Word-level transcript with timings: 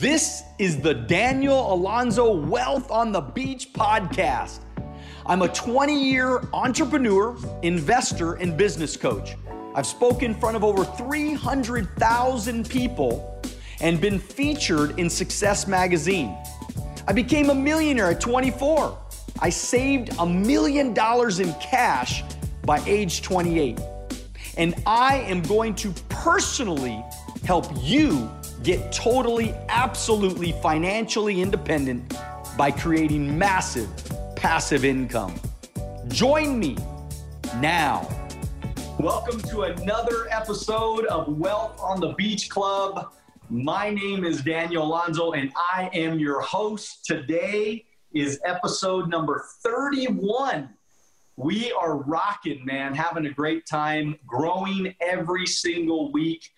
This 0.00 0.44
is 0.58 0.80
the 0.80 0.94
Daniel 0.94 1.74
Alonzo 1.74 2.34
Wealth 2.34 2.90
on 2.90 3.12
the 3.12 3.20
Beach 3.20 3.70
podcast. 3.74 4.60
I'm 5.26 5.42
a 5.42 5.48
20 5.48 5.92
year 5.92 6.42
entrepreneur, 6.54 7.36
investor, 7.60 8.36
and 8.36 8.56
business 8.56 8.96
coach. 8.96 9.36
I've 9.74 9.84
spoken 9.84 10.30
in 10.30 10.40
front 10.40 10.56
of 10.56 10.64
over 10.64 10.86
300,000 10.86 12.66
people 12.70 13.42
and 13.82 14.00
been 14.00 14.18
featured 14.18 14.98
in 14.98 15.10
Success 15.10 15.66
Magazine. 15.66 16.34
I 17.06 17.12
became 17.12 17.50
a 17.50 17.54
millionaire 17.54 18.12
at 18.12 18.22
24. 18.22 18.98
I 19.40 19.50
saved 19.50 20.14
a 20.18 20.24
million 20.24 20.94
dollars 20.94 21.40
in 21.40 21.52
cash 21.60 22.24
by 22.64 22.82
age 22.86 23.20
28. 23.20 23.78
And 24.56 24.82
I 24.86 25.16
am 25.16 25.42
going 25.42 25.74
to 25.74 25.92
personally 26.08 27.04
help 27.44 27.66
you 27.82 28.30
get 28.62 28.92
totally, 28.92 29.54
absolutely 29.68 30.52
financially 30.52 31.40
independent 31.40 32.14
by 32.58 32.70
creating 32.70 33.38
massive 33.38 33.88
passive 34.36 34.84
income. 34.84 35.34
Join 36.08 36.58
me 36.58 36.76
now. 37.56 38.08
Welcome 38.98 39.40
to 39.42 39.62
another 39.62 40.28
episode 40.30 41.06
of 41.06 41.38
Wealth 41.38 41.78
on 41.80 42.00
the 42.00 42.12
Beach 42.14 42.50
Club. 42.50 43.12
My 43.48 43.90
name 43.90 44.24
is 44.24 44.42
Daniel 44.42 44.84
Alonzo, 44.84 45.32
and 45.32 45.52
I 45.72 45.90
am 45.94 46.18
your 46.18 46.40
host. 46.40 47.04
Today 47.04 47.86
is 48.12 48.40
episode 48.44 49.08
number 49.08 49.44
31. 49.62 50.68
We 51.36 51.72
are 51.72 51.96
rocking, 51.96 52.64
man, 52.64 52.94
having 52.94 53.24
a 53.26 53.30
great 53.30 53.66
time, 53.66 54.16
growing 54.26 54.94
every 55.00 55.46
single 55.46 56.12
week 56.12 56.50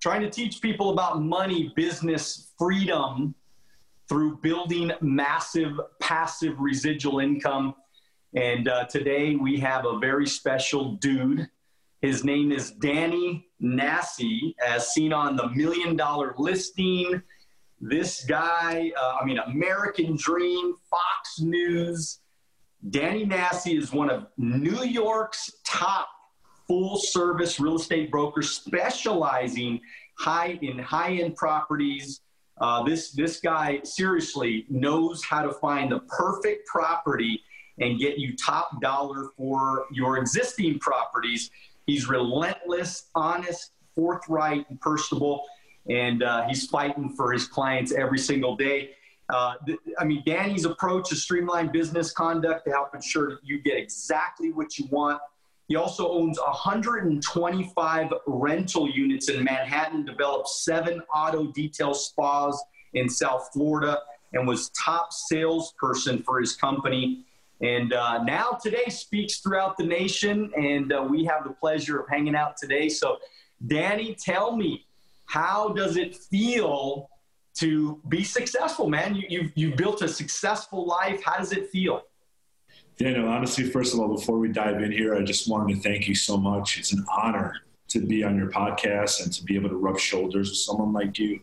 trying 0.00 0.22
to 0.22 0.30
teach 0.30 0.60
people 0.60 0.90
about 0.90 1.22
money, 1.22 1.72
business, 1.74 2.52
freedom 2.58 3.34
through 4.08 4.38
building 4.38 4.92
massive 5.00 5.72
passive 6.00 6.58
residual 6.58 7.20
income. 7.20 7.74
And 8.34 8.68
uh, 8.68 8.84
today 8.84 9.36
we 9.36 9.58
have 9.60 9.84
a 9.84 9.98
very 9.98 10.26
special 10.26 10.92
dude. 10.96 11.48
His 12.00 12.24
name 12.24 12.52
is 12.52 12.70
Danny 12.70 13.48
Nassi, 13.60 14.54
as 14.64 14.92
seen 14.92 15.12
on 15.12 15.34
the 15.36 15.48
Million 15.48 15.96
Dollar 15.96 16.34
Listing. 16.38 17.20
This 17.80 18.24
guy, 18.24 18.92
uh, 19.00 19.16
I 19.20 19.24
mean, 19.24 19.38
American 19.38 20.16
Dream, 20.16 20.74
Fox 20.90 21.40
News. 21.40 22.20
Danny 22.90 23.26
Nassi 23.26 23.76
is 23.76 23.92
one 23.92 24.10
of 24.10 24.26
New 24.36 24.84
York's 24.84 25.50
top 25.64 26.08
full 26.68 26.98
service 26.98 27.58
real 27.58 27.76
estate 27.76 28.10
broker 28.10 28.42
specializing 28.42 29.80
high 30.18 30.58
in 30.62 30.78
high 30.78 31.14
end 31.14 31.34
properties. 31.34 32.20
Uh, 32.60 32.82
this 32.82 33.12
this 33.12 33.40
guy 33.40 33.80
seriously 33.82 34.66
knows 34.68 35.24
how 35.24 35.42
to 35.42 35.52
find 35.52 35.90
the 35.90 36.00
perfect 36.00 36.66
property 36.66 37.40
and 37.80 37.98
get 37.98 38.18
you 38.18 38.36
top 38.36 38.80
dollar 38.80 39.30
for 39.36 39.86
your 39.92 40.18
existing 40.18 40.78
properties. 40.80 41.50
He's 41.86 42.08
relentless, 42.08 43.06
honest, 43.14 43.70
forthright, 43.94 44.68
and 44.68 44.80
personable, 44.80 45.44
and 45.88 46.22
uh, 46.22 46.46
he's 46.48 46.66
fighting 46.66 47.14
for 47.16 47.32
his 47.32 47.46
clients 47.46 47.92
every 47.92 48.18
single 48.18 48.56
day. 48.56 48.90
Uh, 49.30 49.54
th- 49.64 49.78
I 49.98 50.04
mean, 50.04 50.22
Danny's 50.26 50.64
approach 50.64 51.12
is 51.12 51.22
streamline 51.22 51.70
business 51.70 52.12
conduct 52.12 52.64
to 52.64 52.72
help 52.72 52.94
ensure 52.94 53.30
that 53.30 53.38
you 53.42 53.62
get 53.62 53.76
exactly 53.76 54.52
what 54.52 54.78
you 54.78 54.86
want 54.90 55.20
he 55.68 55.76
also 55.76 56.10
owns 56.10 56.38
125 56.40 58.12
rental 58.26 58.88
units 58.88 59.28
in 59.28 59.44
Manhattan, 59.44 60.04
developed 60.04 60.48
seven 60.48 61.02
auto 61.14 61.52
detail 61.52 61.92
spas 61.92 62.60
in 62.94 63.08
South 63.08 63.50
Florida, 63.52 64.00
and 64.32 64.48
was 64.48 64.70
top 64.70 65.12
salesperson 65.12 66.22
for 66.22 66.40
his 66.40 66.56
company. 66.56 67.24
And 67.60 67.92
uh, 67.92 68.22
now 68.22 68.58
today 68.62 68.86
speaks 68.88 69.40
throughout 69.40 69.76
the 69.76 69.84
nation, 69.84 70.50
and 70.56 70.90
uh, 70.90 71.06
we 71.08 71.24
have 71.26 71.44
the 71.44 71.50
pleasure 71.50 72.00
of 72.00 72.08
hanging 72.08 72.34
out 72.34 72.56
today. 72.56 72.88
So, 72.88 73.18
Danny, 73.66 74.14
tell 74.14 74.56
me, 74.56 74.86
how 75.26 75.68
does 75.70 75.98
it 75.98 76.16
feel 76.16 77.10
to 77.56 78.00
be 78.08 78.24
successful, 78.24 78.88
man? 78.88 79.14
You, 79.14 79.24
you've, 79.28 79.52
you've 79.54 79.76
built 79.76 80.00
a 80.00 80.08
successful 80.08 80.86
life. 80.86 81.22
How 81.22 81.36
does 81.36 81.52
it 81.52 81.68
feel? 81.68 82.04
Daniel, 82.98 83.28
honestly, 83.28 83.62
first 83.70 83.94
of 83.94 84.00
all, 84.00 84.08
before 84.08 84.38
we 84.40 84.48
dive 84.48 84.82
in 84.82 84.90
here, 84.90 85.14
I 85.14 85.22
just 85.22 85.48
wanted 85.48 85.76
to 85.76 85.80
thank 85.80 86.08
you 86.08 86.16
so 86.16 86.36
much. 86.36 86.78
It's 86.78 86.92
an 86.92 87.04
honor 87.16 87.54
to 87.90 88.00
be 88.00 88.24
on 88.24 88.36
your 88.36 88.50
podcast 88.50 89.22
and 89.22 89.32
to 89.32 89.44
be 89.44 89.54
able 89.54 89.68
to 89.68 89.76
rub 89.76 90.00
shoulders 90.00 90.50
with 90.50 90.58
someone 90.58 90.92
like 90.92 91.16
you. 91.16 91.40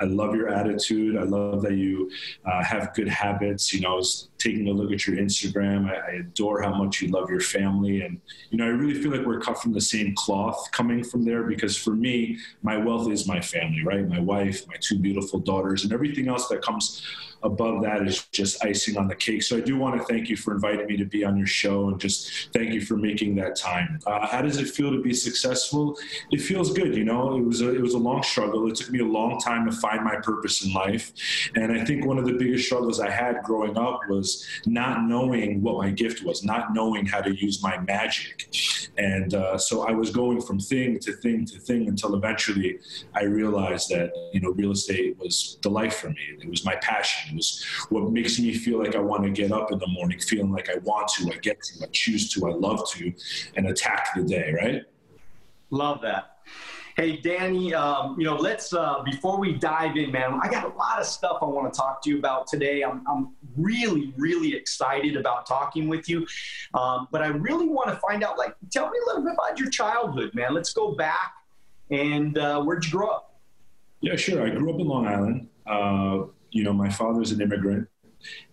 I 0.00 0.04
love 0.04 0.34
your 0.34 0.48
attitude. 0.48 1.16
I 1.16 1.22
love 1.22 1.62
that 1.62 1.74
you 1.74 2.10
uh, 2.44 2.62
have 2.64 2.92
good 2.94 3.08
habits. 3.08 3.72
You 3.72 3.82
know, 3.82 4.02
taking 4.46 4.68
a 4.68 4.72
look 4.72 4.92
at 4.92 5.06
your 5.06 5.16
Instagram. 5.16 5.90
I, 5.90 6.12
I, 6.12 6.14
adore 6.20 6.62
how 6.62 6.74
much 6.74 7.02
you 7.02 7.08
love 7.08 7.28
your 7.28 7.40
family. 7.40 8.02
And, 8.02 8.20
you 8.50 8.58
know, 8.58 8.64
I 8.64 8.68
really 8.68 8.94
feel 9.00 9.10
like 9.10 9.26
we're 9.26 9.40
cut 9.40 9.60
from 9.60 9.72
the 9.72 9.80
same 9.80 10.14
cloth 10.14 10.68
coming 10.72 11.02
from 11.02 11.24
there 11.24 11.42
because 11.42 11.76
for 11.76 11.90
me, 11.90 12.38
my 12.62 12.76
wealth 12.76 13.10
is 13.10 13.26
my 13.26 13.40
family, 13.40 13.82
right? 13.84 14.06
My 14.06 14.20
wife, 14.20 14.66
my 14.68 14.76
two 14.80 14.98
beautiful 14.98 15.40
daughters, 15.40 15.84
and 15.84 15.92
everything 15.92 16.28
else 16.28 16.48
that 16.48 16.62
comes 16.62 17.02
above 17.42 17.82
that 17.82 18.06
is 18.06 18.26
just 18.32 18.64
icing 18.64 18.96
on 18.96 19.08
the 19.08 19.14
cake. 19.14 19.42
So 19.42 19.56
I 19.56 19.60
do 19.60 19.76
want 19.76 19.98
to 19.98 20.06
thank 20.06 20.28
you 20.28 20.36
for 20.36 20.54
inviting 20.54 20.86
me 20.86 20.96
to 20.96 21.04
be 21.04 21.24
on 21.24 21.36
your 21.36 21.46
show 21.46 21.88
and 21.88 22.00
just 22.00 22.52
thank 22.52 22.72
you 22.72 22.80
for 22.80 22.96
making 22.96 23.36
that 23.36 23.56
time. 23.56 24.00
Uh, 24.06 24.26
how 24.26 24.42
does 24.42 24.58
it 24.58 24.68
feel 24.68 24.90
to 24.90 25.00
be 25.00 25.14
successful? 25.14 25.96
It 26.30 26.40
feels 26.40 26.72
good. 26.72 26.94
You 26.96 27.04
know, 27.04 27.36
it 27.36 27.42
was 27.42 27.60
a, 27.60 27.74
it 27.74 27.80
was 27.80 27.94
a 27.94 27.98
long 27.98 28.22
struggle. 28.22 28.68
It 28.68 28.76
took 28.76 28.90
me 28.90 29.00
a 29.00 29.04
long 29.04 29.38
time 29.40 29.68
to 29.70 29.76
find 29.76 30.04
my 30.04 30.16
purpose 30.16 30.64
in 30.64 30.72
life. 30.72 31.12
And 31.54 31.72
I 31.72 31.84
think 31.84 32.04
one 32.04 32.18
of 32.18 32.26
the 32.26 32.34
biggest 32.34 32.66
struggles 32.66 33.00
I 33.00 33.10
had 33.10 33.42
growing 33.44 33.76
up 33.76 34.00
was 34.08 34.35
not 34.66 35.04
knowing 35.04 35.62
what 35.62 35.76
my 35.78 35.90
gift 35.90 36.24
was, 36.24 36.44
not 36.44 36.74
knowing 36.74 37.06
how 37.06 37.20
to 37.20 37.34
use 37.34 37.62
my 37.62 37.78
magic. 37.78 38.48
And 38.98 39.34
uh, 39.34 39.58
so 39.58 39.86
I 39.86 39.92
was 39.92 40.10
going 40.10 40.40
from 40.40 40.58
thing 40.58 40.98
to 41.00 41.12
thing 41.12 41.44
to 41.46 41.58
thing 41.58 41.88
until 41.88 42.14
eventually 42.14 42.78
I 43.14 43.24
realized 43.24 43.90
that, 43.90 44.12
you 44.32 44.40
know, 44.40 44.50
real 44.50 44.72
estate 44.72 45.18
was 45.18 45.58
the 45.62 45.70
life 45.70 45.96
for 45.96 46.08
me. 46.08 46.24
It 46.40 46.48
was 46.48 46.64
my 46.64 46.76
passion 46.76 47.16
It 47.30 47.36
was 47.36 47.64
what 47.88 48.10
makes 48.10 48.38
me 48.38 48.54
feel 48.54 48.78
like 48.78 48.94
I 48.94 49.00
want 49.00 49.24
to 49.24 49.30
get 49.30 49.52
up 49.52 49.72
in 49.72 49.78
the 49.78 49.86
morning, 49.88 50.18
feeling 50.18 50.52
like 50.52 50.68
I 50.70 50.78
want 50.78 51.08
to, 51.08 51.30
I 51.32 51.36
get 51.38 51.62
to, 51.62 51.84
I 51.84 51.88
choose 51.92 52.30
to, 52.32 52.48
I 52.48 52.54
love 52.54 52.88
to, 52.92 53.12
and 53.56 53.68
attack 53.68 54.14
the 54.14 54.22
day, 54.22 54.52
right? 54.52 54.82
Love 55.70 56.00
that. 56.02 56.35
Hey, 56.96 57.18
Danny, 57.18 57.74
um, 57.74 58.18
you 58.18 58.24
know, 58.24 58.36
let's, 58.36 58.72
uh, 58.72 59.02
before 59.04 59.38
we 59.38 59.52
dive 59.52 59.98
in, 59.98 60.10
man, 60.10 60.40
I 60.42 60.48
got 60.48 60.64
a 60.64 60.74
lot 60.78 60.98
of 60.98 61.04
stuff 61.04 61.40
I 61.42 61.44
want 61.44 61.70
to 61.70 61.78
talk 61.78 62.00
to 62.04 62.10
you 62.10 62.16
about 62.18 62.46
today. 62.46 62.82
I'm, 62.84 63.04
I'm 63.06 63.34
really, 63.54 64.14
really 64.16 64.54
excited 64.54 65.14
about 65.14 65.44
talking 65.44 65.88
with 65.88 66.08
you. 66.08 66.26
Um, 66.72 67.06
but 67.12 67.20
I 67.20 67.26
really 67.26 67.68
want 67.68 67.90
to 67.90 67.96
find 67.96 68.24
out, 68.24 68.38
like, 68.38 68.56
tell 68.72 68.88
me 68.88 68.96
a 69.04 69.06
little 69.08 69.22
bit 69.22 69.34
about 69.34 69.58
your 69.58 69.68
childhood, 69.68 70.34
man. 70.34 70.54
Let's 70.54 70.72
go 70.72 70.92
back. 70.92 71.34
And 71.90 72.38
uh, 72.38 72.62
where'd 72.62 72.82
you 72.86 72.92
grow 72.92 73.08
up? 73.08 73.40
Yeah, 74.00 74.16
sure. 74.16 74.46
I 74.46 74.48
grew 74.48 74.72
up 74.72 74.80
in 74.80 74.88
Long 74.88 75.06
Island. 75.06 75.48
Uh, 75.66 76.28
you 76.50 76.64
know, 76.64 76.72
my 76.72 76.88
father's 76.88 77.30
an 77.30 77.42
immigrant, 77.42 77.86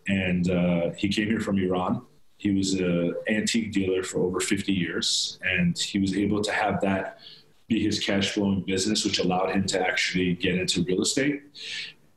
and 0.10 0.50
uh, 0.50 0.90
he 0.98 1.08
came 1.08 1.30
here 1.30 1.40
from 1.40 1.60
Iran. 1.60 2.02
He 2.36 2.52
was 2.52 2.74
an 2.74 3.16
antique 3.30 3.72
dealer 3.72 4.04
for 4.04 4.20
over 4.20 4.42
50 4.42 4.74
years, 4.74 5.40
and 5.44 5.78
he 5.78 5.98
was 5.98 6.18
able 6.18 6.42
to 6.42 6.52
have 6.52 6.82
that 6.82 7.20
be 7.68 7.84
his 7.84 8.00
cash 8.00 8.32
flowing 8.32 8.62
business, 8.62 9.06
which 9.06 9.20
allowed 9.20 9.52
him 9.52 9.66
to 9.68 9.80
actually 9.80 10.36
get 10.36 10.56
into 10.56 10.84
real 10.84 11.02
estate. 11.02 11.44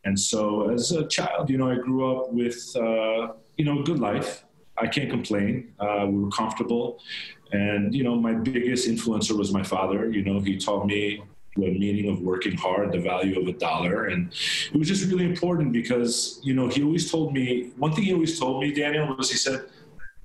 And 0.04 0.18
so, 0.18 0.70
as 0.70 0.92
a 0.92 1.06
child, 1.06 1.50
you 1.50 1.58
know, 1.58 1.70
I 1.70 1.76
grew 1.76 2.16
up 2.16 2.32
with, 2.32 2.74
uh, 2.76 3.32
you 3.56 3.64
know, 3.64 3.82
good 3.82 3.98
life. 3.98 4.44
I 4.78 4.86
can't 4.86 5.10
complain. 5.10 5.72
Uh, 5.80 6.06
we 6.08 6.18
were 6.22 6.30
comfortable. 6.30 7.00
And, 7.52 7.94
you 7.94 8.04
know, 8.04 8.14
my 8.14 8.34
biggest 8.34 8.88
influencer 8.88 9.36
was 9.36 9.52
my 9.52 9.62
father. 9.62 10.10
You 10.10 10.22
know, 10.22 10.40
he 10.40 10.58
taught 10.58 10.86
me 10.86 11.22
the 11.56 11.78
meaning 11.78 12.10
of 12.10 12.20
working 12.20 12.56
hard, 12.56 12.92
the 12.92 13.00
value 13.00 13.40
of 13.40 13.48
a 13.48 13.52
dollar. 13.52 14.06
And 14.06 14.32
it 14.72 14.78
was 14.78 14.88
just 14.88 15.10
really 15.10 15.24
important 15.24 15.72
because, 15.72 16.38
you 16.42 16.54
know, 16.54 16.68
he 16.68 16.82
always 16.82 17.10
told 17.10 17.32
me, 17.32 17.70
one 17.76 17.92
thing 17.92 18.04
he 18.04 18.12
always 18.12 18.38
told 18.38 18.62
me, 18.62 18.72
Daniel, 18.72 19.16
was 19.16 19.30
he 19.30 19.38
said, 19.38 19.64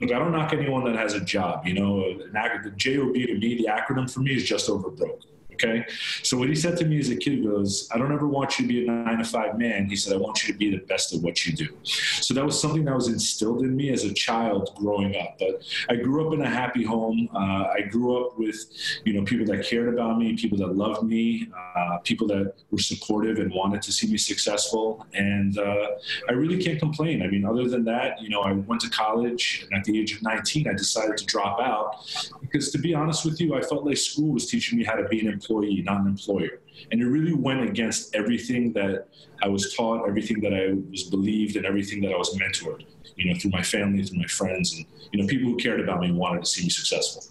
look, 0.01 0.11
I 0.11 0.19
don't 0.19 0.31
knock 0.31 0.53
anyone 0.53 0.83
that 0.85 0.95
has 0.95 1.13
a 1.13 1.21
job. 1.21 1.65
You 1.65 1.75
know, 1.75 2.17
the 2.17 2.73
JOB 2.75 3.13
to 3.13 3.37
me, 3.37 3.55
the 3.55 3.69
acronym 3.69 4.11
for 4.11 4.19
me 4.19 4.35
is 4.35 4.43
just 4.43 4.69
over 4.69 4.89
broke. 4.89 5.21
Okay. 5.63 5.85
So 6.23 6.37
what 6.37 6.49
he 6.49 6.55
said 6.55 6.77
to 6.77 6.85
me 6.85 6.99
as 6.99 7.09
a 7.09 7.15
kid 7.15 7.43
was, 7.43 7.87
I 7.93 7.97
don't 7.97 8.11
ever 8.11 8.27
want 8.27 8.57
you 8.57 8.65
to 8.65 8.73
be 8.73 8.87
a 8.87 8.91
nine 8.91 9.19
to 9.19 9.23
five 9.23 9.57
man. 9.57 9.87
He 9.87 9.95
said, 9.95 10.13
I 10.13 10.17
want 10.17 10.45
you 10.45 10.53
to 10.53 10.57
be 10.57 10.71
the 10.71 10.83
best 10.85 11.13
of 11.13 11.23
what 11.23 11.45
you 11.45 11.53
do. 11.53 11.67
So 11.83 12.33
that 12.33 12.43
was 12.43 12.59
something 12.59 12.85
that 12.85 12.95
was 12.95 13.07
instilled 13.07 13.61
in 13.61 13.75
me 13.75 13.91
as 13.91 14.03
a 14.03 14.13
child 14.13 14.71
growing 14.75 15.15
up. 15.15 15.37
But 15.37 15.63
I 15.89 15.95
grew 15.95 16.27
up 16.27 16.33
in 16.33 16.41
a 16.41 16.49
happy 16.49 16.83
home. 16.83 17.29
Uh, 17.33 17.67
I 17.73 17.81
grew 17.89 18.25
up 18.25 18.39
with, 18.39 18.65
you 19.05 19.13
know, 19.13 19.23
people 19.23 19.45
that 19.47 19.65
cared 19.65 19.93
about 19.93 20.17
me, 20.17 20.35
people 20.35 20.57
that 20.59 20.75
loved 20.75 21.03
me, 21.03 21.47
uh, 21.75 21.97
people 21.99 22.27
that 22.27 22.53
were 22.71 22.79
supportive 22.79 23.37
and 23.37 23.53
wanted 23.53 23.81
to 23.83 23.91
see 23.91 24.07
me 24.07 24.17
successful. 24.17 25.05
And 25.13 25.57
uh, 25.59 25.87
I 26.27 26.33
really 26.33 26.61
can't 26.63 26.79
complain. 26.79 27.21
I 27.21 27.27
mean, 27.27 27.45
other 27.45 27.67
than 27.67 27.83
that, 27.85 28.21
you 28.21 28.29
know, 28.29 28.41
I 28.41 28.53
went 28.53 28.81
to 28.81 28.89
college 28.89 29.67
and 29.69 29.79
at 29.79 29.85
the 29.85 29.99
age 29.99 30.15
of 30.15 30.21
19, 30.23 30.67
I 30.67 30.73
decided 30.73 31.17
to 31.17 31.25
drop 31.25 31.59
out 31.59 32.07
because 32.41 32.71
to 32.71 32.77
be 32.77 32.93
honest 32.93 33.25
with 33.25 33.39
you, 33.39 33.55
I 33.55 33.61
felt 33.61 33.85
like 33.85 33.97
school 33.97 34.31
was 34.33 34.47
teaching 34.47 34.77
me 34.77 34.83
how 34.83 34.95
to 34.95 35.07
be 35.07 35.19
an 35.19 35.27
employee 35.27 35.50
employee, 35.51 35.81
not 35.81 36.01
an 36.01 36.07
employer. 36.07 36.59
And 36.91 37.01
it 37.01 37.05
really 37.05 37.33
went 37.33 37.61
against 37.63 38.15
everything 38.15 38.73
that 38.73 39.07
I 39.43 39.47
was 39.47 39.73
taught, 39.75 40.07
everything 40.07 40.39
that 40.41 40.53
I 40.53 40.73
was 40.89 41.03
believed, 41.03 41.55
and 41.55 41.65
everything 41.65 42.01
that 42.01 42.13
I 42.13 42.17
was 42.17 42.37
mentored, 42.37 42.85
you 43.15 43.31
know, 43.31 43.39
through 43.39 43.51
my 43.51 43.61
family, 43.61 44.03
through 44.03 44.19
my 44.19 44.27
friends, 44.27 44.75
and, 44.75 44.85
you 45.11 45.21
know, 45.21 45.27
people 45.27 45.49
who 45.49 45.57
cared 45.57 45.79
about 45.79 45.99
me 45.99 46.07
and 46.07 46.17
wanted 46.17 46.43
to 46.43 46.49
see 46.49 46.63
me 46.63 46.69
successful. 46.69 47.23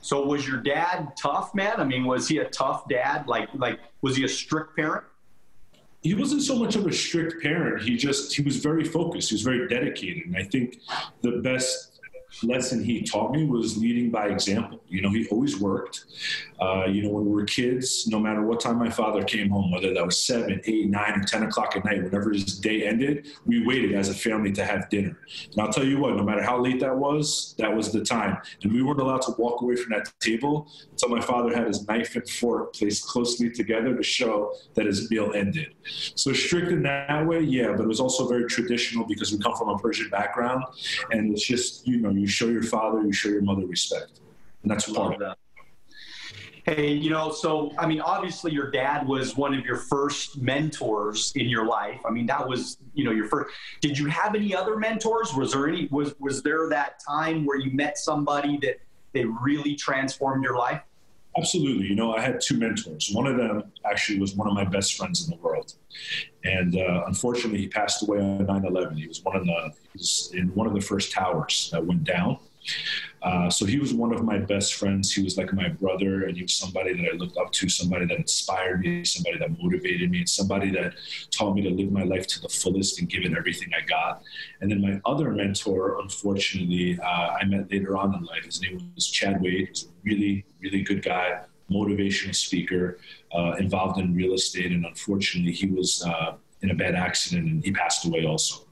So 0.00 0.26
was 0.26 0.46
your 0.46 0.58
dad 0.58 1.12
tough, 1.20 1.54
man? 1.54 1.74
I 1.78 1.84
mean, 1.84 2.04
was 2.04 2.28
he 2.28 2.38
a 2.38 2.48
tough 2.48 2.88
dad? 2.88 3.28
Like, 3.28 3.48
like, 3.54 3.78
was 4.00 4.16
he 4.16 4.24
a 4.24 4.28
strict 4.28 4.76
parent? 4.76 5.04
he 6.02 6.14
wasn't 6.14 6.42
so 6.42 6.56
much 6.56 6.74
of 6.74 6.84
a 6.86 6.92
strict 6.92 7.40
parent. 7.42 7.82
He 7.82 7.96
just 7.96 8.34
he 8.34 8.42
was 8.42 8.56
very 8.56 8.84
focused. 8.84 9.30
He 9.30 9.36
was 9.36 9.42
very 9.42 9.68
dedicated, 9.68 10.26
and 10.26 10.36
I 10.36 10.42
think 10.42 10.80
the 11.22 11.40
best 11.42 11.91
lesson 12.42 12.82
he 12.82 13.02
taught 13.02 13.32
me 13.32 13.44
was 13.44 13.76
leading 13.76 14.10
by 14.10 14.28
example. 14.28 14.82
You 14.88 15.02
know, 15.02 15.10
he 15.10 15.26
always 15.28 15.60
worked. 15.60 16.04
Uh, 16.60 16.86
you 16.86 17.02
know, 17.02 17.10
when 17.10 17.24
we 17.24 17.32
were 17.32 17.44
kids, 17.44 18.06
no 18.06 18.20
matter 18.20 18.42
what 18.42 18.60
time 18.60 18.78
my 18.78 18.90
father 18.90 19.24
came 19.24 19.50
home, 19.50 19.72
whether 19.72 19.92
that 19.92 20.04
was 20.04 20.24
seven, 20.24 20.60
eight, 20.66 20.88
nine, 20.88 21.20
or 21.20 21.24
10 21.24 21.44
o'clock 21.44 21.76
at 21.76 21.84
night, 21.84 22.02
whenever 22.02 22.30
his 22.30 22.58
day 22.58 22.86
ended, 22.86 23.26
we 23.46 23.66
waited 23.66 23.94
as 23.94 24.08
a 24.08 24.14
family 24.14 24.52
to 24.52 24.64
have 24.64 24.88
dinner. 24.88 25.18
And 25.52 25.60
I'll 25.60 25.72
tell 25.72 25.84
you 25.84 25.98
what, 25.98 26.16
no 26.16 26.22
matter 26.22 26.42
how 26.42 26.60
late 26.60 26.78
that 26.80 26.96
was, 26.96 27.54
that 27.58 27.74
was 27.74 27.92
the 27.92 28.04
time. 28.04 28.38
And 28.62 28.72
we 28.72 28.82
weren't 28.82 29.00
allowed 29.00 29.22
to 29.22 29.32
walk 29.38 29.62
away 29.62 29.76
from 29.76 29.90
that 29.92 30.12
table 30.20 30.70
until 30.92 31.08
my 31.08 31.20
father 31.20 31.54
had 31.54 31.66
his 31.66 31.86
knife 31.88 32.14
and 32.14 32.28
fork 32.28 32.74
placed 32.74 33.06
closely 33.06 33.50
together 33.50 33.96
to 33.96 34.02
show 34.02 34.54
that 34.74 34.86
his 34.86 35.10
meal 35.10 35.32
ended. 35.34 35.74
So 36.14 36.32
strict 36.32 36.68
in 36.68 36.82
that 36.84 37.26
way, 37.26 37.40
yeah, 37.40 37.72
but 37.72 37.80
it 37.80 37.88
was 37.88 38.00
also 38.00 38.28
very 38.28 38.46
traditional 38.46 39.04
because 39.04 39.32
we 39.32 39.38
come 39.38 39.56
from 39.56 39.68
a 39.68 39.78
Persian 39.78 40.08
background. 40.10 40.64
And 41.10 41.32
it's 41.32 41.44
just, 41.44 41.86
you 41.86 41.98
know, 41.98 42.10
you 42.22 42.28
show 42.28 42.46
your 42.46 42.62
father, 42.62 43.02
you 43.02 43.12
show 43.12 43.28
your 43.28 43.42
mother 43.42 43.66
respect. 43.66 44.20
And 44.62 44.70
that's 44.70 44.90
part 44.90 45.14
of 45.14 45.20
that. 45.20 45.38
Hey, 46.64 46.92
you 46.92 47.10
know, 47.10 47.32
so 47.32 47.72
I 47.76 47.86
mean, 47.86 48.00
obviously, 48.00 48.52
your 48.52 48.70
dad 48.70 49.06
was 49.06 49.36
one 49.36 49.52
of 49.52 49.64
your 49.64 49.76
first 49.76 50.40
mentors 50.40 51.32
in 51.34 51.48
your 51.48 51.66
life. 51.66 52.00
I 52.06 52.10
mean, 52.10 52.26
that 52.26 52.48
was, 52.48 52.78
you 52.94 53.04
know, 53.04 53.10
your 53.10 53.26
first. 53.26 53.52
Did 53.80 53.98
you 53.98 54.06
have 54.06 54.36
any 54.36 54.54
other 54.54 54.76
mentors? 54.76 55.34
Was 55.34 55.52
there 55.52 55.68
any? 55.68 55.88
Was 55.90 56.14
was 56.20 56.40
there 56.42 56.68
that 56.68 57.00
time 57.04 57.44
where 57.44 57.58
you 57.58 57.72
met 57.72 57.98
somebody 57.98 58.58
that 58.58 58.76
they 59.12 59.24
really 59.24 59.74
transformed 59.74 60.44
your 60.44 60.56
life? 60.56 60.80
Absolutely. 61.36 61.86
You 61.86 61.94
know, 61.94 62.14
I 62.14 62.20
had 62.20 62.40
two 62.40 62.58
mentors. 62.58 63.10
One 63.12 63.26
of 63.26 63.36
them 63.36 63.64
actually 63.90 64.18
was 64.18 64.34
one 64.34 64.48
of 64.48 64.54
my 64.54 64.64
best 64.64 64.96
friends 64.96 65.24
in 65.24 65.30
the 65.30 65.42
world, 65.42 65.74
and 66.44 66.76
uh, 66.76 67.04
unfortunately, 67.06 67.58
he 67.58 67.68
passed 67.68 68.02
away 68.02 68.18
on 68.18 68.46
9/11. 68.46 68.98
He 68.98 69.06
was 69.06 69.22
one 69.22 69.36
of 69.36 69.46
the 69.46 69.72
he 69.92 69.98
was 69.98 70.30
in 70.34 70.54
one 70.54 70.66
of 70.66 70.74
the 70.74 70.80
first 70.80 71.12
towers 71.12 71.70
that 71.72 71.84
went 71.84 72.04
down 72.04 72.38
uh, 73.22 73.48
so 73.48 73.64
he 73.64 73.78
was 73.78 73.94
one 73.94 74.12
of 74.12 74.24
my 74.24 74.38
best 74.38 74.74
friends. 74.74 75.12
He 75.12 75.22
was 75.22 75.36
like 75.36 75.52
my 75.52 75.68
brother, 75.68 76.24
and 76.24 76.36
he 76.36 76.42
was 76.42 76.54
somebody 76.54 76.92
that 76.94 77.08
I 77.12 77.16
looked 77.16 77.36
up 77.36 77.52
to, 77.52 77.68
somebody 77.68 78.06
that 78.06 78.18
inspired 78.18 78.80
me, 78.80 79.04
somebody 79.04 79.38
that 79.38 79.50
motivated 79.62 80.10
me, 80.10 80.18
and 80.18 80.28
somebody 80.28 80.70
that 80.70 80.94
taught 81.30 81.54
me 81.54 81.62
to 81.62 81.70
live 81.70 81.92
my 81.92 82.02
life 82.02 82.26
to 82.28 82.40
the 82.40 82.48
fullest 82.48 82.98
and 82.98 83.08
give 83.08 83.24
it 83.24 83.36
everything 83.36 83.70
I 83.76 83.86
got. 83.86 84.22
And 84.60 84.70
then 84.70 84.80
my 84.80 85.00
other 85.04 85.30
mentor, 85.30 86.00
unfortunately, 86.00 86.98
uh, 87.00 87.36
I 87.40 87.44
met 87.44 87.70
later 87.70 87.96
on 87.96 88.14
in 88.14 88.24
life. 88.24 88.44
His 88.44 88.60
name 88.60 88.92
was 88.94 89.06
Chad 89.06 89.40
Wade. 89.40 89.68
He's 89.68 89.84
a 89.84 89.88
really, 90.02 90.44
really 90.60 90.82
good 90.82 91.04
guy, 91.04 91.42
motivational 91.70 92.34
speaker, 92.34 92.98
uh, 93.32 93.54
involved 93.58 94.00
in 94.00 94.14
real 94.14 94.34
estate, 94.34 94.72
and 94.72 94.84
unfortunately, 94.84 95.52
he 95.52 95.66
was 95.66 96.04
uh, 96.04 96.34
in 96.62 96.70
a 96.70 96.74
bad 96.74 96.94
accident 96.94 97.48
and 97.48 97.64
he 97.64 97.72
passed 97.72 98.04
away 98.06 98.24
also. 98.24 98.64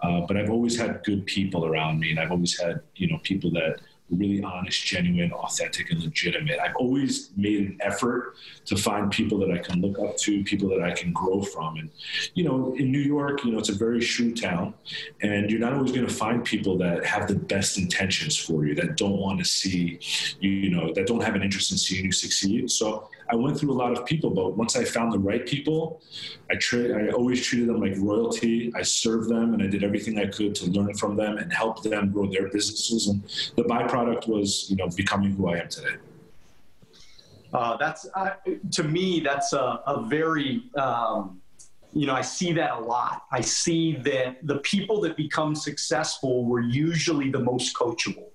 Uh, 0.00 0.20
but 0.26 0.36
I've 0.36 0.50
always 0.50 0.78
had 0.78 1.02
good 1.04 1.26
people 1.26 1.66
around 1.66 2.00
me, 2.00 2.10
and 2.10 2.20
I've 2.20 2.30
always 2.30 2.58
had 2.58 2.80
you 2.96 3.08
know 3.08 3.18
people 3.22 3.50
that 3.52 3.80
were 4.10 4.18
really 4.18 4.42
honest, 4.42 4.84
genuine, 4.84 5.32
authentic, 5.32 5.90
and 5.90 6.02
legitimate. 6.02 6.60
I've 6.60 6.76
always 6.76 7.30
made 7.36 7.60
an 7.60 7.78
effort 7.80 8.34
to 8.66 8.76
find 8.76 9.10
people 9.10 9.38
that 9.38 9.50
I 9.50 9.58
can 9.58 9.80
look 9.80 9.98
up 9.98 10.16
to, 10.18 10.44
people 10.44 10.68
that 10.68 10.82
I 10.82 10.92
can 10.92 11.12
grow 11.12 11.42
from. 11.42 11.76
And 11.76 11.90
you 12.34 12.44
know, 12.44 12.74
in 12.76 12.92
New 12.92 13.00
York, 13.00 13.44
you 13.44 13.52
know, 13.52 13.58
it's 13.58 13.70
a 13.70 13.74
very 13.74 14.00
shrewd 14.00 14.40
town, 14.40 14.74
and 15.22 15.50
you're 15.50 15.60
not 15.60 15.72
always 15.72 15.92
going 15.92 16.06
to 16.06 16.14
find 16.14 16.44
people 16.44 16.76
that 16.78 17.04
have 17.04 17.26
the 17.26 17.36
best 17.36 17.78
intentions 17.78 18.36
for 18.36 18.66
you, 18.66 18.74
that 18.74 18.96
don't 18.96 19.18
want 19.18 19.38
to 19.38 19.44
see 19.44 19.98
you 20.40 20.70
know, 20.70 20.92
that 20.94 21.06
don't 21.06 21.22
have 21.22 21.34
an 21.34 21.42
interest 21.42 21.70
in 21.72 21.78
seeing 21.78 22.04
you 22.04 22.12
succeed. 22.12 22.70
So 22.70 23.08
I 23.30 23.34
went 23.34 23.58
through 23.58 23.72
a 23.72 23.78
lot 23.82 23.92
of 23.92 24.06
people, 24.06 24.30
but 24.30 24.56
once 24.56 24.76
I 24.76 24.84
found 24.84 25.12
the 25.12 25.18
right 25.18 25.44
people, 25.46 26.00
I 26.50 26.54
tra- 26.56 27.04
I 27.04 27.10
always 27.10 27.44
treated 27.44 27.68
them 27.68 27.80
like 27.80 27.94
royalty. 27.96 28.72
I 28.74 28.82
served 28.82 29.28
them, 29.28 29.54
and 29.54 29.62
I 29.62 29.66
did 29.66 29.82
everything 29.82 30.18
I 30.18 30.26
could 30.26 30.54
to 30.56 30.66
learn 30.70 30.94
from 30.94 31.16
them 31.16 31.38
and 31.38 31.52
help 31.52 31.82
them 31.82 32.10
grow 32.12 32.26
their 32.26 32.48
businesses. 32.48 33.08
And 33.08 33.22
the 33.56 33.64
byproduct 33.64 34.28
was, 34.28 34.70
you 34.70 34.76
know, 34.76 34.88
becoming 34.88 35.32
who 35.32 35.48
I 35.48 35.58
am 35.58 35.68
today. 35.68 35.96
Uh, 37.52 37.76
that's 37.76 38.06
uh, 38.14 38.30
to 38.72 38.82
me, 38.82 39.20
that's 39.20 39.52
a, 39.52 39.80
a 39.86 40.04
very 40.08 40.64
um, 40.76 41.40
you 41.96 42.06
know, 42.06 42.14
I 42.14 42.20
see 42.20 42.52
that 42.52 42.72
a 42.72 42.78
lot. 42.78 43.22
I 43.32 43.40
see 43.40 43.96
that 43.96 44.46
the 44.46 44.58
people 44.58 45.00
that 45.00 45.16
become 45.16 45.54
successful 45.54 46.44
were 46.44 46.60
usually 46.60 47.30
the 47.30 47.38
most 47.38 47.74
coachable. 47.74 48.26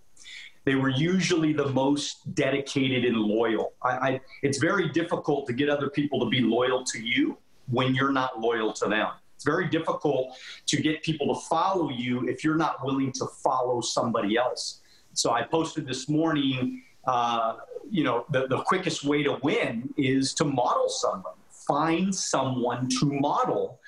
They 0.63 0.75
were 0.75 0.89
usually 0.89 1.53
the 1.53 1.69
most 1.69 2.35
dedicated 2.35 3.03
and 3.05 3.17
loyal. 3.17 3.73
I, 3.81 3.89
I, 3.89 4.21
it's 4.43 4.59
very 4.59 4.89
difficult 4.89 5.47
to 5.47 5.53
get 5.53 5.69
other 5.69 5.89
people 5.89 6.19
to 6.19 6.29
be 6.29 6.41
loyal 6.41 6.83
to 6.85 7.01
you 7.01 7.37
when 7.67 7.95
you're 7.95 8.11
not 8.11 8.39
loyal 8.39 8.71
to 8.73 8.87
them. 8.87 9.07
It's 9.35 9.43
very 9.43 9.67
difficult 9.69 10.37
to 10.67 10.81
get 10.81 11.01
people 11.01 11.33
to 11.33 11.41
follow 11.49 11.89
you 11.89 12.27
if 12.27 12.43
you're 12.43 12.57
not 12.57 12.85
willing 12.85 13.11
to 13.13 13.25
follow 13.43 13.81
somebody 13.81 14.37
else. 14.37 14.81
So 15.13 15.31
I 15.31 15.41
posted 15.41 15.87
this 15.87 16.07
morning, 16.07 16.83
uh, 17.07 17.55
you 17.89 18.03
know, 18.03 18.25
the, 18.29 18.47
the 18.47 18.61
quickest 18.61 19.03
way 19.03 19.23
to 19.23 19.39
win 19.41 19.91
is 19.97 20.35
to 20.35 20.45
model 20.45 20.89
someone. 20.89 21.33
Find 21.67 22.13
someone 22.13 22.87
to 22.99 23.05
model 23.05 23.79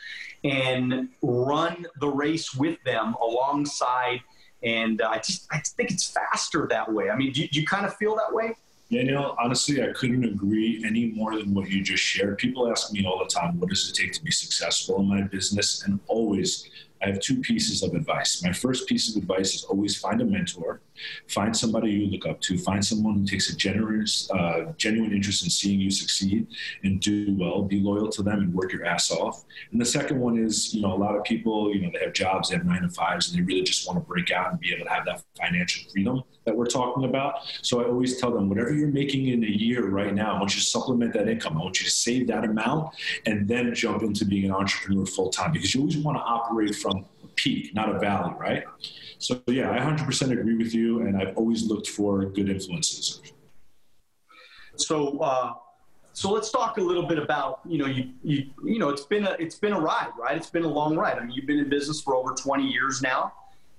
and 0.44 1.10
run 1.22 1.86
the 2.00 2.08
race 2.08 2.54
with 2.56 2.84
them 2.84 3.16
alongside 3.22 4.22
and 4.64 5.02
uh, 5.02 5.10
I 5.10 5.18
just 5.18 5.48
I 5.52 5.60
think 5.60 5.92
it's 5.92 6.10
faster 6.10 6.68
that 6.70 6.92
way. 6.92 7.10
I 7.10 7.16
mean, 7.16 7.32
do, 7.32 7.48
do 7.48 7.60
you 7.60 7.66
kind 7.66 7.86
of 7.86 7.96
feel 7.96 8.16
that 8.16 8.34
way? 8.34 8.56
Daniel, 8.92 9.36
honestly, 9.40 9.82
I 9.82 9.92
couldn't 9.94 10.24
agree 10.24 10.84
any 10.86 11.08
more 11.08 11.36
than 11.36 11.54
what 11.54 11.70
you 11.70 11.82
just 11.82 12.04
shared. 12.04 12.38
People 12.38 12.70
ask 12.70 12.92
me 12.94 13.06
all 13.06 13.18
the 13.18 13.30
time, 13.30 13.60
what 13.60 13.70
does 13.70 13.90
it 13.90 13.96
take 14.00 14.14
to 14.14 14.24
be 14.24 14.30
successful 14.30 15.00
in 15.00 15.08
my 15.08 15.22
business? 15.22 15.84
And 15.84 16.00
always, 16.08 16.70
I 17.04 17.08
have 17.08 17.20
two 17.20 17.42
pieces 17.42 17.84
of 17.84 17.94
advice. 17.94 18.42
My 18.44 18.54
first 18.54 18.88
piece 18.88 19.10
of 19.10 19.22
advice 19.22 19.56
is 19.56 19.64
always 19.66 19.98
find 19.98 20.22
a 20.22 20.26
mentor, 20.26 20.82
find 21.28 21.56
somebody 21.56 21.92
you 21.92 22.08
look 22.08 22.26
up 22.26 22.40
to, 22.42 22.58
find 22.58 22.84
someone 22.84 23.16
who 23.16 23.26
takes 23.26 23.50
a 23.52 23.58
generous, 23.58 24.32
uh, 24.32 24.72
genuine 24.78 25.12
interest 25.12 25.44
in 25.44 25.50
seeing 25.50 25.82
you 25.82 25.92
succeed 25.92 26.48
and 26.84 27.02
do 27.02 27.36
well. 27.38 27.62
Be 27.64 27.82
loyal 27.82 28.10
to 28.10 28.24
them 28.24 28.40
and 28.40 28.54
work 28.54 28.72
your 28.72 28.86
ass 28.86 29.12
off. 29.12 29.44
And 29.72 29.82
the 29.82 29.86
second 29.86 30.20
one 30.20 30.38
is, 30.38 30.74
you 30.74 30.82
know, 30.82 30.94
a 30.94 30.96
lot 30.96 31.16
of 31.16 31.24
people, 31.26 31.74
you 31.76 31.82
know, 31.82 31.90
they 31.94 32.06
have 32.06 32.14
jobs, 32.14 32.50
they 32.50 32.56
have 32.56 32.66
nine 32.66 32.84
to 32.84 32.90
fives, 32.90 33.30
and 33.30 33.38
they 33.38 33.46
really 33.46 33.64
just 33.64 33.86
want 33.86 34.00
to 34.00 34.06
break 34.06 34.32
out 34.32 34.52
and 34.52 34.60
be 34.60 34.74
able 34.74 34.86
to 34.86 34.92
have 34.92 35.06
that 35.06 35.24
financial 35.38 35.90
freedom 35.92 36.24
that 36.46 36.56
we're 36.56 36.66
talking 36.66 37.06
about. 37.06 37.36
So 37.62 37.82
I 37.82 37.86
always 37.86 38.18
tell 38.18 38.32
them, 38.32 38.50
whatever 38.50 38.74
you're 38.74 38.88
making 38.88 39.28
in 39.28 39.44
a 39.44 39.48
year 39.48 39.88
right 39.88 40.14
now, 40.14 40.36
I 40.36 40.40
want 40.40 40.54
you 40.54 40.62
to 40.62 40.66
supplement 40.66 41.14
that 41.14 41.28
income. 41.28 41.58
I 41.58 41.62
want 41.62 41.80
you 41.80 41.86
to 41.86 41.92
save 41.92 42.28
that 42.28 42.44
amount 42.44 42.94
and 43.26 43.48
then 43.48 43.74
jump 43.74 44.04
into 44.04 44.26
being 44.26 44.46
an 44.46 44.52
entrepreneur 44.52 45.06
full 45.06 45.30
time 45.30 45.52
because 45.52 45.74
you 45.74 45.82
always 45.82 45.98
want 45.98 46.18
to 46.18 46.22
operate 46.22 46.76
from 46.76 46.93
peak, 47.36 47.74
not 47.74 47.94
a 47.94 48.00
valley, 48.00 48.34
right? 48.40 48.64
So 49.20 49.42
yeah, 49.48 49.72
I 49.72 49.78
100% 49.78 50.32
agree 50.32 50.56
with 50.56 50.74
you, 50.74 51.02
and 51.02 51.18
I've 51.18 51.36
always 51.38 51.64
looked 51.64 51.90
for 51.90 52.26
good 52.26 52.50
influences. 52.50 53.22
So. 54.76 55.20
Uh 55.20 55.54
so 56.14 56.32
let's 56.32 56.52
talk 56.52 56.78
a 56.78 56.82
little 56.82 57.08
bit 57.08 57.18
about 57.18 57.60
you 57.66 57.80
know 57.80 57.88
you 57.88 58.12
you 58.24 58.46
you 58.64 58.80
know 58.80 58.90
it's 58.90 59.04
been 59.04 59.26
a 59.26 59.36
it's 59.40 59.56
been 59.56 59.74
a 59.74 59.80
ride 59.80 60.12
right 60.18 60.38
it's 60.38 60.50
been 60.50 60.64
a 60.64 60.68
long 60.68 60.96
ride 60.96 61.18
i 61.18 61.22
mean 61.22 61.32
you've 61.32 61.48
been 61.48 61.60
in 61.60 61.70
business 61.70 62.00
for 62.00 62.16
over 62.16 62.34
20 62.34 62.66
years 62.66 63.02
now 63.02 63.34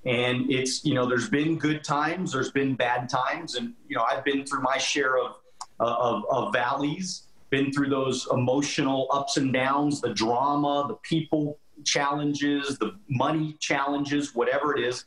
and 0.04 0.50
it's 0.50 0.84
you 0.84 0.94
know 0.94 1.06
there's 1.06 1.28
been 1.28 1.56
good 1.56 1.82
times 1.82 2.32
there's 2.32 2.50
been 2.50 2.74
bad 2.74 3.08
times 3.08 3.54
and 3.54 3.72
you 3.88 3.96
know 3.96 4.04
i've 4.10 4.24
been 4.24 4.44
through 4.44 4.60
my 4.62 4.76
share 4.76 5.16
of 5.16 5.36
uh, 5.80 5.96
of, 5.98 6.24
of 6.30 6.52
valleys 6.52 7.22
been 7.50 7.72
through 7.72 7.88
those 7.88 8.26
emotional 8.32 9.06
ups 9.12 9.36
and 9.36 9.52
downs 9.52 10.00
the 10.00 10.12
drama 10.12 10.86
the 10.88 10.96
people 10.96 11.58
challenges 11.84 12.78
the 12.78 12.92
money 13.08 13.56
challenges 13.60 14.34
whatever 14.34 14.76
it 14.76 14.84
is 14.84 15.04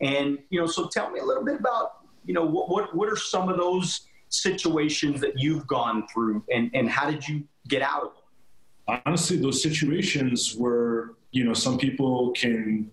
and 0.00 0.38
you 0.50 0.60
know 0.60 0.66
so 0.66 0.88
tell 0.88 1.10
me 1.10 1.20
a 1.20 1.24
little 1.24 1.44
bit 1.44 1.58
about 1.58 2.00
you 2.24 2.34
know 2.34 2.44
what 2.44 2.68
what, 2.68 2.94
what 2.94 3.08
are 3.08 3.16
some 3.16 3.48
of 3.48 3.56
those 3.56 4.02
situations 4.28 5.20
that 5.20 5.38
you've 5.38 5.66
gone 5.66 6.06
through 6.12 6.42
and 6.52 6.70
and 6.74 6.88
how 6.88 7.10
did 7.10 7.26
you 7.26 7.42
get 7.68 7.82
out 7.82 8.02
of 8.02 8.12
them 8.86 9.00
honestly 9.06 9.36
those 9.36 9.62
situations 9.62 10.54
were 10.56 11.16
you 11.30 11.44
know 11.44 11.54
some 11.54 11.78
people 11.78 12.32
can 12.32 12.90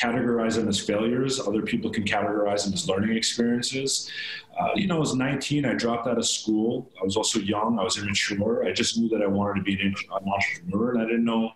categorize 0.00 0.56
them 0.56 0.68
as 0.68 0.80
failures. 0.80 1.40
Other 1.40 1.62
people 1.62 1.90
can 1.90 2.04
categorize 2.04 2.64
them 2.64 2.72
as 2.72 2.88
learning 2.88 3.16
experiences. 3.16 4.10
Uh, 4.58 4.68
you 4.74 4.86
know, 4.86 4.96
I 4.96 5.00
was 5.00 5.14
19. 5.14 5.64
I 5.64 5.74
dropped 5.74 6.06
out 6.06 6.18
of 6.18 6.26
school. 6.26 6.90
I 7.00 7.04
was 7.04 7.16
also 7.16 7.38
young. 7.38 7.78
I 7.78 7.84
was 7.84 7.98
immature. 7.98 8.64
I 8.64 8.72
just 8.72 8.98
knew 8.98 9.08
that 9.10 9.22
I 9.22 9.26
wanted 9.26 9.60
to 9.60 9.62
be 9.62 9.80
an, 9.80 9.94
entrepreneur, 10.10 10.92
and 10.92 11.02
I 11.02 11.04
didn't 11.04 11.24
know 11.24 11.52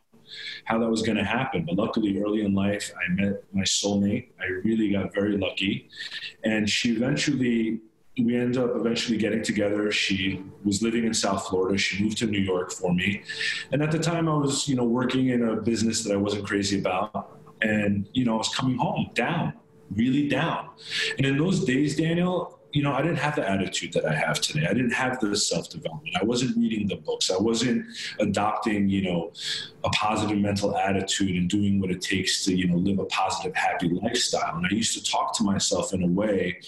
how 0.64 0.78
that 0.78 0.88
was 0.88 1.02
going 1.02 1.18
to 1.18 1.24
happen. 1.24 1.64
But 1.64 1.76
luckily, 1.76 2.20
early 2.20 2.44
in 2.44 2.54
life, 2.54 2.92
I 2.96 3.12
met 3.12 3.42
my 3.52 3.62
soulmate. 3.62 4.28
I 4.40 4.46
really 4.64 4.90
got 4.92 5.14
very 5.14 5.36
lucky, 5.36 5.88
and 6.44 6.68
she 6.68 6.92
eventually 6.94 7.80
we 8.18 8.34
ended 8.36 8.56
up 8.62 8.74
eventually 8.74 9.18
getting 9.18 9.42
together. 9.42 9.90
She 9.92 10.42
was 10.64 10.82
living 10.82 11.04
in 11.04 11.12
South 11.12 11.48
Florida. 11.48 11.76
She 11.76 12.02
moved 12.02 12.16
to 12.18 12.26
New 12.26 12.38
York 12.38 12.72
for 12.72 12.94
me. 12.94 13.22
And 13.72 13.82
at 13.82 13.90
the 13.90 13.98
time 13.98 14.28
I 14.28 14.34
was, 14.34 14.66
you 14.68 14.74
know, 14.74 14.84
working 14.84 15.28
in 15.28 15.46
a 15.46 15.56
business 15.56 16.02
that 16.04 16.14
I 16.14 16.16
wasn't 16.16 16.46
crazy 16.46 16.78
about. 16.78 17.38
And, 17.60 18.08
you 18.12 18.24
know, 18.24 18.34
I 18.34 18.36
was 18.36 18.54
coming 18.54 18.78
home 18.78 19.10
down, 19.14 19.54
really 19.90 20.28
down. 20.28 20.70
And 21.18 21.26
in 21.26 21.36
those 21.36 21.64
days, 21.64 21.96
Daniel, 21.96 22.55
you 22.76 22.82
know, 22.82 22.92
I 22.92 23.00
didn't 23.00 23.16
have 23.16 23.34
the 23.36 23.48
attitude 23.48 23.94
that 23.94 24.04
I 24.04 24.14
have 24.14 24.38
today. 24.38 24.66
I 24.68 24.74
didn't 24.74 24.92
have 24.92 25.18
the 25.18 25.34
self 25.34 25.70
development. 25.70 26.14
I 26.20 26.24
wasn't 26.24 26.58
reading 26.58 26.86
the 26.86 26.96
books. 26.96 27.30
I 27.30 27.38
wasn't 27.38 27.86
adopting, 28.20 28.90
you 28.90 29.00
know, 29.00 29.32
a 29.82 29.88
positive 29.90 30.36
mental 30.36 30.76
attitude 30.76 31.36
and 31.36 31.48
doing 31.48 31.80
what 31.80 31.90
it 31.90 32.02
takes 32.02 32.44
to, 32.44 32.54
you 32.54 32.68
know, 32.68 32.76
live 32.76 32.98
a 32.98 33.06
positive, 33.06 33.56
happy 33.56 33.88
lifestyle. 33.88 34.56
And 34.56 34.66
I 34.70 34.74
used 34.74 34.92
to 34.92 35.10
talk 35.10 35.34
to 35.38 35.42
myself 35.42 35.94
in 35.94 36.02
a 36.02 36.06
way 36.06 36.60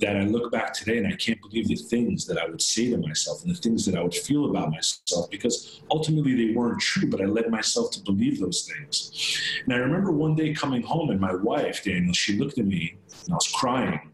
that 0.00 0.16
I 0.16 0.24
look 0.24 0.50
back 0.50 0.72
today 0.72 0.98
and 0.98 1.06
I 1.06 1.14
can't 1.14 1.40
believe 1.40 1.68
the 1.68 1.76
things 1.76 2.26
that 2.26 2.38
I 2.38 2.46
would 2.48 2.60
say 2.60 2.90
to 2.90 2.96
myself 2.96 3.44
and 3.44 3.54
the 3.54 3.60
things 3.60 3.86
that 3.86 3.94
I 3.94 4.02
would 4.02 4.14
feel 4.14 4.50
about 4.50 4.72
myself 4.72 5.30
because 5.30 5.80
ultimately 5.92 6.34
they 6.34 6.54
weren't 6.56 6.80
true, 6.80 7.08
but 7.08 7.20
I 7.20 7.26
led 7.26 7.50
myself 7.50 7.92
to 7.92 8.00
believe 8.00 8.40
those 8.40 8.68
things. 8.68 9.38
And 9.64 9.72
I 9.72 9.76
remember 9.76 10.10
one 10.10 10.34
day 10.34 10.54
coming 10.54 10.82
home 10.82 11.10
and 11.10 11.20
my 11.20 11.36
wife, 11.36 11.84
Daniel, 11.84 12.14
she 12.14 12.36
looked 12.36 12.58
at 12.58 12.66
me 12.66 12.96
and 13.26 13.32
I 13.32 13.36
was 13.36 13.46
crying 13.46 14.11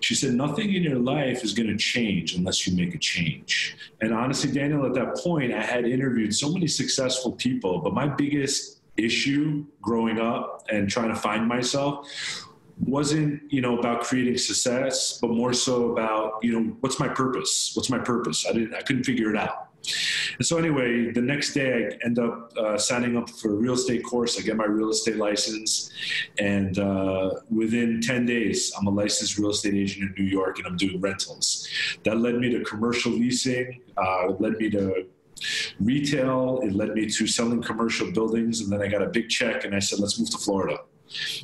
she 0.00 0.14
said, 0.14 0.34
Nothing 0.34 0.74
in 0.74 0.82
your 0.82 0.98
life 0.98 1.44
is 1.44 1.52
going 1.52 1.68
to 1.68 1.76
change 1.76 2.34
unless 2.34 2.66
you 2.66 2.76
make 2.76 2.94
a 2.94 2.98
change. 2.98 3.76
And 4.00 4.12
honestly, 4.12 4.50
Daniel, 4.52 4.84
at 4.86 4.94
that 4.94 5.16
point, 5.16 5.52
I 5.52 5.62
had 5.62 5.84
interviewed 5.84 6.34
so 6.34 6.52
many 6.52 6.66
successful 6.66 7.32
people, 7.32 7.80
but 7.80 7.94
my 7.94 8.06
biggest 8.06 8.80
issue 8.96 9.64
growing 9.80 10.18
up 10.18 10.64
and 10.70 10.88
trying 10.88 11.08
to 11.08 11.14
find 11.14 11.46
myself 11.46 12.08
wasn't 12.80 13.42
you 13.50 13.60
know 13.60 13.78
about 13.78 14.02
creating 14.02 14.36
success 14.36 15.18
but 15.20 15.30
more 15.30 15.52
so 15.52 15.90
about 15.92 16.34
you 16.42 16.52
know 16.52 16.76
what's 16.80 17.00
my 17.00 17.08
purpose? 17.08 17.72
What's 17.74 17.90
my 17.90 17.98
purpose? 17.98 18.46
I 18.48 18.52
didn't 18.52 18.74
i 18.74 18.82
couldn't 18.82 19.04
figure 19.04 19.30
it 19.30 19.36
out 19.36 19.67
and 20.36 20.46
so 20.46 20.58
anyway, 20.58 21.10
the 21.10 21.20
next 21.20 21.54
day 21.54 21.86
I 21.86 22.06
end 22.06 22.18
up 22.18 22.52
uh, 22.56 22.78
signing 22.78 23.16
up 23.16 23.30
for 23.30 23.50
a 23.52 23.54
real 23.54 23.74
estate 23.74 24.04
course. 24.04 24.38
I 24.38 24.42
get 24.42 24.56
my 24.56 24.66
real 24.66 24.90
estate 24.90 25.16
license, 25.16 25.90
and 26.38 26.78
uh, 26.78 27.30
within 27.50 28.00
10 28.00 28.26
days, 28.26 28.72
I'm 28.78 28.86
a 28.86 28.90
licensed 28.90 29.38
real 29.38 29.50
estate 29.50 29.74
agent 29.74 30.16
in 30.16 30.24
New 30.24 30.30
York, 30.30 30.58
and 30.58 30.66
I'm 30.66 30.76
doing 30.76 31.00
rentals. 31.00 31.68
That 32.04 32.18
led 32.18 32.36
me 32.36 32.50
to 32.50 32.64
commercial 32.64 33.12
leasing. 33.12 33.82
Uh, 33.96 34.32
led 34.38 34.54
me 34.54 34.70
to 34.70 35.06
retail. 35.80 36.60
It 36.62 36.72
led 36.72 36.94
me 36.94 37.08
to 37.08 37.26
selling 37.26 37.62
commercial 37.62 38.10
buildings, 38.12 38.60
and 38.60 38.72
then 38.72 38.82
I 38.82 38.88
got 38.88 39.02
a 39.02 39.08
big 39.08 39.28
check, 39.28 39.64
and 39.64 39.74
I 39.74 39.78
said, 39.78 39.98
"Let's 39.98 40.18
move 40.18 40.30
to 40.30 40.38
Florida." 40.38 40.78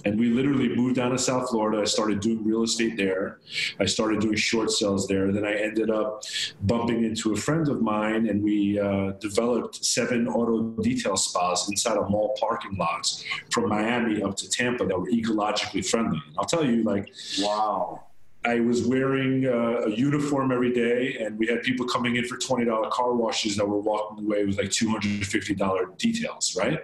And 0.05 0.19
we 0.19 0.31
literally 0.31 0.69
moved 0.75 0.97
down 0.97 1.11
to 1.13 1.19
South 1.19 1.51
Florida. 1.51 1.81
I 1.83 1.85
started 1.85 2.21
doing 2.21 2.45
real 2.45 2.63
estate 2.63 2.97
there. 2.97 3.39
I 3.81 3.87
started 3.87 4.21
doing 4.21 4.37
short 4.37 4.71
sales 4.71 5.07
there. 5.07 5.33
Then 5.33 5.45
I 5.45 5.55
ended 5.55 5.91
up 5.91 6.23
bumping 6.63 7.05
into 7.05 7.33
a 7.33 7.37
friend 7.37 7.69
of 7.69 7.81
mine, 7.81 8.29
and 8.29 8.43
we 8.43 8.79
uh, 8.79 9.13
developed 9.21 9.85
seven 9.85 10.29
auto 10.29 10.83
detail 10.83 11.17
spas 11.17 11.69
inside 11.69 11.97
of 11.97 12.11
mall 12.11 12.37
parking 12.39 12.77
lots 12.77 13.25
from 13.51 13.69
Miami 13.69 14.23
up 14.23 14.37
to 14.37 14.49
Tampa 14.49 14.87
that 14.87 14.99
were 14.99 15.11
ecologically 15.11 15.89
friendly. 15.89 16.21
And 16.27 16.37
I'll 16.39 16.45
tell 16.45 16.65
you, 16.65 16.83
like, 16.83 17.13
wow. 17.41 18.03
I 18.47 18.61
was 18.61 18.87
wearing 18.87 19.47
uh, 19.47 19.87
a 19.87 19.91
uniform 19.91 20.53
every 20.53 20.71
day, 20.71 21.17
and 21.19 21.39
we 21.39 21.47
had 21.47 21.63
people 21.63 21.87
coming 21.87 22.17
in 22.17 22.27
for 22.27 22.37
twenty 22.37 22.67
dollar 22.67 22.91
car 22.91 23.15
washes 23.15 23.57
that 23.57 23.67
were 23.67 23.81
walking 23.81 24.27
away 24.27 24.45
with 24.45 24.59
like 24.59 24.71
two 24.71 24.91
hundred 24.91 25.13
and 25.13 25.27
fifty 25.27 25.55
dollar 25.55 25.87
details, 25.97 26.55
right? 26.55 26.81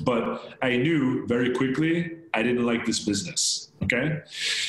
But 0.00 0.56
I 0.62 0.76
knew 0.76 1.26
very 1.26 1.54
quickly 1.54 2.18
I 2.34 2.42
didn't 2.42 2.64
like 2.64 2.84
this 2.84 3.00
business. 3.00 3.72
Okay, 3.84 4.20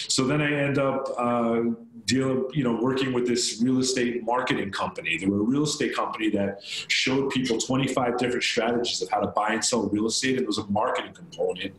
so 0.08 0.26
then 0.28 0.40
I 0.42 0.52
end 0.54 0.78
up 0.78 1.10
uh, 1.18 1.62
dealing, 2.10 2.46
you 2.54 2.64
know, 2.64 2.80
working 2.82 3.14
with 3.14 3.28
this 3.28 3.62
real 3.62 3.80
estate 3.80 4.24
marketing 4.24 4.72
company. 4.72 5.18
They 5.18 5.28
were 5.28 5.40
a 5.40 5.44
real 5.44 5.64
estate 5.64 5.96
company 5.96 6.30
that 6.32 6.62
showed 6.64 7.30
people 7.30 7.58
25 7.58 8.18
different 8.18 8.44
strategies 8.44 9.02
of 9.02 9.10
how 9.10 9.20
to 9.20 9.28
buy 9.28 9.50
and 9.50 9.64
sell 9.64 9.84
real 9.90 10.08
estate. 10.08 10.36
And 10.38 10.42
it 10.42 10.48
was 10.48 10.58
a 10.58 10.68
marketing 10.68 11.14
component, 11.14 11.74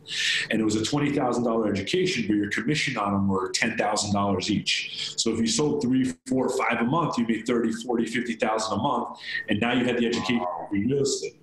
and 0.49 0.61
it 0.61 0.63
was 0.63 0.75
a 0.75 0.79
$20,000 0.79 1.69
education 1.69 2.27
where 2.27 2.37
your 2.37 2.49
commission 2.49 2.97
on 2.97 3.11
them 3.13 3.27
were 3.27 3.51
$10,000 3.51 4.49
each. 4.49 5.13
So 5.17 5.33
if 5.33 5.39
you 5.39 5.47
sold 5.47 5.81
three, 5.81 6.13
four, 6.27 6.49
five 6.49 6.79
a 6.79 6.85
month, 6.85 7.17
you 7.17 7.27
made 7.27 7.45
30, 7.45 7.71
40, 7.71 8.05
50,000 8.05 8.79
a 8.79 8.81
month, 8.81 9.19
and 9.49 9.59
now 9.59 9.73
you 9.73 9.83
had 9.85 9.97
the 9.97 10.07
education 10.07 10.39
of 10.41 10.71
real 10.71 11.01
estate. 11.01 11.40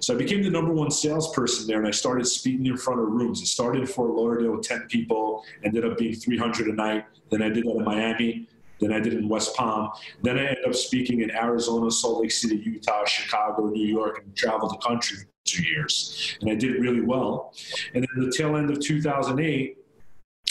So 0.00 0.14
I 0.14 0.16
became 0.16 0.42
the 0.42 0.50
number 0.50 0.72
one 0.72 0.90
salesperson 0.90 1.66
there, 1.66 1.78
and 1.78 1.86
I 1.86 1.90
started 1.90 2.26
speaking 2.26 2.66
in 2.66 2.76
front 2.76 3.00
of 3.00 3.08
rooms. 3.08 3.42
It 3.42 3.46
started 3.46 3.80
in 3.80 3.86
Fort 3.86 4.10
Lauderdale 4.10 4.52
with 4.52 4.66
10 4.66 4.86
people, 4.88 5.44
ended 5.64 5.84
up 5.84 5.98
being 5.98 6.14
300 6.14 6.68
a 6.68 6.72
night. 6.72 7.04
Then 7.30 7.42
I 7.42 7.48
did 7.48 7.64
that 7.64 7.76
in 7.76 7.84
Miami. 7.84 8.48
Then 8.80 8.92
I 8.92 9.00
did 9.00 9.12
in 9.12 9.28
West 9.28 9.54
Palm. 9.54 9.90
Then 10.22 10.38
I 10.38 10.46
ended 10.46 10.64
up 10.66 10.74
speaking 10.74 11.20
in 11.20 11.30
Arizona, 11.30 11.90
Salt 11.90 12.22
Lake 12.22 12.30
City, 12.30 12.56
Utah, 12.56 13.04
Chicago, 13.04 13.66
New 13.66 13.86
York, 13.86 14.22
and 14.24 14.34
traveled 14.34 14.72
the 14.72 14.78
country 14.78 15.18
for 15.18 15.26
two 15.44 15.62
years. 15.62 16.38
And 16.40 16.50
I 16.50 16.54
did 16.54 16.80
really 16.80 17.02
well. 17.02 17.54
And 17.94 18.02
then 18.02 18.24
the 18.24 18.32
tail 18.34 18.56
end 18.56 18.70
of 18.70 18.80
2008, 18.80 19.76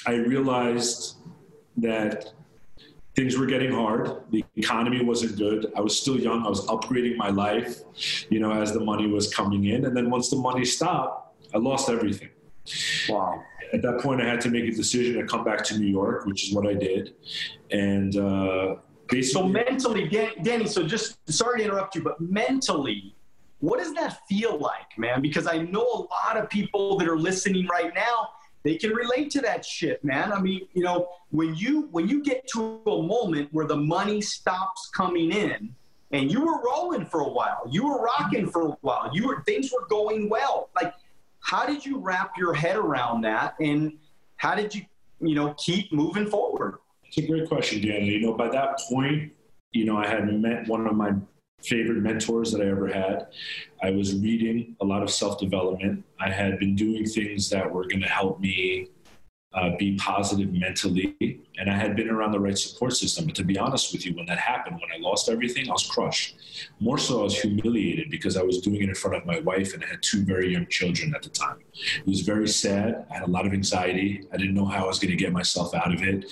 I 0.06 0.14
realized 0.14 1.18
that 1.78 2.34
things 3.16 3.38
were 3.38 3.46
getting 3.46 3.72
hard. 3.72 4.24
The 4.32 4.44
economy 4.56 5.04
wasn't 5.04 5.38
good. 5.38 5.72
I 5.76 5.82
was 5.82 5.98
still 6.00 6.20
young. 6.20 6.46
I 6.46 6.50
was 6.50 6.66
upgrading 6.68 7.18
my 7.18 7.30
life, 7.30 7.80
you 8.30 8.40
know, 8.40 8.52
as 8.52 8.72
the 8.74 8.80
money 8.80 9.08
was 9.08 9.34
coming 9.34 9.66
in. 9.66 9.86
And 9.86 9.96
then 9.96 10.10
once 10.10 10.30
the 10.30 10.38
money 10.38 10.66
stopped, 10.66 11.36
I 11.54 11.58
lost 11.58 11.90
everything. 11.90 12.30
Wow. 13.10 13.44
At 13.74 13.82
that 13.82 14.00
point, 14.00 14.22
I 14.22 14.26
had 14.26 14.42
to 14.42 14.50
make 14.50 14.66
a 14.66 14.72
decision 14.72 15.16
to 15.16 15.26
come 15.26 15.44
back 15.44 15.64
to 15.66 15.78
New 15.78 15.88
York, 15.88 16.26
which 16.26 16.48
is 16.48 16.56
what 16.56 16.68
I 16.68 16.74
did. 16.74 17.16
And 17.72 18.16
uh, 18.16 18.76
basically. 19.08 19.42
So 19.42 19.48
mentally, 19.48 20.08
Danny, 20.42 20.68
so 20.68 20.88
just 20.88 21.18
sorry 21.32 21.60
to 21.60 21.66
interrupt 21.66 21.96
you, 21.96 22.02
but 22.02 22.20
mentally, 22.20 23.16
what 23.60 23.80
does 23.80 23.94
that 23.96 24.26
feel 24.28 24.58
like, 24.58 24.98
man? 24.98 25.22
Because 25.22 25.46
I 25.46 25.58
know 25.58 25.84
a 25.84 26.28
lot 26.28 26.38
of 26.38 26.50
people 26.50 26.98
that 26.98 27.08
are 27.08 27.18
listening 27.18 27.68
right 27.68 27.94
now 27.94 28.30
they 28.64 28.76
can 28.76 28.92
relate 28.92 29.30
to 29.32 29.42
that 29.42 29.66
shit, 29.66 30.04
man. 30.04 30.34
I 30.34 30.40
mean, 30.42 30.68
you 30.74 30.84
know, 30.84 31.10
when 31.32 31.56
you 31.56 31.88
when 31.92 32.08
you 32.08 32.24
get 32.24 32.48
to 32.54 32.82
a 32.86 33.02
moment 33.02 33.50
where 33.52 33.66
the 33.66 33.78
money 33.78 34.22
stops 34.22 34.90
coming 34.94 35.32
in, 35.32 35.74
and 36.12 36.32
you 36.32 36.42
were 36.42 36.62
rolling 36.64 37.06
for 37.06 37.22
a 37.22 37.30
while, 37.30 37.64
you 37.70 37.88
were 37.88 38.02
rocking 38.02 38.50
for 38.50 38.68
a 38.68 38.78
while, 38.82 39.10
you 39.14 39.28
were 39.28 39.42
things 39.44 39.72
were 39.72 39.88
going 39.88 40.30
well. 40.30 40.70
Like, 40.76 40.94
how 41.42 41.66
did 41.66 41.86
you 41.86 42.00
wrap 42.00 42.38
your 42.38 42.54
head 42.54 42.76
around 42.76 43.22
that, 43.22 43.56
and 43.60 43.98
how 44.36 44.56
did 44.56 44.76
you, 44.76 44.82
you 45.22 45.36
know, 45.36 45.54
keep 45.58 45.92
moving 45.94 46.28
forward? 46.28 46.80
It's 47.06 47.18
a 47.18 47.22
great 47.28 47.48
question, 47.48 47.82
Daniel. 47.82 48.06
You 48.06 48.22
know, 48.22 48.34
by 48.34 48.50
that 48.50 48.80
point, 48.90 49.32
you 49.72 49.86
know, 49.86 49.98
I 49.98 50.08
had 50.08 50.32
met 50.42 50.68
one 50.68 50.86
of 50.86 50.96
my 50.96 51.12
favorite 51.64 52.02
mentors 52.02 52.52
that 52.52 52.62
I 52.62 52.70
ever 52.70 52.88
had. 52.88 53.28
I 53.82 53.92
was 53.92 54.16
reading 54.16 54.76
a 54.82 54.86
lot 54.86 55.04
of 55.04 55.10
self 55.10 55.40
development. 55.40 56.04
I 56.20 56.30
had 56.30 56.60
been 56.60 56.76
doing 56.76 57.06
things 57.06 57.50
that 57.50 57.72
were 57.72 57.84
going 57.84 58.02
to 58.02 58.08
help 58.08 58.40
me 58.40 58.90
uh, 59.54 59.76
be 59.78 59.96
positive 59.96 60.54
mentally, 60.54 61.16
and 61.58 61.70
I 61.70 61.74
had 61.74 61.96
been 61.96 62.10
around 62.10 62.34
the 62.34 62.40
right 62.40 62.58
support 62.58 62.94
system. 62.94 63.26
But 63.26 63.36
to 63.36 63.44
be 63.44 63.58
honest 63.58 63.92
with 63.92 64.06
you, 64.06 64.16
when 64.16 64.28
that 64.28 64.38
happened, 64.38 64.80
when 64.80 64.92
I 64.96 65.02
lost 65.02 65.28
everything, 65.28 65.68
I 65.70 65.72
was 65.72 65.88
crushed. 65.88 66.36
More 66.80 67.00
so, 67.00 67.22
I 67.22 67.24
was 67.24 67.42
humiliated 67.42 68.12
because 68.12 68.38
I 68.38 68.44
was 68.44 68.60
doing 68.60 68.84
it 68.84 68.90
in 68.90 68.96
front 68.96 69.18
of 69.18 69.26
my 69.26 69.40
wife, 69.40 69.74
and 69.74 69.84
I 69.84 69.88
had 69.88 70.04
two 70.04 70.24
very 70.24 70.54
young 70.54 70.68
children 70.68 71.16
at 71.16 71.24
the 71.24 71.30
time. 71.30 71.58
It 71.74 72.08
was 72.08 72.22
very 72.22 72.48
sad. 72.48 73.08
I 73.10 73.16
had 73.16 73.24
a 73.24 73.32
lot 73.32 73.48
of 73.48 73.54
anxiety. 73.54 74.24
I 74.32 74.38
didn't 74.38 74.54
know 74.54 74.66
how 74.66 74.84
I 74.84 74.88
was 74.88 75.00
going 75.00 75.12
to 75.12 75.18
get 75.18 75.34
myself 75.34 75.74
out 75.74 75.94
of 75.94 76.04
it, 76.04 76.26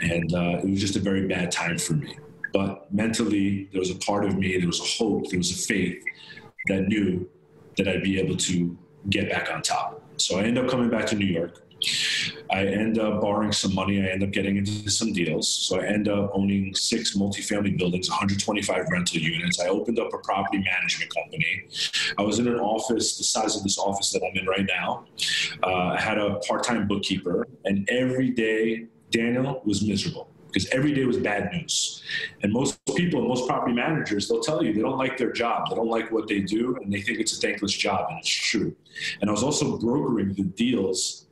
and 0.00 0.32
uh, 0.34 0.60
it 0.62 0.70
was 0.70 0.80
just 0.80 0.96
a 0.96 1.00
very 1.00 1.26
bad 1.28 1.52
time 1.52 1.76
for 1.76 1.92
me. 1.94 2.16
But 2.52 2.92
mentally, 2.92 3.68
there 3.72 3.80
was 3.80 3.90
a 3.90 3.96
part 3.96 4.24
of 4.24 4.36
me, 4.36 4.58
there 4.58 4.66
was 4.66 4.80
a 4.80 4.84
hope, 4.84 5.30
there 5.30 5.38
was 5.38 5.50
a 5.50 5.66
faith 5.66 6.02
that 6.68 6.88
knew 6.88 7.28
that 7.76 7.88
I'd 7.88 8.02
be 8.02 8.18
able 8.20 8.36
to 8.36 8.76
get 9.08 9.30
back 9.30 9.50
on 9.50 9.62
top. 9.62 10.02
So 10.16 10.38
I 10.38 10.42
end 10.42 10.58
up 10.58 10.68
coming 10.68 10.90
back 10.90 11.06
to 11.06 11.16
New 11.16 11.26
York. 11.26 11.62
I 12.50 12.66
end 12.66 12.98
up 12.98 13.20
borrowing 13.20 13.50
some 13.50 13.74
money. 13.74 14.00
I 14.00 14.06
end 14.10 14.22
up 14.22 14.30
getting 14.30 14.56
into 14.56 14.88
some 14.90 15.12
deals. 15.12 15.48
So 15.48 15.80
I 15.80 15.86
end 15.86 16.08
up 16.08 16.30
owning 16.32 16.74
six 16.74 17.16
multifamily 17.16 17.76
buildings, 17.76 18.08
125 18.08 18.86
rental 18.90 19.20
units. 19.20 19.58
I 19.58 19.68
opened 19.68 19.98
up 19.98 20.12
a 20.12 20.18
property 20.18 20.58
management 20.58 21.12
company. 21.12 21.62
I 22.18 22.22
was 22.22 22.38
in 22.38 22.46
an 22.46 22.60
office 22.60 23.16
the 23.16 23.24
size 23.24 23.56
of 23.56 23.62
this 23.62 23.78
office 23.78 24.12
that 24.12 24.22
I'm 24.24 24.36
in 24.36 24.46
right 24.46 24.66
now. 24.66 25.06
Uh, 25.62 25.94
I 25.96 26.00
had 26.00 26.18
a 26.18 26.36
part 26.46 26.62
time 26.62 26.86
bookkeeper, 26.86 27.48
and 27.64 27.88
every 27.90 28.30
day, 28.30 28.86
Daniel 29.10 29.60
was 29.64 29.82
miserable 29.82 30.31
because 30.52 30.68
every 30.70 30.92
day 30.92 31.04
was 31.04 31.16
bad 31.16 31.50
news. 31.52 32.02
And 32.42 32.52
most 32.52 32.78
people 32.94 33.26
most 33.26 33.48
property 33.48 33.72
managers, 33.72 34.28
they'll 34.28 34.40
tell 34.40 34.62
you 34.62 34.72
they 34.72 34.80
don't 34.80 34.98
like 34.98 35.16
their 35.16 35.32
job, 35.32 35.70
they 35.70 35.76
don't 35.76 35.88
like 35.88 36.10
what 36.12 36.28
they 36.28 36.40
do, 36.40 36.76
and 36.76 36.92
they 36.92 37.00
think 37.00 37.18
it's 37.20 37.36
a 37.36 37.40
thankless 37.40 37.72
job, 37.72 38.06
and 38.10 38.18
it's 38.18 38.28
true. 38.28 38.74
And 39.20 39.30
I 39.30 39.32
was 39.32 39.42
also 39.42 39.78
brokering 39.78 40.34
the 40.34 40.44
deals 40.44 41.26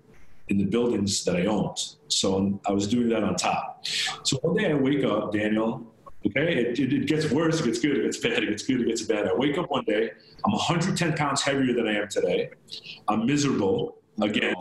in 0.48 0.58
the 0.58 0.64
buildings 0.64 1.24
that 1.24 1.36
I 1.36 1.46
owned. 1.46 1.78
So 2.08 2.60
I 2.66 2.72
was 2.72 2.88
doing 2.88 3.08
that 3.10 3.22
on 3.22 3.36
top. 3.36 3.86
So 4.24 4.38
one 4.38 4.56
day 4.56 4.70
I 4.70 4.74
wake 4.74 5.04
up, 5.04 5.32
Daniel, 5.32 5.94
okay, 6.26 6.54
it, 6.54 6.78
it, 6.78 6.92
it 6.92 7.06
gets 7.06 7.30
worse, 7.30 7.60
it 7.60 7.66
gets 7.66 7.78
good, 7.78 7.98
it 7.98 8.02
gets 8.04 8.18
bad, 8.18 8.42
it 8.42 8.48
gets 8.48 8.64
good, 8.64 8.80
it 8.80 8.88
gets 8.88 9.02
bad. 9.02 9.28
I 9.28 9.34
wake 9.34 9.58
up 9.58 9.70
one 9.70 9.84
day, 9.84 10.10
I'm 10.44 10.52
110 10.52 11.14
pounds 11.14 11.42
heavier 11.42 11.74
than 11.74 11.86
I 11.86 11.94
am 11.94 12.08
today. 12.08 12.50
I'm 13.06 13.26
miserable 13.26 13.98
again 14.20 14.54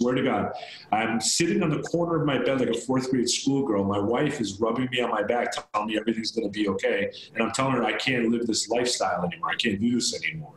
swear 0.00 0.14
to 0.14 0.22
God, 0.22 0.52
I'm 0.92 1.20
sitting 1.20 1.62
on 1.62 1.68
the 1.68 1.82
corner 1.82 2.20
of 2.20 2.26
my 2.26 2.38
bed 2.38 2.60
like 2.60 2.70
a 2.70 2.80
fourth 2.80 3.10
grade 3.10 3.28
schoolgirl. 3.28 3.84
My 3.84 3.98
wife 3.98 4.40
is 4.40 4.58
rubbing 4.58 4.88
me 4.90 5.00
on 5.00 5.10
my 5.10 5.22
back, 5.22 5.52
telling 5.52 5.88
me 5.88 5.98
everything's 5.98 6.30
going 6.30 6.50
to 6.50 6.50
be 6.50 6.68
okay. 6.68 7.12
And 7.34 7.42
I'm 7.42 7.52
telling 7.52 7.72
her 7.72 7.84
I 7.84 7.92
can't 7.92 8.30
live 8.30 8.46
this 8.46 8.68
lifestyle 8.68 9.24
anymore. 9.24 9.50
I 9.50 9.56
can't 9.56 9.78
do 9.78 9.94
this 9.94 10.18
anymore. 10.22 10.54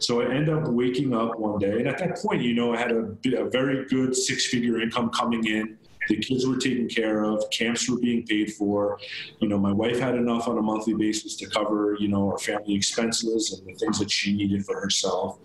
So 0.00 0.20
I 0.20 0.34
end 0.34 0.50
up 0.50 0.68
waking 0.68 1.14
up 1.14 1.38
one 1.38 1.58
day, 1.58 1.78
and 1.78 1.88
at 1.88 1.98
that 1.98 2.18
point, 2.18 2.42
you 2.42 2.54
know, 2.54 2.74
I 2.74 2.78
had 2.78 2.92
a, 2.92 3.16
a 3.38 3.50
very 3.50 3.86
good 3.86 4.14
six-figure 4.14 4.80
income 4.80 5.10
coming 5.10 5.44
in. 5.46 5.78
The 6.08 6.16
kids 6.18 6.46
were 6.46 6.58
taken 6.58 6.86
care 6.86 7.24
of. 7.24 7.42
Camps 7.50 7.88
were 7.88 7.98
being 7.98 8.26
paid 8.26 8.52
for. 8.52 8.98
You 9.40 9.48
know, 9.48 9.58
my 9.58 9.72
wife 9.72 9.98
had 9.98 10.14
enough 10.14 10.46
on 10.46 10.58
a 10.58 10.62
monthly 10.62 10.92
basis 10.92 11.34
to 11.36 11.48
cover, 11.48 11.96
you 11.98 12.08
know, 12.08 12.32
our 12.32 12.38
family 12.38 12.74
expenses 12.74 13.58
and 13.58 13.66
the 13.66 13.78
things 13.78 13.98
that 14.00 14.10
she 14.10 14.36
needed 14.36 14.66
for 14.66 14.78
herself. 14.78 15.38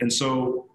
And 0.00 0.10
so 0.10 0.67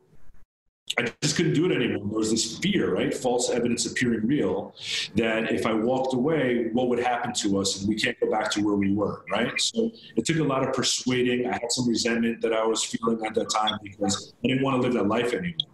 I 0.98 1.12
just 1.22 1.36
couldn't 1.36 1.54
do 1.54 1.66
it 1.66 1.76
anymore. 1.76 2.08
There 2.08 2.20
was 2.20 2.32
this 2.32 2.58
fear, 2.60 2.94
right? 2.94 3.14
False 3.14 3.50
evidence 3.50 3.86
appearing 3.86 4.28
real 4.28 4.76
that 5.16 5.52
if 5.52 5.66
I 5.66 5.74
walked 5.74 6.14
away, 6.14 6.70
what 6.74 6.90
would 6.90 7.00
happen 7.00 7.34
to 7.34 7.60
us? 7.60 7.80
And 7.80 7.90
we 7.90 7.96
can't 7.96 8.20
go 8.20 8.30
back 8.30 8.52
to 8.52 8.62
where 8.62 8.76
we 8.76 8.94
were, 8.94 9.24
right? 9.32 9.60
So 9.60 9.92
it 10.16 10.26
took 10.26 10.38
a 10.38 10.44
lot 10.44 10.68
of 10.68 10.74
persuading. 10.74 11.48
I 11.48 11.54
had 11.54 11.72
some 11.72 11.88
resentment 11.88 12.42
that 12.42 12.54
I 12.54 12.66
was 12.66 12.84
feeling 12.84 13.26
at 13.26 13.34
that 13.36 13.50
time 13.50 13.80
because 13.82 14.34
I 14.44 14.48
didn't 14.48 14.64
want 14.64 14.78
to 14.78 14.82
live 14.82 14.94
that 14.94 15.08
life 15.08 15.34
anymore. 15.34 15.70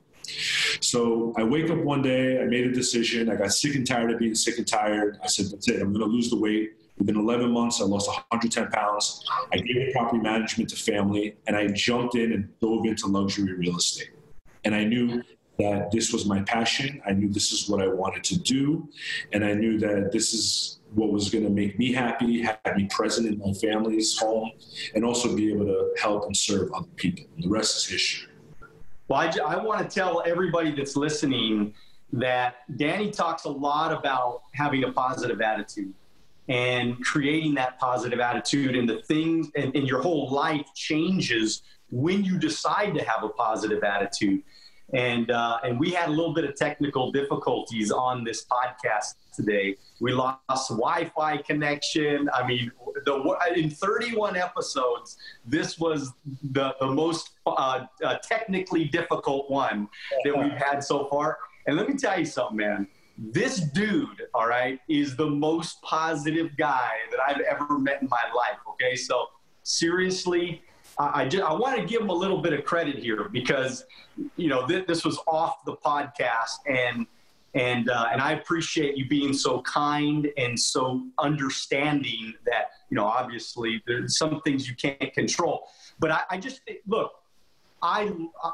So 0.82 1.34
I 1.38 1.44
wake 1.44 1.70
up 1.70 1.80
one 1.80 2.02
day, 2.02 2.42
I 2.42 2.46
made 2.46 2.68
a 2.68 2.72
decision. 2.72 3.30
I 3.30 3.36
got 3.36 3.52
sick 3.52 3.76
and 3.76 3.86
tired 3.86 4.12
of 4.12 4.20
being 4.20 4.36
sick 4.36 4.58
and 4.58 4.68
tired. 4.68 5.18
I 5.24 5.28
said, 5.28 5.48
that's 5.52 5.68
it, 5.68 5.82
I'm 5.82 5.92
going 5.92 6.06
to 6.06 6.12
lose 6.12 6.30
the 6.30 6.40
weight. 6.40 6.74
Within 6.98 7.16
11 7.16 7.52
months, 7.52 7.82
I 7.82 7.86
lost 7.86 8.10
110 8.10 8.72
pounds. 8.72 9.26
I 9.54 9.58
gave 9.58 9.94
property 9.94 10.20
management 10.22 10.70
to 10.72 10.76
family, 10.76 11.38
and 11.48 11.56
I 11.56 11.68
jumped 11.68 12.16
in 12.16 12.34
and 12.34 12.60
dove 12.60 12.86
into 12.86 13.08
luxury 13.08 13.54
real 13.54 13.78
estate. 13.78 14.10
And 14.64 14.76
I 14.76 14.84
knew 14.84 15.24
that 15.60 15.92
this 15.92 16.14
was 16.14 16.26
my 16.26 16.42
passion. 16.44 17.02
I 17.06 17.12
knew 17.12 17.30
this 17.30 17.52
is 17.52 17.70
what 17.70 17.82
I 17.82 17.88
wanted 17.88 18.24
to 18.26 18.40
do. 18.40 18.88
And 19.34 19.44
I 19.44 19.54
knew 19.54 19.78
that 19.80 20.12
this 20.12 20.34
is 20.34 20.80
what 20.94 21.12
was 21.12 21.30
going 21.30 21.44
to 21.44 21.50
make 21.50 21.78
me 21.78 21.92
happy, 21.92 22.42
have 22.42 22.76
me 22.76 22.88
present 22.90 23.28
in 23.28 23.38
my 23.40 23.54
family's 23.54 24.18
home, 24.18 24.52
and 24.96 25.04
also 25.06 25.36
be 25.36 25.52
able 25.54 25.66
to 25.66 25.94
help 26.02 26.26
and 26.26 26.36
serve 26.36 26.72
other 26.74 26.88
people. 26.96 27.26
And 27.36 27.44
the 27.44 27.50
rest 27.50 27.78
is 27.78 27.86
history. 27.92 28.30
Well, 29.08 29.20
I, 29.20 29.56
I 29.56 29.64
want 29.64 29.88
to 29.88 29.94
tell 29.94 30.24
everybody 30.26 30.72
that's 30.72 30.96
listening 30.96 31.74
that 32.14 32.56
Danny 32.78 33.12
talks 33.12 33.44
a 33.46 33.50
lot 33.50 33.92
about 33.92 34.44
having 34.54 34.84
a 34.84 34.92
positive 34.92 35.42
attitude 35.42 35.94
and 36.48 37.00
creating 37.04 37.54
that 37.56 37.80
positive 37.80 38.20
attitude 38.20 38.76
and 38.76 38.90
the 38.90 39.02
things 39.04 39.50
and, 39.56 39.76
and 39.76 39.88
your 39.88 40.02
whole 40.02 40.32
life 40.32 40.66
changes 40.74 41.62
when 41.92 42.24
you 42.24 42.38
decide 42.38 42.94
to 42.96 43.04
have 43.04 43.24
a 43.24 43.30
positive 43.30 43.84
attitude. 43.84 44.44
And, 44.94 45.30
uh, 45.30 45.60
and 45.64 45.80
we 45.80 45.92
had 45.92 46.10
a 46.10 46.12
little 46.12 46.34
bit 46.34 46.46
of 46.46 46.56
technical 46.56 47.12
difficulties 47.12 47.92
on 47.92 48.24
this 48.24 48.46
podcast 48.46 49.16
today. 49.34 49.76
We 50.00 50.14
lost 50.14 50.70
Wi-Fi 50.70 51.38
connection. 51.38 52.30
I 52.34 52.48
mean, 52.48 52.72
the, 53.06 53.38
in 53.56 53.70
31 53.70 54.36
episodes, 54.36 55.18
this 55.46 55.78
was 55.78 56.12
the, 56.52 56.76
the 56.80 56.88
most 56.88 57.32
uh, 57.46 57.86
uh, 58.04 58.18
technically 58.24 58.86
difficult 58.86 59.50
one 59.50 59.88
that 60.24 60.38
we've 60.38 60.52
had 60.54 60.84
so 60.84 61.08
far. 61.08 61.38
And 61.68 61.78
let 61.78 61.88
me 61.88 61.96
tell 61.96 62.18
you 62.18 62.26
something, 62.26 62.58
man. 62.58 62.88
This 63.18 63.60
dude, 63.60 64.24
all 64.34 64.48
right, 64.48 64.80
is 64.88 65.16
the 65.16 65.30
most 65.30 65.82
positive 65.82 66.56
guy 66.58 66.92
that 67.12 67.20
I've 67.20 67.42
ever 67.42 67.78
met 67.78 68.02
in 68.02 68.08
my 68.10 68.24
life. 68.36 68.58
Okay, 68.72 68.96
so 68.96 69.28
seriously, 69.64 70.62
I, 71.00 71.28
just, 71.28 71.44
I 71.44 71.54
want 71.54 71.80
to 71.80 71.86
give 71.86 72.02
him 72.02 72.10
a 72.10 72.14
little 72.14 72.42
bit 72.42 72.52
of 72.52 72.66
credit 72.66 72.98
here 72.98 73.30
because, 73.30 73.86
you 74.36 74.50
know, 74.50 74.68
th- 74.68 74.86
this 74.86 75.06
was 75.06 75.18
off 75.28 75.64
the 75.64 75.78
podcast 75.78 76.58
and 76.68 77.08
and 77.56 77.90
uh, 77.90 78.08
and 78.12 78.22
I 78.22 78.34
appreciate 78.34 78.96
you 78.96 79.08
being 79.08 79.34
so 79.34 79.62
kind 79.62 80.30
and 80.38 80.60
so 80.60 81.08
understanding 81.18 82.36
that 82.46 82.72
you 82.90 82.96
know 82.96 83.06
obviously 83.06 83.82
there's 83.88 84.18
some 84.18 84.42
things 84.42 84.68
you 84.68 84.76
can't 84.76 85.14
control, 85.14 85.68
but 86.00 86.12
I, 86.12 86.22
I 86.30 86.38
just 86.38 86.62
look, 86.88 87.14
I, 87.82 88.12
uh, 88.44 88.52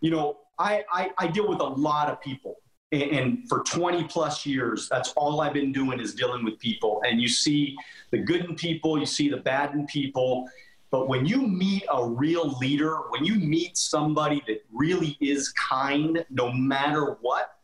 you 0.00 0.10
know, 0.10 0.38
I, 0.58 0.84
I 0.92 1.10
I 1.18 1.26
deal 1.28 1.48
with 1.48 1.60
a 1.60 1.64
lot 1.64 2.10
of 2.10 2.20
people. 2.20 2.56
And 2.92 3.48
for 3.48 3.64
20 3.64 4.04
plus 4.04 4.46
years 4.46 4.88
that's 4.88 5.12
all 5.16 5.40
i've 5.40 5.52
been 5.52 5.72
doing 5.72 5.98
is 5.98 6.14
dealing 6.14 6.44
with 6.44 6.56
people. 6.60 7.02
And 7.04 7.20
you 7.20 7.28
see 7.28 7.76
the 8.12 8.18
good 8.18 8.44
in 8.44 8.54
people 8.54 8.96
you 8.96 9.06
see 9.06 9.28
the 9.28 9.38
bad 9.38 9.74
in 9.74 9.86
people 9.86 10.48
but 10.90 11.08
when 11.08 11.26
you 11.26 11.46
meet 11.46 11.84
a 11.92 12.06
real 12.06 12.56
leader, 12.58 12.98
when 13.10 13.24
you 13.24 13.34
meet 13.34 13.76
somebody 13.76 14.42
that 14.46 14.64
really 14.72 15.16
is 15.20 15.50
kind, 15.50 16.24
no 16.30 16.52
matter 16.52 17.18
what, 17.20 17.56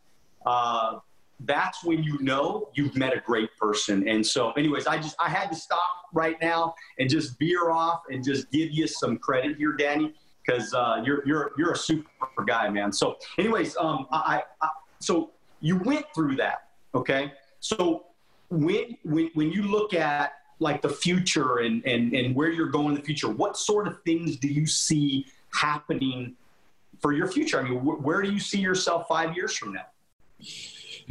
uh, 0.44 0.98
that's 1.44 1.84
when 1.84 2.02
you 2.02 2.18
know 2.20 2.68
you've 2.74 2.96
met 2.96 3.16
a 3.16 3.20
great 3.20 3.50
person. 3.58 4.08
And 4.08 4.24
so, 4.24 4.52
anyways, 4.52 4.86
I 4.86 4.96
just 4.96 5.16
I 5.20 5.28
had 5.28 5.50
to 5.50 5.56
stop 5.56 5.80
right 6.12 6.36
now 6.40 6.74
and 6.98 7.08
just 7.08 7.38
veer 7.38 7.70
off 7.70 8.02
and 8.10 8.24
just 8.24 8.50
give 8.50 8.70
you 8.70 8.86
some 8.86 9.18
credit 9.18 9.56
here, 9.56 9.72
Danny, 9.72 10.14
because 10.44 10.72
uh, 10.74 11.02
you're 11.04 11.26
you're 11.26 11.52
you're 11.56 11.72
a 11.72 11.76
super 11.76 12.08
guy, 12.46 12.68
man. 12.68 12.92
So, 12.92 13.16
anyways, 13.38 13.76
um, 13.76 14.06
I, 14.10 14.42
I 14.60 14.68
so 15.00 15.30
you 15.60 15.78
went 15.78 16.06
through 16.14 16.36
that, 16.36 16.68
okay? 16.94 17.32
So 17.60 18.06
when 18.50 18.96
when 19.04 19.30
when 19.34 19.50
you 19.50 19.62
look 19.62 19.94
at 19.94 20.32
like 20.62 20.80
the 20.80 20.88
future 20.88 21.58
and, 21.58 21.84
and, 21.84 22.14
and 22.14 22.34
where 22.34 22.50
you're 22.50 22.70
going 22.70 22.88
in 22.88 22.94
the 22.94 23.02
future, 23.02 23.28
what 23.28 23.56
sort 23.56 23.86
of 23.86 24.02
things 24.04 24.36
do 24.36 24.48
you 24.48 24.66
see 24.66 25.26
happening 25.52 26.34
for 27.00 27.12
your 27.12 27.26
future? 27.26 27.60
I 27.60 27.68
mean, 27.68 27.80
wh- 27.80 28.02
where 28.04 28.22
do 28.22 28.32
you 28.32 28.38
see 28.38 28.60
yourself 28.60 29.06
five 29.08 29.36
years 29.36 29.56
from 29.56 29.74
now? 29.74 29.86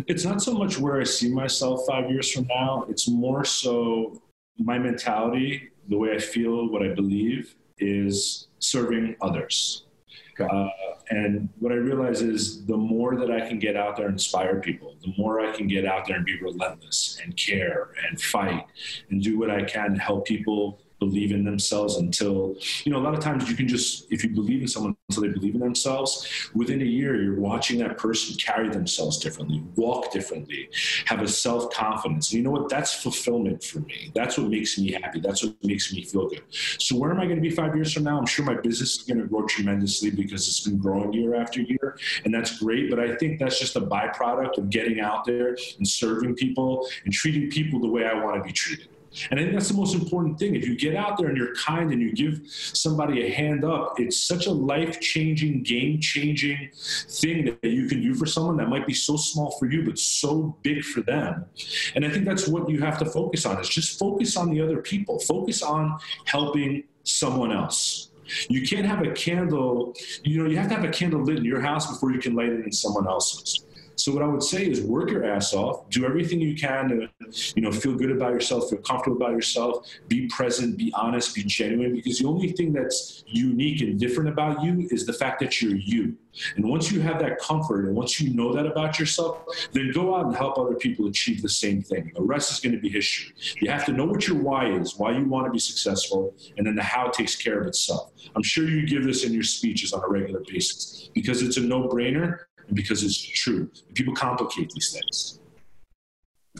It's 0.07 0.25
not 0.25 0.41
so 0.41 0.53
much 0.53 0.79
where 0.79 0.99
I 0.99 1.03
see 1.03 1.31
myself 1.31 1.81
five 1.87 2.09
years 2.09 2.31
from 2.31 2.47
now. 2.47 2.85
It's 2.89 3.07
more 3.07 3.45
so 3.45 4.21
my 4.57 4.79
mentality, 4.79 5.69
the 5.89 5.97
way 5.97 6.13
I 6.13 6.19
feel, 6.19 6.69
what 6.69 6.81
I 6.81 6.93
believe 6.93 7.55
is 7.77 8.47
serving 8.59 9.15
others. 9.21 9.85
Okay. 10.41 10.55
Uh, 10.55 10.69
and 11.09 11.49
what 11.59 11.71
I 11.71 11.75
realize 11.75 12.21
is 12.21 12.65
the 12.65 12.77
more 12.77 13.15
that 13.17 13.29
I 13.29 13.41
can 13.41 13.59
get 13.59 13.75
out 13.75 13.97
there 13.97 14.05
and 14.05 14.13
inspire 14.13 14.61
people, 14.61 14.95
the 15.01 15.13
more 15.17 15.41
I 15.41 15.55
can 15.55 15.67
get 15.67 15.85
out 15.85 16.07
there 16.07 16.15
and 16.15 16.25
be 16.25 16.39
relentless 16.39 17.19
and 17.23 17.35
care 17.35 17.89
and 18.07 18.21
fight 18.21 18.65
and 19.09 19.21
do 19.21 19.37
what 19.37 19.51
I 19.51 19.63
can 19.63 19.95
to 19.95 19.99
help 19.99 20.25
people 20.25 20.79
believe 21.01 21.31
in 21.31 21.43
themselves 21.43 21.97
until 21.97 22.55
you 22.85 22.91
know 22.91 22.99
a 22.99 23.03
lot 23.07 23.13
of 23.13 23.19
times 23.19 23.49
you 23.49 23.55
can 23.55 23.67
just 23.67 24.11
if 24.11 24.23
you 24.23 24.29
believe 24.29 24.61
in 24.61 24.67
someone 24.67 24.95
until 25.09 25.23
they 25.23 25.29
believe 25.29 25.55
in 25.55 25.61
themselves 25.61 26.13
within 26.55 26.81
a 26.81 26.85
year 26.85 27.21
you're 27.21 27.39
watching 27.39 27.77
that 27.79 27.97
person 27.97 28.35
carry 28.37 28.69
themselves 28.69 29.17
differently 29.17 29.61
walk 29.75 30.11
differently 30.11 30.69
have 31.05 31.21
a 31.21 31.27
self-confidence. 31.27 32.31
You 32.33 32.43
know 32.43 32.51
what? 32.51 32.69
That's 32.69 32.93
fulfillment 32.93 33.63
for 33.63 33.79
me. 33.79 34.11
That's 34.13 34.37
what 34.37 34.47
makes 34.47 34.77
me 34.77 34.91
happy. 34.91 35.19
That's 35.19 35.43
what 35.43 35.55
makes 35.63 35.93
me 35.93 36.03
feel 36.03 36.29
good. 36.29 36.43
So 36.51 36.97
where 36.97 37.11
am 37.11 37.19
i 37.19 37.25
going 37.25 37.35
to 37.35 37.41
be 37.41 37.49
five 37.49 37.75
years 37.75 37.93
from 37.93 38.03
now? 38.03 38.17
I'm 38.17 38.25
sure 38.25 38.45
my 38.45 38.55
business 38.55 38.97
is 38.97 39.03
going 39.03 39.19
to 39.19 39.27
grow 39.27 39.45
tremendously 39.45 40.11
because 40.11 40.47
it's 40.47 40.61
been 40.61 40.77
growing 40.77 41.13
year 41.13 41.35
after 41.35 41.61
year 41.61 41.97
and 42.23 42.33
that's 42.33 42.59
great 42.59 42.89
but 42.89 42.99
i 42.99 43.15
think 43.15 43.39
that's 43.39 43.59
just 43.59 43.75
a 43.75 43.81
byproduct 43.81 44.57
of 44.57 44.69
getting 44.69 44.99
out 44.99 45.25
there 45.25 45.57
and 45.77 45.87
serving 45.87 46.35
people 46.35 46.87
and 47.05 47.13
treating 47.13 47.49
people 47.49 47.79
the 47.79 47.87
way 47.87 48.05
i 48.05 48.13
want 48.13 48.35
to 48.35 48.43
be 48.43 48.51
treated 48.51 48.87
and 49.29 49.39
I 49.39 49.43
think 49.43 49.53
that's 49.53 49.69
the 49.69 49.75
most 49.75 49.93
important 49.93 50.39
thing. 50.39 50.55
If 50.55 50.65
you 50.65 50.77
get 50.77 50.95
out 50.95 51.17
there 51.17 51.27
and 51.27 51.37
you're 51.37 51.53
kind 51.55 51.91
and 51.91 52.01
you 52.01 52.13
give 52.13 52.41
somebody 52.47 53.25
a 53.25 53.29
hand 53.29 53.65
up, 53.65 53.99
it's 53.99 54.17
such 54.17 54.45
a 54.47 54.51
life 54.51 54.99
changing, 55.01 55.63
game 55.63 55.99
changing 55.99 56.69
thing 56.73 57.57
that 57.61 57.69
you 57.69 57.87
can 57.87 58.01
do 58.01 58.13
for 58.15 58.25
someone 58.25 58.57
that 58.57 58.69
might 58.69 58.87
be 58.87 58.93
so 58.93 59.17
small 59.17 59.51
for 59.59 59.69
you, 59.69 59.83
but 59.83 59.99
so 59.99 60.55
big 60.63 60.83
for 60.83 61.01
them. 61.01 61.45
And 61.95 62.05
I 62.05 62.09
think 62.09 62.25
that's 62.25 62.47
what 62.47 62.69
you 62.69 62.79
have 62.81 62.97
to 62.99 63.05
focus 63.05 63.45
on 63.45 63.59
is 63.59 63.67
just 63.67 63.99
focus 63.99 64.37
on 64.37 64.49
the 64.49 64.61
other 64.61 64.81
people, 64.81 65.19
focus 65.19 65.61
on 65.61 65.99
helping 66.25 66.83
someone 67.03 67.51
else. 67.51 68.11
You 68.47 68.65
can't 68.65 68.85
have 68.85 69.01
a 69.01 69.11
candle, 69.11 69.93
you 70.23 70.41
know, 70.41 70.49
you 70.49 70.55
have 70.57 70.69
to 70.69 70.75
have 70.75 70.85
a 70.85 70.89
candle 70.89 71.21
lit 71.21 71.37
in 71.37 71.43
your 71.43 71.59
house 71.59 71.91
before 71.91 72.13
you 72.13 72.19
can 72.19 72.33
light 72.33 72.49
it 72.49 72.63
in 72.63 72.71
someone 72.71 73.07
else's. 73.07 73.65
So 73.95 74.13
what 74.13 74.23
I 74.23 74.27
would 74.27 74.43
say 74.43 74.65
is 74.69 74.81
work 74.81 75.11
your 75.11 75.25
ass 75.25 75.53
off, 75.53 75.89
do 75.89 76.05
everything 76.05 76.39
you 76.39 76.55
can 76.55 76.89
to, 76.89 77.09
you 77.55 77.61
know, 77.61 77.71
feel 77.71 77.95
good 77.95 78.11
about 78.11 78.33
yourself, 78.33 78.69
feel 78.69 78.79
comfortable 78.79 79.17
about 79.17 79.31
yourself, 79.31 79.87
be 80.07 80.27
present, 80.27 80.77
be 80.77 80.91
honest, 80.95 81.35
be 81.35 81.43
genuine, 81.43 81.93
because 81.95 82.19
the 82.19 82.27
only 82.27 82.51
thing 82.51 82.73
that's 82.73 83.23
unique 83.27 83.81
and 83.81 83.99
different 83.99 84.29
about 84.29 84.63
you 84.63 84.87
is 84.91 85.05
the 85.05 85.13
fact 85.13 85.39
that 85.41 85.61
you're 85.61 85.75
you. 85.75 86.17
And 86.55 86.67
once 86.69 86.91
you 86.91 87.01
have 87.01 87.19
that 87.19 87.39
comfort 87.39 87.85
and 87.85 87.95
once 87.95 88.21
you 88.21 88.33
know 88.33 88.53
that 88.53 88.65
about 88.65 88.99
yourself, 88.99 89.43
then 89.73 89.91
go 89.93 90.15
out 90.15 90.25
and 90.27 90.35
help 90.35 90.57
other 90.57 90.75
people 90.75 91.07
achieve 91.07 91.41
the 91.41 91.49
same 91.49 91.81
thing. 91.81 92.11
The 92.15 92.21
rest 92.21 92.51
is 92.51 92.59
going 92.59 92.73
to 92.73 92.79
be 92.79 92.89
history. 92.89 93.33
You 93.59 93.69
have 93.69 93.85
to 93.85 93.91
know 93.91 94.05
what 94.05 94.27
your 94.27 94.37
why 94.37 94.71
is, 94.71 94.97
why 94.97 95.11
you 95.11 95.25
want 95.25 95.45
to 95.47 95.51
be 95.51 95.59
successful, 95.59 96.33
and 96.57 96.65
then 96.65 96.75
the 96.75 96.83
how 96.83 97.09
takes 97.09 97.35
care 97.35 97.59
of 97.59 97.67
itself. 97.67 98.11
I'm 98.35 98.43
sure 98.43 98.67
you 98.67 98.87
give 98.87 99.03
this 99.03 99.25
in 99.25 99.33
your 99.33 99.43
speeches 99.43 99.93
on 99.93 100.03
a 100.03 100.07
regular 100.07 100.41
basis 100.47 101.09
because 101.13 101.41
it's 101.41 101.57
a 101.57 101.61
no 101.61 101.87
brainer 101.87 102.39
because 102.73 103.03
it's 103.03 103.17
true. 103.17 103.69
People 103.93 104.13
complicate 104.13 104.71
these 104.71 104.91
things. 104.91 105.39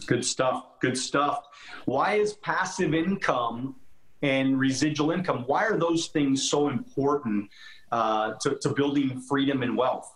Good 0.06 0.26
stuff. 0.26 0.80
Good 0.80 0.98
stuff. 0.98 1.44
Why 1.86 2.16
is 2.16 2.34
passive 2.34 2.94
income 2.94 3.76
and 4.22 4.60
residual 4.60 5.12
income? 5.12 5.44
Why 5.48 5.66
are 5.66 5.78
those 5.78 6.08
things 6.08 6.50
so 6.50 6.70
important 6.70 7.50
uh, 7.92 8.34
to, 8.42 8.56
to 8.62 8.70
building 8.70 9.20
freedom 9.22 9.64
and 9.64 9.76
wealth? 9.76 10.16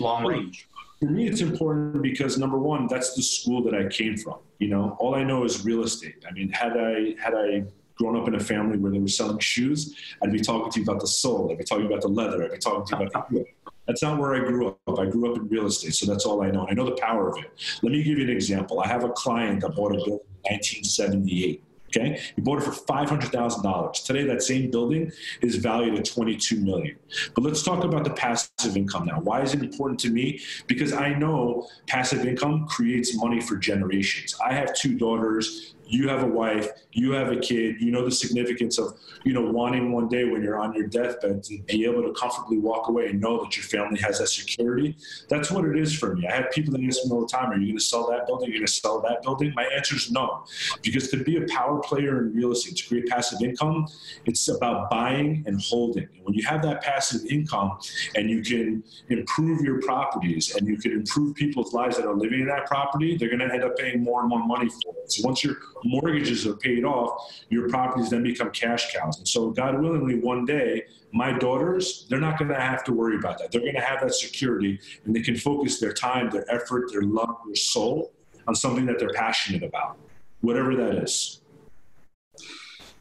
long 0.00 0.24
range? 0.24 0.68
For 1.00 1.06
me, 1.06 1.26
it's 1.26 1.40
important 1.40 2.02
because 2.02 2.38
number 2.38 2.58
one, 2.58 2.86
that's 2.86 3.14
the 3.14 3.22
school 3.22 3.62
that 3.64 3.74
I 3.74 3.86
came 3.86 4.16
from. 4.16 4.38
You 4.58 4.68
know, 4.68 4.96
all 4.98 5.14
I 5.14 5.22
know 5.22 5.44
is 5.44 5.64
real 5.64 5.82
estate. 5.82 6.24
I 6.28 6.32
mean, 6.32 6.50
had 6.50 6.76
I 6.76 7.14
had 7.22 7.34
I 7.34 7.64
grown 7.96 8.16
up 8.16 8.28
in 8.28 8.34
a 8.34 8.40
family 8.40 8.78
where 8.78 8.92
they 8.92 8.98
were 8.98 9.08
selling 9.08 9.38
shoes, 9.38 9.94
I'd 10.22 10.32
be 10.32 10.40
talking 10.40 10.70
to 10.70 10.80
you 10.80 10.84
about 10.84 11.00
the 11.00 11.06
sole. 11.06 11.50
I'd 11.50 11.58
be 11.58 11.64
talking 11.64 11.86
about 11.86 12.02
the 12.02 12.08
leather. 12.08 12.44
I'd 12.44 12.52
be 12.52 12.58
talking 12.58 12.84
to 12.84 12.96
you 12.96 13.06
about 13.06 13.30
the 13.30 13.44
That's 13.86 14.02
not 14.02 14.18
where 14.18 14.34
I 14.34 14.40
grew 14.40 14.68
up. 14.68 14.98
I 14.98 15.06
grew 15.06 15.32
up 15.32 15.38
in 15.38 15.48
real 15.48 15.66
estate, 15.66 15.94
so 15.94 16.06
that's 16.06 16.26
all 16.26 16.42
I 16.42 16.50
know. 16.50 16.66
I 16.68 16.74
know 16.74 16.84
the 16.84 16.96
power 17.00 17.28
of 17.28 17.38
it. 17.38 17.50
Let 17.82 17.92
me 17.92 18.02
give 18.02 18.18
you 18.18 18.24
an 18.24 18.30
example. 18.30 18.80
I 18.80 18.88
have 18.88 19.04
a 19.04 19.10
client 19.10 19.60
that 19.60 19.74
bought 19.74 19.92
a 19.92 19.96
building 19.96 20.26
in 20.44 20.52
1978. 20.52 21.62
Okay, 21.88 22.20
he 22.34 22.42
bought 22.42 22.58
it 22.58 22.64
for 22.64 22.72
five 22.72 23.08
hundred 23.08 23.30
thousand 23.30 23.62
dollars. 23.62 24.00
Today, 24.00 24.24
that 24.24 24.42
same 24.42 24.70
building 24.70 25.10
is 25.40 25.56
valued 25.56 25.94
at 25.94 26.04
twenty-two 26.04 26.60
million. 26.60 26.96
But 27.34 27.44
let's 27.44 27.62
talk 27.62 27.84
about 27.84 28.04
the 28.04 28.10
passive 28.10 28.76
income 28.76 29.06
now. 29.06 29.20
Why 29.20 29.42
is 29.42 29.54
it 29.54 29.62
important 29.62 30.00
to 30.00 30.10
me? 30.10 30.40
Because 30.66 30.92
I 30.92 31.14
know 31.14 31.68
passive 31.86 32.26
income 32.26 32.66
creates 32.66 33.16
money 33.16 33.40
for 33.40 33.56
generations. 33.56 34.34
I 34.44 34.52
have 34.52 34.74
two 34.74 34.98
daughters 34.98 35.75
you 35.88 36.08
have 36.08 36.22
a 36.22 36.26
wife, 36.26 36.68
you 36.92 37.12
have 37.12 37.30
a 37.30 37.36
kid, 37.36 37.80
you 37.80 37.90
know 37.90 38.04
the 38.04 38.10
significance 38.10 38.78
of, 38.78 38.98
you 39.24 39.32
know, 39.32 39.42
wanting 39.42 39.92
one 39.92 40.08
day 40.08 40.24
when 40.24 40.42
you're 40.42 40.58
on 40.58 40.74
your 40.74 40.86
deathbed 40.86 41.42
to 41.44 41.58
be 41.66 41.84
able 41.84 42.02
to 42.02 42.12
comfortably 42.12 42.58
walk 42.58 42.88
away 42.88 43.08
and 43.08 43.20
know 43.20 43.42
that 43.42 43.56
your 43.56 43.64
family 43.64 44.00
has 44.00 44.18
that 44.18 44.28
security. 44.28 44.96
That's 45.28 45.50
what 45.50 45.64
it 45.64 45.78
is 45.78 45.94
for 45.94 46.14
me. 46.14 46.26
I 46.26 46.34
have 46.34 46.50
people 46.50 46.72
that 46.72 46.82
ask 46.84 47.04
me 47.04 47.10
all 47.12 47.20
the 47.20 47.28
time, 47.28 47.50
are 47.50 47.56
you 47.56 47.66
going 47.66 47.78
to 47.78 47.84
sell 47.84 48.08
that 48.10 48.26
building? 48.26 48.48
Are 48.48 48.52
you 48.52 48.58
going 48.58 48.66
to 48.66 48.72
sell 48.72 49.00
that 49.02 49.22
building? 49.22 49.52
My 49.54 49.64
answer 49.64 49.96
is 49.96 50.10
no. 50.10 50.44
Because 50.82 51.08
to 51.10 51.22
be 51.22 51.36
a 51.36 51.46
power 51.46 51.80
player 51.80 52.22
in 52.22 52.34
real 52.34 52.52
estate, 52.52 52.76
to 52.76 52.88
create 52.88 53.06
passive 53.06 53.40
income, 53.42 53.86
it's 54.24 54.48
about 54.48 54.90
buying 54.90 55.44
and 55.46 55.60
holding. 55.60 56.08
And 56.16 56.24
when 56.24 56.34
you 56.34 56.44
have 56.46 56.62
that 56.62 56.82
passive 56.82 57.24
income 57.30 57.78
and 58.14 58.28
you 58.30 58.42
can 58.42 58.82
improve 59.08 59.60
your 59.62 59.80
properties 59.80 60.54
and 60.56 60.66
you 60.66 60.76
can 60.76 60.92
improve 60.92 61.34
people's 61.34 61.72
lives 61.72 61.96
that 61.96 62.06
are 62.06 62.14
living 62.14 62.40
in 62.40 62.46
that 62.46 62.66
property, 62.66 63.16
they're 63.16 63.28
going 63.28 63.40
to 63.40 63.52
end 63.52 63.64
up 63.64 63.76
paying 63.76 64.02
more 64.02 64.20
and 64.20 64.28
more 64.28 64.44
money 64.44 64.68
for 64.68 64.94
it. 65.02 65.12
So 65.12 65.24
once 65.24 65.44
you're 65.44 65.56
mortgages 65.84 66.46
are 66.46 66.56
paid 66.56 66.84
off, 66.84 67.32
your 67.48 67.68
properties 67.68 68.10
then 68.10 68.22
become 68.22 68.50
cash 68.50 68.92
cows. 68.94 69.18
And 69.18 69.28
so, 69.28 69.50
God 69.50 69.80
willingly, 69.80 70.18
one 70.18 70.44
day, 70.44 70.84
my 71.12 71.32
daughters, 71.32 72.06
they're 72.08 72.20
not 72.20 72.38
going 72.38 72.50
to 72.50 72.60
have 72.60 72.84
to 72.84 72.92
worry 72.92 73.16
about 73.16 73.38
that. 73.38 73.52
They're 73.52 73.60
going 73.60 73.74
to 73.74 73.80
have 73.80 74.00
that 74.00 74.14
security 74.14 74.78
and 75.04 75.14
they 75.14 75.22
can 75.22 75.36
focus 75.36 75.80
their 75.80 75.92
time, 75.92 76.30
their 76.30 76.50
effort, 76.52 76.90
their 76.92 77.02
love, 77.02 77.36
their 77.46 77.54
soul 77.54 78.12
on 78.46 78.54
something 78.54 78.86
that 78.86 78.98
they're 78.98 79.14
passionate 79.14 79.62
about, 79.62 79.98
whatever 80.40 80.74
that 80.76 80.96
is. 81.02 81.40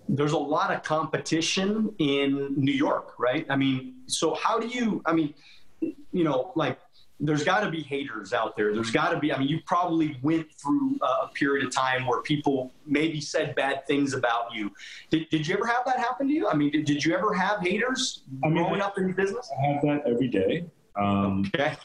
There's 0.08 0.34
a 0.34 0.38
lot 0.38 0.72
of 0.72 0.84
competition 0.84 1.94
in 1.98 2.54
New 2.56 2.72
York, 2.72 3.16
right? 3.18 3.46
I 3.50 3.56
mean, 3.56 3.96
so 4.06 4.36
how 4.36 4.60
do 4.60 4.68
you, 4.68 5.02
I 5.06 5.14
mean, 5.14 5.34
you 5.82 6.24
know, 6.24 6.52
like 6.56 6.80
there's 7.20 7.44
got 7.44 7.62
to 7.62 7.70
be 7.70 7.82
haters 7.82 8.34
out 8.34 8.58
there. 8.58 8.74
There's 8.74 8.92
got 8.92 9.10
to 9.12 9.20
be. 9.20 9.32
I 9.32 9.38
mean, 9.38 9.48
you 9.48 9.60
probably 9.66 10.18
went 10.22 10.48
through 10.54 11.00
a 11.02 11.28
period 11.30 11.66
of 11.66 11.74
time 11.74 12.06
where 12.06 12.22
people 12.22 12.74
maybe 12.86 13.22
said 13.22 13.56
bad 13.56 13.88
things 13.88 14.14
about 14.14 14.54
you. 14.54 14.72
Did, 15.10 15.30
did 15.30 15.48
you 15.48 15.56
ever 15.56 15.66
have 15.66 15.86
that 15.86 15.98
happen 15.98 16.28
to 16.28 16.34
you? 16.34 16.48
I 16.48 16.56
mean, 16.56 16.72
did, 16.72 16.86
did 16.86 17.06
you 17.06 17.16
ever 17.16 17.34
have 17.34 17.62
haters 17.62 18.24
I 18.44 18.50
mean, 18.50 18.64
growing 18.64 18.82
up 18.82 18.98
in 18.98 19.14
business? 19.14 19.50
I 19.58 19.68
have 19.68 19.82
that 19.84 20.04
every 20.06 20.28
day. 20.28 20.66
Um, 20.98 21.50
okay. 21.56 21.76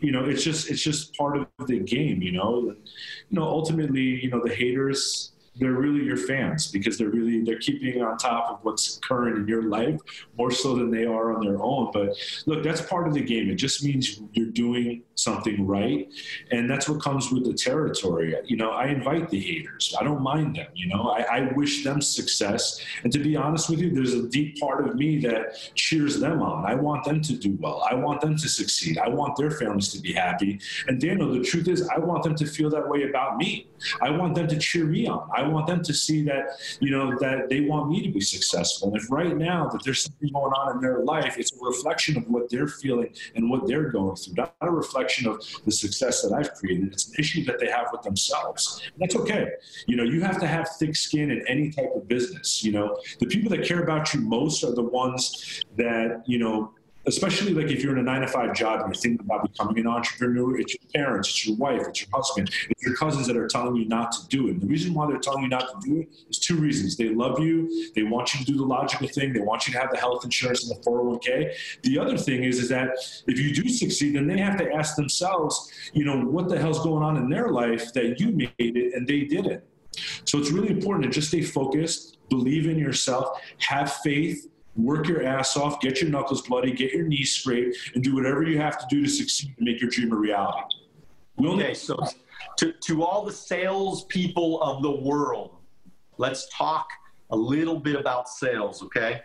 You 0.00 0.12
know, 0.12 0.24
it's 0.24 0.44
just 0.44 0.70
it's 0.70 0.82
just 0.82 1.16
part 1.16 1.38
of 1.38 1.46
the 1.66 1.78
game. 1.78 2.20
You 2.20 2.32
know, 2.32 2.74
you 3.28 3.38
know. 3.38 3.44
Ultimately, 3.44 4.22
you 4.22 4.28
know, 4.28 4.42
the 4.44 4.54
haters 4.54 5.32
they're 5.56 5.72
really 5.72 6.04
your 6.04 6.16
fans 6.16 6.70
because 6.70 6.98
they're 6.98 7.10
really 7.10 7.42
they're 7.42 7.58
keeping 7.58 8.02
on 8.02 8.16
top 8.16 8.50
of 8.50 8.58
what's 8.62 8.98
current 8.98 9.38
in 9.38 9.48
your 9.48 9.62
life 9.62 10.00
more 10.36 10.50
so 10.50 10.74
than 10.74 10.90
they 10.90 11.04
are 11.04 11.34
on 11.34 11.44
their 11.44 11.62
own. 11.62 11.90
But 11.92 12.16
look 12.46 12.62
that's 12.64 12.80
part 12.80 13.06
of 13.06 13.14
the 13.14 13.22
game. 13.22 13.50
It 13.50 13.56
just 13.56 13.84
means 13.84 14.20
you're 14.32 14.50
doing 14.50 15.02
something 15.14 15.66
right. 15.66 16.12
And 16.50 16.68
that's 16.68 16.88
what 16.88 17.00
comes 17.00 17.30
with 17.30 17.44
the 17.44 17.54
territory. 17.54 18.34
You 18.44 18.56
know 18.56 18.70
i 18.70 18.86
invite 18.86 19.30
the 19.30 19.40
haters. 19.40 19.94
I 19.98 20.04
don't 20.04 20.22
mind 20.22 20.56
them 20.56 20.66
you 20.74 20.88
know. 20.88 21.10
I, 21.10 21.38
I 21.38 21.52
wish 21.52 21.84
them 21.84 22.00
success. 22.00 22.80
And 23.04 23.12
to 23.12 23.18
be 23.18 23.36
honest 23.36 23.70
with 23.70 23.80
you 23.80 23.90
there's 23.90 24.14
a 24.14 24.28
deep 24.28 24.58
part 24.58 24.86
of 24.86 24.96
me 24.96 25.18
that 25.20 25.56
cheers 25.74 26.18
them 26.18 26.42
on. 26.42 26.64
I 26.66 26.74
want 26.74 27.04
them 27.04 27.20
to 27.22 27.36
do 27.36 27.56
well. 27.60 27.86
I 27.88 27.94
want 27.94 28.20
them 28.20 28.36
to 28.36 28.48
succeed. 28.48 28.98
I 28.98 29.08
want 29.08 29.36
their 29.36 29.50
families 29.50 29.92
to 29.92 30.00
be 30.00 30.12
happy. 30.12 30.58
And 30.88 31.00
daniel 31.00 31.32
the 31.32 31.42
truth 31.42 31.68
is 31.68 31.88
i 31.88 31.98
want 31.98 32.22
them 32.22 32.34
to 32.34 32.46
feel 32.46 32.70
that 32.70 32.88
way 32.88 33.04
about 33.04 33.36
me. 33.36 33.68
I 34.00 34.10
want 34.10 34.34
them 34.34 34.48
to 34.48 34.58
cheer 34.58 34.84
me 34.84 35.06
on. 35.06 35.28
I 35.34 35.43
want 35.46 35.66
them 35.66 35.82
to 35.82 35.94
see 35.94 36.22
that, 36.24 36.58
you 36.80 36.90
know, 36.90 37.16
that 37.18 37.48
they 37.48 37.62
want 37.62 37.90
me 37.90 38.02
to 38.02 38.12
be 38.12 38.20
successful. 38.20 38.88
And 38.88 38.96
if 38.96 39.10
right 39.10 39.36
now 39.36 39.68
that 39.68 39.82
there's 39.84 40.02
something 40.02 40.30
going 40.32 40.52
on 40.52 40.76
in 40.76 40.82
their 40.82 41.00
life, 41.00 41.36
it's 41.38 41.52
a 41.52 41.64
reflection 41.64 42.16
of 42.16 42.28
what 42.28 42.50
they're 42.50 42.68
feeling 42.68 43.14
and 43.34 43.50
what 43.50 43.66
they're 43.66 43.90
going 43.90 44.16
through, 44.16 44.34
not 44.34 44.54
a 44.60 44.70
reflection 44.70 45.28
of 45.28 45.44
the 45.64 45.72
success 45.72 46.22
that 46.22 46.32
I've 46.32 46.52
created. 46.54 46.92
It's 46.92 47.08
an 47.08 47.14
issue 47.18 47.44
that 47.44 47.58
they 47.58 47.68
have 47.68 47.88
with 47.92 48.02
themselves. 48.02 48.82
And 48.92 49.02
that's 49.02 49.16
okay. 49.16 49.48
You 49.86 49.96
know, 49.96 50.04
you 50.04 50.20
have 50.22 50.40
to 50.40 50.46
have 50.46 50.68
thick 50.78 50.96
skin 50.96 51.30
in 51.30 51.44
any 51.48 51.70
type 51.70 51.92
of 51.94 52.08
business. 52.08 52.64
You 52.64 52.72
know, 52.72 52.98
the 53.18 53.26
people 53.26 53.50
that 53.50 53.64
care 53.64 53.82
about 53.82 54.12
you 54.14 54.20
most 54.20 54.64
are 54.64 54.74
the 54.74 54.82
ones 54.82 55.62
that, 55.76 56.22
you 56.26 56.38
know, 56.38 56.72
especially 57.06 57.52
like 57.52 57.70
if 57.70 57.82
you're 57.82 57.92
in 57.92 57.98
a 57.98 58.02
nine 58.02 58.22
to 58.22 58.28
five 58.28 58.54
job 58.54 58.80
and 58.80 58.94
you're 58.94 59.00
thinking 59.00 59.24
about 59.24 59.42
becoming 59.42 59.78
an 59.78 59.86
entrepreneur, 59.86 60.58
it's 60.58 60.74
your 60.74 60.90
parents, 60.94 61.28
it's 61.28 61.46
your 61.46 61.56
wife, 61.56 61.82
it's 61.88 62.00
your 62.00 62.10
husband, 62.12 62.50
it's 62.70 62.82
your 62.82 62.96
cousins 62.96 63.26
that 63.26 63.36
are 63.36 63.46
telling 63.46 63.76
you 63.76 63.86
not 63.86 64.12
to 64.12 64.26
do 64.28 64.48
it. 64.48 64.52
And 64.52 64.62
the 64.62 64.66
reason 64.66 64.94
why 64.94 65.06
they're 65.06 65.18
telling 65.18 65.42
you 65.42 65.48
not 65.48 65.80
to 65.80 65.88
do 65.88 66.00
it 66.00 66.08
is 66.28 66.38
two 66.38 66.56
reasons. 66.56 66.96
They 66.96 67.08
love 67.08 67.38
you, 67.40 67.92
they 67.94 68.02
want 68.02 68.34
you 68.34 68.44
to 68.44 68.46
do 68.46 68.56
the 68.56 68.64
logical 68.64 69.08
thing, 69.08 69.32
they 69.32 69.40
want 69.40 69.66
you 69.66 69.72
to 69.72 69.78
have 69.78 69.90
the 69.90 69.98
health 69.98 70.24
insurance 70.24 70.68
and 70.68 70.76
the 70.76 70.82
401k. 70.88 71.54
The 71.82 71.98
other 71.98 72.16
thing 72.16 72.44
is, 72.44 72.58
is 72.58 72.68
that 72.70 72.90
if 73.26 73.38
you 73.38 73.54
do 73.54 73.68
succeed, 73.68 74.16
then 74.16 74.26
they 74.26 74.38
have 74.38 74.56
to 74.58 74.72
ask 74.72 74.96
themselves, 74.96 75.72
you 75.92 76.04
know, 76.04 76.20
what 76.20 76.48
the 76.48 76.58
hell's 76.58 76.82
going 76.82 77.02
on 77.02 77.16
in 77.16 77.28
their 77.28 77.48
life 77.48 77.92
that 77.92 78.20
you 78.20 78.30
made 78.32 78.52
it 78.58 78.94
and 78.94 79.06
they 79.06 79.22
didn't. 79.22 79.62
So 80.24 80.38
it's 80.38 80.50
really 80.50 80.70
important 80.70 81.04
to 81.04 81.10
just 81.10 81.28
stay 81.28 81.42
focused, 81.42 82.18
believe 82.28 82.66
in 82.66 82.78
yourself, 82.78 83.40
have 83.58 83.92
faith, 83.92 84.48
work 84.76 85.06
your 85.08 85.22
ass 85.22 85.56
off, 85.56 85.80
get 85.80 86.00
your 86.00 86.10
knuckles 86.10 86.42
bloody, 86.42 86.72
get 86.72 86.92
your 86.92 87.06
knees 87.06 87.32
scraped, 87.36 87.76
and 87.94 88.02
do 88.02 88.14
whatever 88.14 88.42
you 88.42 88.58
have 88.58 88.78
to 88.78 88.86
do 88.88 89.02
to 89.02 89.08
succeed 89.08 89.54
and 89.56 89.66
make 89.66 89.80
your 89.80 89.90
dream 89.90 90.12
a 90.12 90.16
reality. 90.16 90.76
We 91.36 91.48
only- 91.48 91.64
okay, 91.64 91.74
so 91.74 91.96
to, 92.58 92.72
to 92.72 93.02
all 93.04 93.24
the 93.24 93.32
salespeople 93.32 94.62
of 94.62 94.82
the 94.82 94.90
world, 94.90 95.56
let's 96.18 96.48
talk 96.50 96.88
a 97.30 97.36
little 97.36 97.78
bit 97.78 97.96
about 97.96 98.28
sales, 98.28 98.82
okay? 98.82 99.22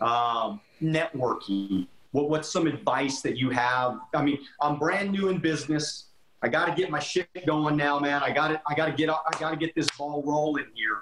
Um, 0.00 0.60
networking. 0.82 1.86
What, 2.12 2.30
what's 2.30 2.48
some 2.48 2.66
advice 2.66 3.20
that 3.22 3.36
you 3.36 3.50
have? 3.50 3.98
I 4.14 4.22
mean, 4.22 4.38
I'm 4.60 4.78
brand 4.78 5.12
new 5.12 5.28
in 5.28 5.38
business. 5.38 6.06
I 6.42 6.48
got 6.48 6.66
to 6.66 6.74
get 6.74 6.90
my 6.90 7.00
shit 7.00 7.28
going 7.46 7.76
now, 7.76 7.98
man. 7.98 8.22
I 8.22 8.30
got 8.30 8.48
to 8.48 8.62
I 8.66 8.74
got 8.74 8.86
to 8.86 8.92
get 8.92 9.10
I 9.10 9.38
got 9.40 9.50
to 9.50 9.56
get 9.56 9.74
this 9.74 9.88
ball 9.98 10.22
rolling 10.24 10.66
here. 10.74 10.98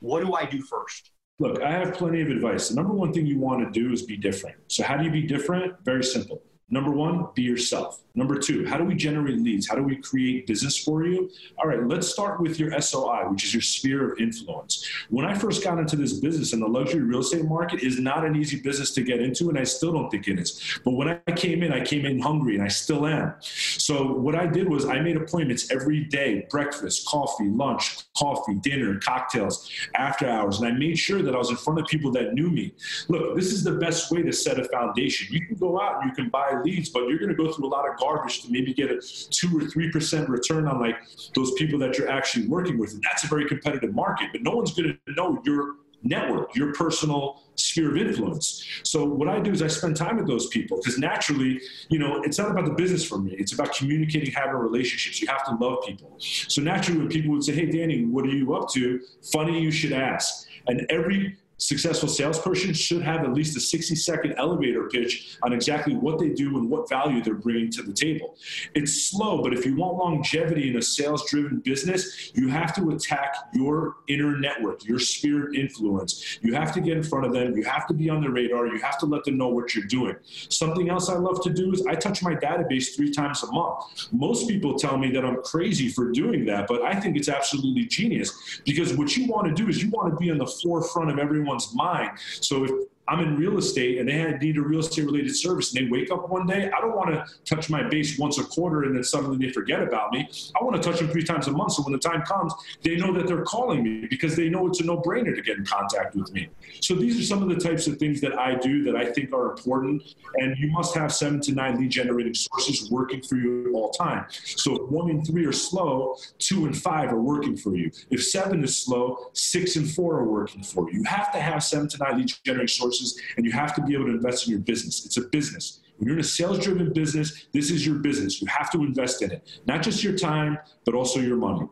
What 0.00 0.22
do 0.22 0.34
I 0.34 0.44
do 0.44 0.60
first? 0.60 1.12
Look, 1.38 1.62
I 1.62 1.70
have 1.70 1.92
plenty 1.92 2.22
of 2.22 2.28
advice. 2.28 2.70
The 2.70 2.76
number 2.76 2.94
one 2.94 3.12
thing 3.12 3.26
you 3.26 3.38
want 3.38 3.62
to 3.62 3.80
do 3.80 3.92
is 3.92 4.02
be 4.02 4.16
different. 4.16 4.56
So, 4.68 4.82
how 4.82 4.96
do 4.96 5.04
you 5.04 5.10
be 5.10 5.22
different? 5.22 5.74
Very 5.84 6.02
simple. 6.02 6.42
Number 6.68 6.90
one, 6.90 7.28
be 7.34 7.42
yourself. 7.42 8.02
Number 8.16 8.38
two, 8.38 8.66
how 8.66 8.78
do 8.78 8.84
we 8.84 8.94
generate 8.94 9.38
leads? 9.38 9.68
How 9.68 9.76
do 9.76 9.82
we 9.82 9.96
create 9.96 10.46
business 10.46 10.76
for 10.82 11.04
you? 11.06 11.30
All 11.58 11.68
right, 11.68 11.86
let's 11.86 12.08
start 12.08 12.40
with 12.40 12.58
your 12.58 12.80
SOI, 12.80 13.28
which 13.28 13.44
is 13.44 13.52
your 13.52 13.60
sphere 13.60 14.10
of 14.10 14.18
influence. 14.18 14.88
When 15.10 15.26
I 15.26 15.34
first 15.34 15.62
got 15.62 15.78
into 15.78 15.96
this 15.96 16.14
business 16.14 16.54
and 16.54 16.62
the 16.62 16.66
luxury 16.66 17.02
real 17.02 17.20
estate 17.20 17.44
market 17.44 17.82
is 17.82 18.00
not 18.00 18.24
an 18.24 18.34
easy 18.34 18.58
business 18.58 18.92
to 18.94 19.02
get 19.02 19.20
into, 19.20 19.50
and 19.50 19.58
I 19.58 19.64
still 19.64 19.92
don't 19.92 20.10
think 20.10 20.28
it 20.28 20.40
is. 20.40 20.80
But 20.82 20.92
when 20.92 21.08
I 21.08 21.32
came 21.32 21.62
in, 21.62 21.72
I 21.72 21.84
came 21.84 22.06
in 22.06 22.18
hungry 22.18 22.54
and 22.54 22.64
I 22.64 22.68
still 22.68 23.06
am. 23.06 23.34
So 23.40 24.14
what 24.14 24.34
I 24.34 24.46
did 24.46 24.66
was 24.68 24.86
I 24.86 24.98
made 25.00 25.18
appointments 25.18 25.70
every 25.70 26.04
day 26.04 26.46
breakfast, 26.50 27.06
coffee, 27.06 27.48
lunch, 27.48 27.98
coffee, 28.16 28.54
dinner, 28.54 28.98
cocktails, 28.98 29.70
after 29.94 30.26
hours. 30.26 30.58
And 30.58 30.66
I 30.66 30.72
made 30.72 30.98
sure 30.98 31.22
that 31.22 31.34
I 31.34 31.38
was 31.38 31.50
in 31.50 31.56
front 31.56 31.80
of 31.80 31.86
people 31.86 32.10
that 32.12 32.32
knew 32.32 32.50
me. 32.50 32.72
Look, 33.08 33.36
this 33.36 33.52
is 33.52 33.62
the 33.62 33.72
best 33.72 34.10
way 34.10 34.22
to 34.22 34.32
set 34.32 34.58
a 34.58 34.64
foundation. 34.64 35.28
You 35.30 35.46
can 35.46 35.56
go 35.56 35.78
out 35.80 36.00
and 36.00 36.08
you 36.08 36.14
can 36.14 36.30
buy 36.30 36.55
leads, 36.64 36.90
but 36.90 37.08
you're 37.08 37.18
going 37.18 37.34
to 37.34 37.34
go 37.34 37.52
through 37.52 37.66
a 37.66 37.68
lot 37.68 37.88
of 37.88 37.96
garbage 37.98 38.42
to 38.42 38.50
maybe 38.50 38.74
get 38.74 38.90
a 38.90 39.00
two 39.30 39.58
or 39.58 39.64
three 39.66 39.90
percent 39.90 40.28
return 40.28 40.66
on 40.66 40.80
like 40.80 40.96
those 41.34 41.52
people 41.52 41.78
that 41.80 41.98
you're 41.98 42.10
actually 42.10 42.46
working 42.46 42.78
with. 42.78 42.92
And 42.92 43.02
that's 43.02 43.24
a 43.24 43.26
very 43.28 43.46
competitive 43.46 43.94
market, 43.94 44.28
but 44.32 44.42
no 44.42 44.52
one's 44.52 44.74
going 44.74 44.98
to 45.06 45.14
know 45.14 45.40
your 45.44 45.76
network, 46.02 46.54
your 46.54 46.72
personal 46.72 47.42
sphere 47.56 47.90
of 47.90 47.96
influence. 47.96 48.64
So 48.82 49.04
what 49.04 49.28
I 49.28 49.40
do 49.40 49.50
is 49.50 49.62
I 49.62 49.66
spend 49.66 49.96
time 49.96 50.16
with 50.16 50.26
those 50.26 50.46
people 50.48 50.78
because 50.78 50.98
naturally, 50.98 51.60
you 51.88 51.98
know, 51.98 52.22
it's 52.22 52.38
not 52.38 52.50
about 52.50 52.66
the 52.66 52.72
business 52.72 53.04
for 53.04 53.18
me. 53.18 53.34
It's 53.38 53.52
about 53.52 53.74
communicating, 53.74 54.32
having 54.32 54.56
relationships. 54.56 55.20
You 55.20 55.28
have 55.28 55.44
to 55.46 55.54
love 55.54 55.78
people. 55.86 56.14
So 56.18 56.62
naturally, 56.62 57.00
when 57.00 57.08
people 57.08 57.32
would 57.32 57.44
say, 57.44 57.52
"Hey, 57.52 57.66
Danny, 57.66 58.04
what 58.04 58.24
are 58.24 58.34
you 58.34 58.54
up 58.54 58.70
to?" 58.70 59.00
Funny, 59.32 59.60
you 59.60 59.70
should 59.70 59.92
ask. 59.92 60.46
And 60.68 60.86
every 60.90 61.36
successful 61.58 62.08
salesperson 62.08 62.74
should 62.74 63.02
have 63.02 63.24
at 63.24 63.32
least 63.32 63.56
a 63.56 63.60
60 63.60 63.94
second 63.94 64.34
elevator 64.36 64.88
pitch 64.88 65.38
on 65.42 65.52
exactly 65.52 65.94
what 65.94 66.18
they 66.18 66.30
do 66.30 66.58
and 66.58 66.68
what 66.68 66.88
value 66.88 67.22
they're 67.22 67.34
bringing 67.34 67.70
to 67.70 67.82
the 67.82 67.92
table. 67.92 68.36
It's 68.74 69.08
slow, 69.08 69.42
but 69.42 69.54
if 69.54 69.64
you 69.64 69.76
want 69.76 69.96
longevity 69.96 70.68
in 70.68 70.76
a 70.76 70.82
sales 70.82 71.28
driven 71.30 71.60
business, 71.60 72.32
you 72.34 72.48
have 72.48 72.74
to 72.76 72.90
attack 72.90 73.34
your 73.54 73.96
inner 74.08 74.38
network, 74.38 74.84
your 74.86 74.98
sphere 74.98 75.52
influence. 75.54 76.38
You 76.42 76.54
have 76.54 76.72
to 76.74 76.80
get 76.80 76.96
in 76.96 77.02
front 77.02 77.26
of 77.26 77.32
them. 77.32 77.56
You 77.56 77.64
have 77.64 77.86
to 77.88 77.94
be 77.94 78.10
on 78.10 78.20
the 78.20 78.30
radar. 78.30 78.66
You 78.66 78.78
have 78.80 78.98
to 78.98 79.06
let 79.06 79.24
them 79.24 79.38
know 79.38 79.48
what 79.48 79.74
you're 79.74 79.86
doing. 79.86 80.16
Something 80.50 80.90
else 80.90 81.08
I 81.08 81.16
love 81.16 81.42
to 81.42 81.50
do 81.50 81.72
is 81.72 81.86
I 81.86 81.94
touch 81.94 82.22
my 82.22 82.34
database 82.34 82.94
three 82.94 83.10
times 83.10 83.42
a 83.42 83.52
month. 83.52 83.84
Most 84.12 84.48
people 84.48 84.78
tell 84.78 84.98
me 84.98 85.10
that 85.12 85.24
I'm 85.24 85.42
crazy 85.42 85.88
for 85.88 86.10
doing 86.12 86.44
that, 86.46 86.66
but 86.66 86.82
I 86.82 87.00
think 87.00 87.16
it's 87.16 87.28
absolutely 87.28 87.86
genius 87.86 88.60
because 88.64 88.94
what 88.94 89.16
you 89.16 89.26
want 89.26 89.48
to 89.48 89.54
do 89.54 89.68
is 89.68 89.82
you 89.82 89.90
want 89.90 90.12
to 90.12 90.16
be 90.16 90.30
on 90.30 90.38
the 90.38 90.46
forefront 90.46 91.10
of 91.10 91.18
everyone 91.18 91.45
everyone's 91.46 91.74
mind. 91.74 92.18
So 92.40 92.64
if 92.64 92.70
I'm 93.08 93.20
in 93.20 93.36
real 93.36 93.58
estate 93.58 93.98
and 93.98 94.08
they 94.08 94.36
need 94.38 94.56
a 94.56 94.62
real 94.62 94.80
estate 94.80 95.04
related 95.04 95.34
service 95.36 95.74
and 95.74 95.86
they 95.86 95.90
wake 95.90 96.10
up 96.10 96.28
one 96.28 96.46
day, 96.46 96.70
I 96.76 96.80
don't 96.80 96.96
want 96.96 97.10
to 97.10 97.24
touch 97.44 97.70
my 97.70 97.88
base 97.88 98.18
once 98.18 98.38
a 98.38 98.44
quarter 98.44 98.82
and 98.82 98.96
then 98.96 99.04
suddenly 99.04 99.46
they 99.46 99.52
forget 99.52 99.80
about 99.82 100.12
me. 100.12 100.28
I 100.60 100.64
want 100.64 100.80
to 100.80 100.82
touch 100.82 101.00
them 101.00 101.08
three 101.10 101.24
times 101.24 101.46
a 101.46 101.52
month. 101.52 101.72
So 101.72 101.82
when 101.82 101.92
the 101.92 101.98
time 101.98 102.22
comes, 102.22 102.52
they 102.82 102.96
know 102.96 103.12
that 103.12 103.26
they're 103.26 103.44
calling 103.44 103.84
me 103.84 104.06
because 104.08 104.34
they 104.34 104.48
know 104.48 104.66
it's 104.66 104.80
a 104.80 104.84
no 104.84 104.98
brainer 104.98 105.34
to 105.34 105.42
get 105.42 105.56
in 105.56 105.64
contact 105.64 106.16
with 106.16 106.32
me. 106.32 106.48
So 106.80 106.94
these 106.94 107.18
are 107.20 107.22
some 107.22 107.42
of 107.42 107.48
the 107.48 107.56
types 107.56 107.86
of 107.86 107.96
things 107.98 108.20
that 108.22 108.38
I 108.38 108.56
do 108.56 108.82
that 108.84 108.96
I 108.96 109.12
think 109.12 109.32
are 109.32 109.50
important. 109.50 110.02
And 110.36 110.56
you 110.58 110.70
must 110.72 110.94
have 110.96 111.12
seven 111.12 111.40
to 111.42 111.52
nine 111.52 111.78
lead 111.78 111.90
generating 111.90 112.34
sources 112.34 112.90
working 112.90 113.22
for 113.22 113.36
you 113.36 113.68
at 113.68 113.74
all 113.74 113.90
time. 113.90 114.26
So 114.30 114.74
if 114.76 114.90
one 114.90 115.10
and 115.10 115.24
three 115.26 115.46
are 115.46 115.52
slow, 115.52 116.16
two 116.38 116.66
and 116.66 116.76
five 116.76 117.12
are 117.12 117.20
working 117.20 117.56
for 117.56 117.76
you. 117.76 117.90
If 118.10 118.24
seven 118.24 118.64
is 118.64 118.76
slow, 118.76 119.30
six 119.32 119.76
and 119.76 119.88
four 119.88 120.18
are 120.18 120.24
working 120.24 120.62
for 120.62 120.90
you. 120.90 120.98
You 120.98 121.04
have 121.04 121.32
to 121.32 121.40
have 121.40 121.62
seven 121.62 121.88
to 121.88 121.98
nine 121.98 122.18
lead 122.18 122.32
generating 122.44 122.68
sources 122.68 122.95
resources, 123.00 123.20
and 123.36 123.46
you 123.46 123.52
have 123.52 123.74
to 123.74 123.82
be 123.82 123.94
able 123.94 124.06
to 124.06 124.12
invest 124.12 124.46
in 124.46 124.50
your 124.52 124.60
business. 124.60 125.04
It's 125.04 125.16
a 125.16 125.22
business. 125.22 125.80
When 125.96 126.08
you're 126.08 126.16
in 126.16 126.20
a 126.20 126.24
sales 126.24 126.58
driven 126.58 126.92
business, 126.92 127.46
this 127.52 127.70
is 127.70 127.86
your 127.86 127.96
business. 127.96 128.40
You 128.40 128.48
have 128.48 128.70
to 128.72 128.82
invest 128.82 129.22
in 129.22 129.30
it, 129.30 129.60
not 129.66 129.82
just 129.82 130.04
your 130.04 130.16
time, 130.16 130.58
but 130.84 130.94
also 130.94 131.20
your 131.20 131.36
money. 131.36 131.66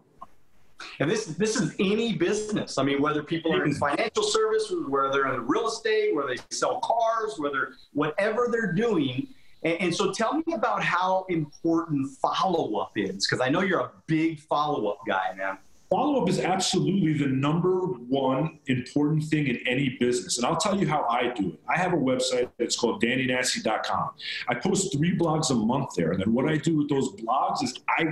And 0.99 1.11
this 1.11 1.27
this 1.27 1.57
is 1.57 1.75
any 1.79 2.15
business. 2.15 2.79
I 2.79 2.83
mean, 2.83 3.01
whether 3.01 3.23
people 3.23 3.55
are 3.55 3.65
in 3.65 3.75
financial 3.75 4.23
services, 4.23 4.87
whether 4.89 5.11
they're 5.11 5.33
in 5.35 5.47
real 5.47 5.69
estate, 5.69 6.15
whether 6.15 6.29
they 6.29 6.43
sell 6.51 6.81
cars, 6.81 7.35
whether 7.39 7.75
whatever 7.93 8.49
they're 8.51 8.73
doing. 8.73 9.29
And, 9.63 9.81
and 9.81 9.95
so, 9.95 10.13
tell 10.13 10.35
me 10.35 10.53
about 10.53 10.83
how 10.83 11.25
important 11.29 12.11
follow 12.21 12.77
up 12.79 12.93
is, 12.97 13.27
because 13.27 13.41
I 13.41 13.49
know 13.49 13.61
you're 13.63 13.81
a 13.81 13.93
big 14.07 14.41
follow 14.41 14.89
up 14.89 14.99
guy, 15.07 15.33
man. 15.37 15.59
Follow 15.95 16.21
up 16.21 16.29
is 16.29 16.41
absolutely 16.41 17.13
the 17.13 17.29
number 17.29 17.83
one 18.09 18.59
important 18.67 19.23
thing 19.23 19.47
in 19.47 19.61
any 19.65 19.91
business. 20.01 20.39
And 20.39 20.45
I'll 20.45 20.57
tell 20.57 20.77
you 20.77 20.89
how 20.89 21.07
I 21.09 21.33
do 21.33 21.51
it. 21.51 21.61
I 21.69 21.79
have 21.79 21.93
a 21.93 21.97
website 21.97 22.51
that's 22.59 22.75
called 22.75 23.01
DannyNassi.com. 23.01 24.11
I 24.49 24.55
post 24.57 24.93
three 24.93 25.17
blogs 25.17 25.53
a 25.53 25.55
month 25.55 25.91
there. 25.97 26.11
And 26.11 26.21
then 26.21 26.33
what 26.33 26.51
I 26.51 26.57
do 26.57 26.79
with 26.79 26.89
those 26.89 27.15
blogs 27.15 27.63
is 27.63 27.75
I 27.89 28.07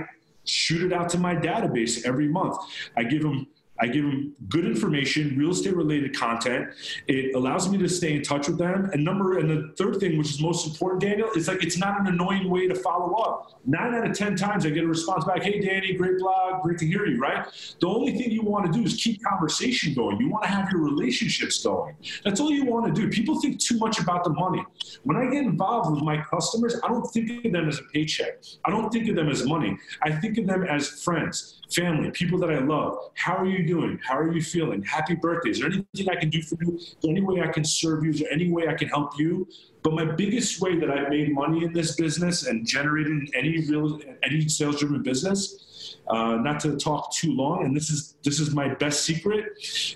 shoot 0.45 0.81
it 0.81 0.93
out 0.93 1.09
to 1.09 1.17
my 1.17 1.35
database 1.35 2.05
every 2.05 2.29
month. 2.29 2.55
I 2.95 3.03
give 3.03 3.21
them 3.21 3.47
I 3.79 3.87
give 3.87 4.05
them 4.05 4.35
good 4.49 4.65
information, 4.65 5.35
real 5.37 5.51
estate 5.51 5.75
related 5.75 6.15
content. 6.15 6.69
It 7.07 7.35
allows 7.35 7.69
me 7.69 7.77
to 7.79 7.89
stay 7.89 8.15
in 8.15 8.21
touch 8.21 8.47
with 8.47 8.59
them. 8.59 8.89
And 8.93 9.03
number, 9.03 9.39
and 9.39 9.49
the 9.49 9.73
third 9.77 9.99
thing, 9.99 10.17
which 10.17 10.29
is 10.29 10.41
most 10.41 10.67
important, 10.67 11.01
Daniel, 11.01 11.29
is 11.35 11.47
like 11.47 11.63
it's 11.63 11.77
not 11.77 11.99
an 11.99 12.07
annoying 12.07 12.49
way 12.49 12.67
to 12.67 12.75
follow 12.75 13.13
up. 13.15 13.59
Nine 13.65 13.95
out 13.95 14.07
of 14.07 14.15
10 14.15 14.35
times 14.35 14.65
I 14.65 14.69
get 14.69 14.83
a 14.83 14.87
response 14.87 15.25
back, 15.25 15.41
hey, 15.41 15.59
Danny, 15.59 15.93
great 15.93 16.19
blog, 16.19 16.61
great 16.61 16.77
to 16.79 16.85
hear 16.85 17.05
you, 17.07 17.19
right? 17.19 17.47
The 17.79 17.87
only 17.87 18.15
thing 18.15 18.29
you 18.29 18.43
want 18.43 18.65
to 18.67 18.71
do 18.71 18.85
is 18.85 18.95
keep 18.95 19.23
conversation 19.23 19.93
going. 19.93 20.19
You 20.19 20.29
want 20.29 20.43
to 20.43 20.49
have 20.49 20.71
your 20.71 20.81
relationships 20.81 21.63
going. 21.63 21.95
That's 22.23 22.39
all 22.39 22.51
you 22.51 22.65
want 22.65 22.93
to 22.93 23.01
do. 23.01 23.09
People 23.09 23.41
think 23.41 23.59
too 23.59 23.77
much 23.77 23.99
about 23.99 24.23
the 24.23 24.29
money. 24.29 24.63
When 25.03 25.17
I 25.17 25.25
get 25.31 25.43
involved 25.43 25.91
with 25.91 26.03
my 26.03 26.21
customers, 26.21 26.75
I 26.83 26.89
don't 26.89 27.05
think 27.07 27.45
of 27.45 27.51
them 27.51 27.67
as 27.67 27.79
a 27.79 27.83
paycheck. 27.91 28.43
I 28.65 28.69
don't 28.69 28.91
think 28.91 29.09
of 29.09 29.15
them 29.15 29.29
as 29.29 29.45
money. 29.45 29.77
I 30.03 30.11
think 30.11 30.37
of 30.37 30.45
them 30.45 30.63
as 30.63 30.87
friends 31.03 31.59
family, 31.73 32.11
people 32.11 32.37
that 32.39 32.49
I 32.49 32.59
love. 32.59 33.09
How 33.15 33.35
are 33.37 33.45
you 33.45 33.62
doing? 33.63 33.99
How 34.03 34.17
are 34.17 34.31
you 34.31 34.41
feeling? 34.41 34.81
Happy 34.83 35.15
birthday. 35.15 35.51
Is 35.51 35.59
there 35.59 35.67
anything 35.67 36.09
I 36.09 36.15
can 36.15 36.29
do 36.29 36.41
for 36.41 36.57
you? 36.61 36.77
Is 36.77 36.95
there 37.01 37.11
any 37.11 37.21
way 37.21 37.41
I 37.41 37.47
can 37.47 37.65
serve 37.65 38.03
you? 38.03 38.11
Is 38.11 38.19
there 38.19 38.31
any 38.31 38.51
way 38.51 38.67
I 38.67 38.73
can 38.73 38.89
help 38.89 39.17
you? 39.17 39.47
But 39.81 39.93
my 39.93 40.05
biggest 40.05 40.61
way 40.61 40.79
that 40.79 40.89
I've 40.89 41.09
made 41.09 41.33
money 41.33 41.63
in 41.63 41.73
this 41.73 41.95
business 41.95 42.47
and 42.47 42.65
generated 42.65 43.29
any 43.35 43.65
real 43.67 43.99
any 44.23 44.47
sales 44.47 44.79
driven 44.79 45.03
business 45.03 45.63
uh, 46.07 46.35
not 46.35 46.59
to 46.61 46.75
talk 46.77 47.13
too 47.13 47.31
long, 47.33 47.65
and 47.65 47.75
this 47.75 47.89
is 47.89 48.15
this 48.23 48.39
is 48.39 48.53
my 48.53 48.73
best 48.75 49.03
secret, 49.03 49.45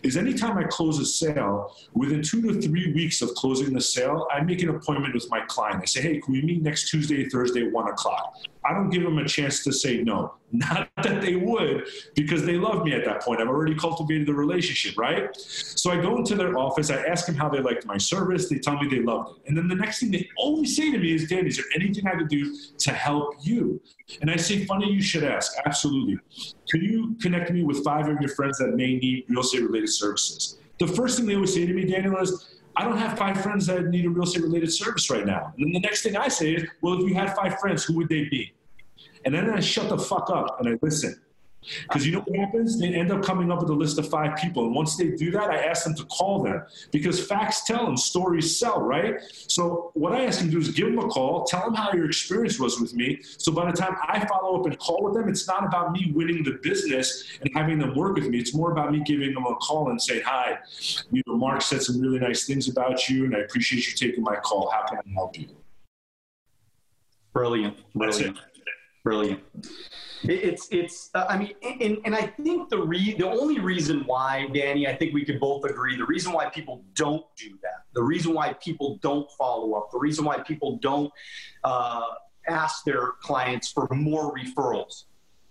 is 0.04 0.18
anytime 0.18 0.58
I 0.58 0.64
close 0.64 1.00
a 1.00 1.06
sale, 1.06 1.76
within 1.94 2.22
two 2.22 2.42
to 2.42 2.62
three 2.62 2.94
weeks 2.94 3.22
of 3.22 3.34
closing 3.36 3.74
the 3.74 3.82
sale, 3.82 4.28
I 4.32 4.42
make 4.42 4.62
an 4.64 4.70
appointment 4.70 5.14
with 5.14 5.30
my 5.30 5.42
client. 5.48 5.82
I 5.82 5.86
say, 5.86 6.02
hey, 6.02 6.20
can 6.20 6.34
we 6.34 6.42
meet 6.42 6.62
next 6.62 6.90
Tuesday, 6.90 7.28
Thursday, 7.30 7.70
one 7.70 7.90
o'clock? 7.90 8.36
I 8.68 8.74
don't 8.74 8.90
give 8.90 9.04
them 9.04 9.18
a 9.18 9.28
chance 9.28 9.64
to 9.64 9.72
say 9.72 10.04
no. 10.04 10.34
Not 10.52 10.90
that 11.04 11.22
they 11.22 11.36
would, 11.36 11.88
because 12.16 12.46
they 12.46 12.58
love 12.58 12.84
me 12.84 12.94
at 12.94 13.06
that 13.06 13.22
point. 13.22 13.42
I've 13.42 13.48
already 13.48 13.76
cultivated 13.76 14.28
the 14.28 14.34
relationship, 14.34 14.98
right? 14.98 15.36
So 15.36 15.92
I 15.92 16.02
go 16.02 16.18
into 16.18 16.36
their 16.36 16.58
office, 16.58 16.90
I 16.90 17.04
ask 17.04 17.26
them 17.26 17.36
how 17.36 17.50
they 17.50 17.60
liked 17.60 17.86
my 17.86 17.98
service, 17.98 18.50
they 18.50 18.60
tell 18.60 18.82
me 18.82 18.88
they 18.90 19.02
loved 19.02 19.38
it. 19.38 19.48
And 19.48 19.58
then 19.58 19.68
the 19.68 19.76
next 19.76 20.00
thing 20.00 20.12
they 20.12 20.28
always 20.38 20.76
say 20.76 20.92
to 20.92 20.98
me 20.98 21.14
is, 21.14 21.30
Dan, 21.30 21.46
is 21.46 21.58
there 21.58 21.66
anything 21.76 22.08
I 22.08 22.16
could 22.16 22.30
do 22.30 22.56
to 22.80 22.92
help 22.92 23.36
you? 23.42 23.82
And 24.22 24.32
I 24.32 24.38
say, 24.38 24.66
funny 24.66 24.92
you 24.92 25.02
should 25.02 25.24
ask. 25.24 25.54
Absolutely. 25.66 26.18
Can 26.70 26.82
you 26.82 27.16
connect 27.22 27.52
me 27.52 27.64
with 27.64 27.84
five 27.84 28.08
of 28.08 28.20
your 28.20 28.30
friends 28.30 28.58
that 28.60 28.76
may 28.76 28.96
need 28.98 29.26
real 29.30 29.42
estate 29.42 29.64
related 29.64 29.90
services? 29.90 30.58
The 30.80 30.88
first 30.88 31.18
thing 31.18 31.26
they 31.26 31.36
always 31.36 31.54
say 31.54 31.66
to 31.66 31.74
me, 31.74 31.86
Daniel, 31.86 32.18
is, 32.18 32.58
I 32.76 32.84
don't 32.84 32.98
have 32.98 33.18
five 33.18 33.42
friends 33.42 33.66
that 33.68 33.88
need 33.88 34.06
a 34.06 34.10
real 34.10 34.24
estate 34.24 34.44
related 34.44 34.72
service 34.72 35.10
right 35.10 35.26
now. 35.26 35.52
And 35.58 35.66
then 35.66 35.74
the 35.74 35.80
next 35.80 36.04
thing 36.04 36.16
I 36.16 36.28
say 36.28 36.54
is, 36.54 36.70
well, 36.82 37.02
if 37.02 37.10
you 37.10 37.16
had 37.16 37.36
five 37.36 37.60
friends, 37.60 37.84
who 37.84 37.96
would 37.96 38.08
they 38.08 38.26
be? 38.26 38.54
And 39.26 39.34
then 39.34 39.50
I 39.50 39.60
shut 39.60 39.90
the 39.90 39.98
fuck 39.98 40.30
up 40.30 40.60
and 40.60 40.70
I 40.70 40.80
listen. 40.82 41.20
Because 41.84 42.06
you 42.06 42.14
know 42.14 42.22
what 42.22 42.40
happens? 42.40 42.80
They 42.80 42.94
end 42.94 43.12
up 43.12 43.24
coming 43.24 43.52
up 43.52 43.62
with 43.62 43.70
a 43.70 43.74
list 43.74 43.98
of 43.98 44.08
five 44.08 44.38
people. 44.38 44.66
And 44.66 44.76
once 44.76 44.96
they 44.96 45.10
do 45.10 45.32
that, 45.32 45.50
I 45.50 45.58
ask 45.58 45.84
them 45.84 45.96
to 45.96 46.06
call 46.06 46.44
them 46.44 46.64
because 46.92 47.26
facts 47.26 47.66
tell 47.66 47.88
and 47.88 48.00
stories 48.00 48.58
sell, 48.58 48.82
right? 48.82 49.16
So 49.32 49.92
what 49.94 50.14
I 50.14 50.26
ask 50.26 50.40
them 50.40 50.48
to 50.48 50.54
do 50.54 50.60
is 50.60 50.70
give 50.70 50.88
them 50.88 51.00
a 51.00 51.08
call, 51.08 51.44
tell 51.46 51.66
them 51.66 51.74
how 51.74 51.92
your 51.94 52.06
experience 52.06 52.60
was 52.60 52.80
with 52.80 52.94
me. 52.94 53.20
So 53.38 53.52
by 53.52 53.70
the 53.70 53.76
time 53.76 53.96
I 54.08 54.26
follow 54.28 54.60
up 54.60 54.66
and 54.66 54.78
call 54.80 55.04
with 55.04 55.16
them, 55.16 55.28
it's 55.28 55.48
not 55.48 55.66
about 55.66 55.92
me 55.92 56.12
winning 56.16 56.44
the 56.44 56.60
business 56.64 57.38
and 57.42 57.50
having 57.54 57.80
them 57.80 57.96
work 57.96 58.16
with 58.16 58.28
me. 58.28 58.40
It's 58.40 58.54
more 58.54 58.72
about 58.72 58.92
me 58.92 59.02
giving 59.06 59.34
them 59.34 59.46
a 59.46 59.56
call 59.56 59.90
and 59.90 60.02
saying, 60.02 60.22
hi, 60.26 60.60
you 61.12 61.22
know, 61.28 61.36
Mark 61.36 61.62
said 61.62 61.82
some 61.82 62.00
really 62.00 62.20
nice 62.20 62.46
things 62.46 62.70
about 62.70 63.10
you 63.10 63.26
and 63.26 63.36
I 63.36 63.40
appreciate 63.40 63.88
you 63.88 63.94
taking 63.94 64.24
my 64.24 64.36
call. 64.36 64.70
How 64.70 64.86
can 64.88 65.00
I 65.00 65.14
help 65.14 65.38
you? 65.38 65.48
Brilliant. 67.34 67.78
Brilliant 67.94 68.38
brilliant. 69.08 69.42
It's 70.24 70.68
it's. 70.72 71.10
Uh, 71.14 71.26
I 71.30 71.38
mean, 71.38 71.54
and, 71.62 72.00
and 72.04 72.14
I 72.16 72.24
think 72.44 72.70
the 72.70 72.80
re 72.80 73.16
the 73.18 73.28
only 73.28 73.60
reason 73.60 74.04
why 74.06 74.48
Danny, 74.54 74.88
I 74.88 74.96
think 74.96 75.14
we 75.14 75.24
could 75.24 75.40
both 75.40 75.64
agree, 75.64 75.96
the 75.96 76.06
reason 76.06 76.34
why 76.34 76.50
people 76.50 76.84
don't 76.94 77.24
do 77.38 77.58
that, 77.62 77.84
the 77.94 78.04
reason 78.04 78.34
why 78.34 78.54
people 78.54 78.98
don't 79.02 79.30
follow 79.38 79.74
up, 79.74 79.92
the 79.92 80.00
reason 80.00 80.26
why 80.26 80.40
people 80.40 80.78
don't 80.78 81.12
uh, 81.64 82.02
ask 82.50 82.84
their 82.84 83.14
clients 83.22 83.72
for 83.72 83.88
more 83.92 84.36
referrals 84.36 85.06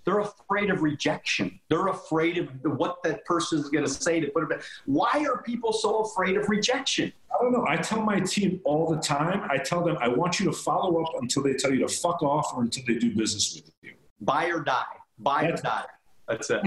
they're 0.07 0.21
afraid 0.21 0.71
of 0.71 0.83
rejection. 0.83 1.59
They're 1.69 1.89
afraid 1.89 2.39
of 2.39 2.49
what 2.79 3.03
that 3.03 3.25
person 3.25 3.59
is 3.59 3.69
going 3.69 3.85
to 3.85 3.91
say 3.91 4.21
to 4.21 4.29
put 4.29 4.45
it 4.45 4.49
back. 4.49 4.63
Why 4.87 5.27
are 5.29 5.43
people 5.43 5.73
so 5.73 6.03
afraid 6.03 6.37
of 6.37 6.49
rejection? 6.49 7.13
I 7.35 7.43
don't 7.43 7.53
know. 7.53 7.67
I 7.69 7.77
tell 7.77 8.01
my 8.01 8.21
team 8.21 8.61
all 8.65 8.89
the 8.89 9.01
time, 9.01 9.47
I 9.51 9.59
tell 9.59 9.85
them, 9.85 9.99
I 10.01 10.09
want 10.09 10.39
you 10.39 10.47
to 10.47 10.53
follow 10.53 11.03
up 11.03 11.11
until 11.21 11.43
they 11.43 11.55
tell 11.55 11.73
you 11.73 11.87
to 11.87 11.89
fuck 11.89 12.23
off 12.23 12.53
or 12.55 12.63
until 12.63 12.85
they 12.87 12.95
do 12.95 13.15
business 13.15 13.57
with 13.57 13.71
you. 13.83 13.95
Buy 14.21 14.47
or 14.47 14.61
die. 14.61 14.85
Buy 15.19 15.49
That's, 15.49 15.61
or 15.61 15.65
die. 15.65 15.85
That's 16.29 16.51
it. 16.51 16.61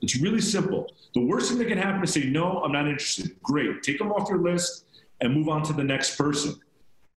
It's 0.00 0.20
really 0.20 0.40
simple. 0.40 0.92
The 1.14 1.26
worst 1.26 1.50
thing 1.50 1.58
that 1.58 1.66
can 1.66 1.78
happen 1.78 2.04
is 2.04 2.12
say, 2.12 2.24
no, 2.24 2.62
I'm 2.62 2.72
not 2.72 2.86
interested. 2.86 3.34
Great. 3.42 3.82
Take 3.82 3.98
them 3.98 4.12
off 4.12 4.28
your 4.28 4.38
list 4.38 4.84
and 5.20 5.34
move 5.34 5.48
on 5.48 5.64
to 5.64 5.72
the 5.72 5.84
next 5.84 6.16
person. 6.16 6.54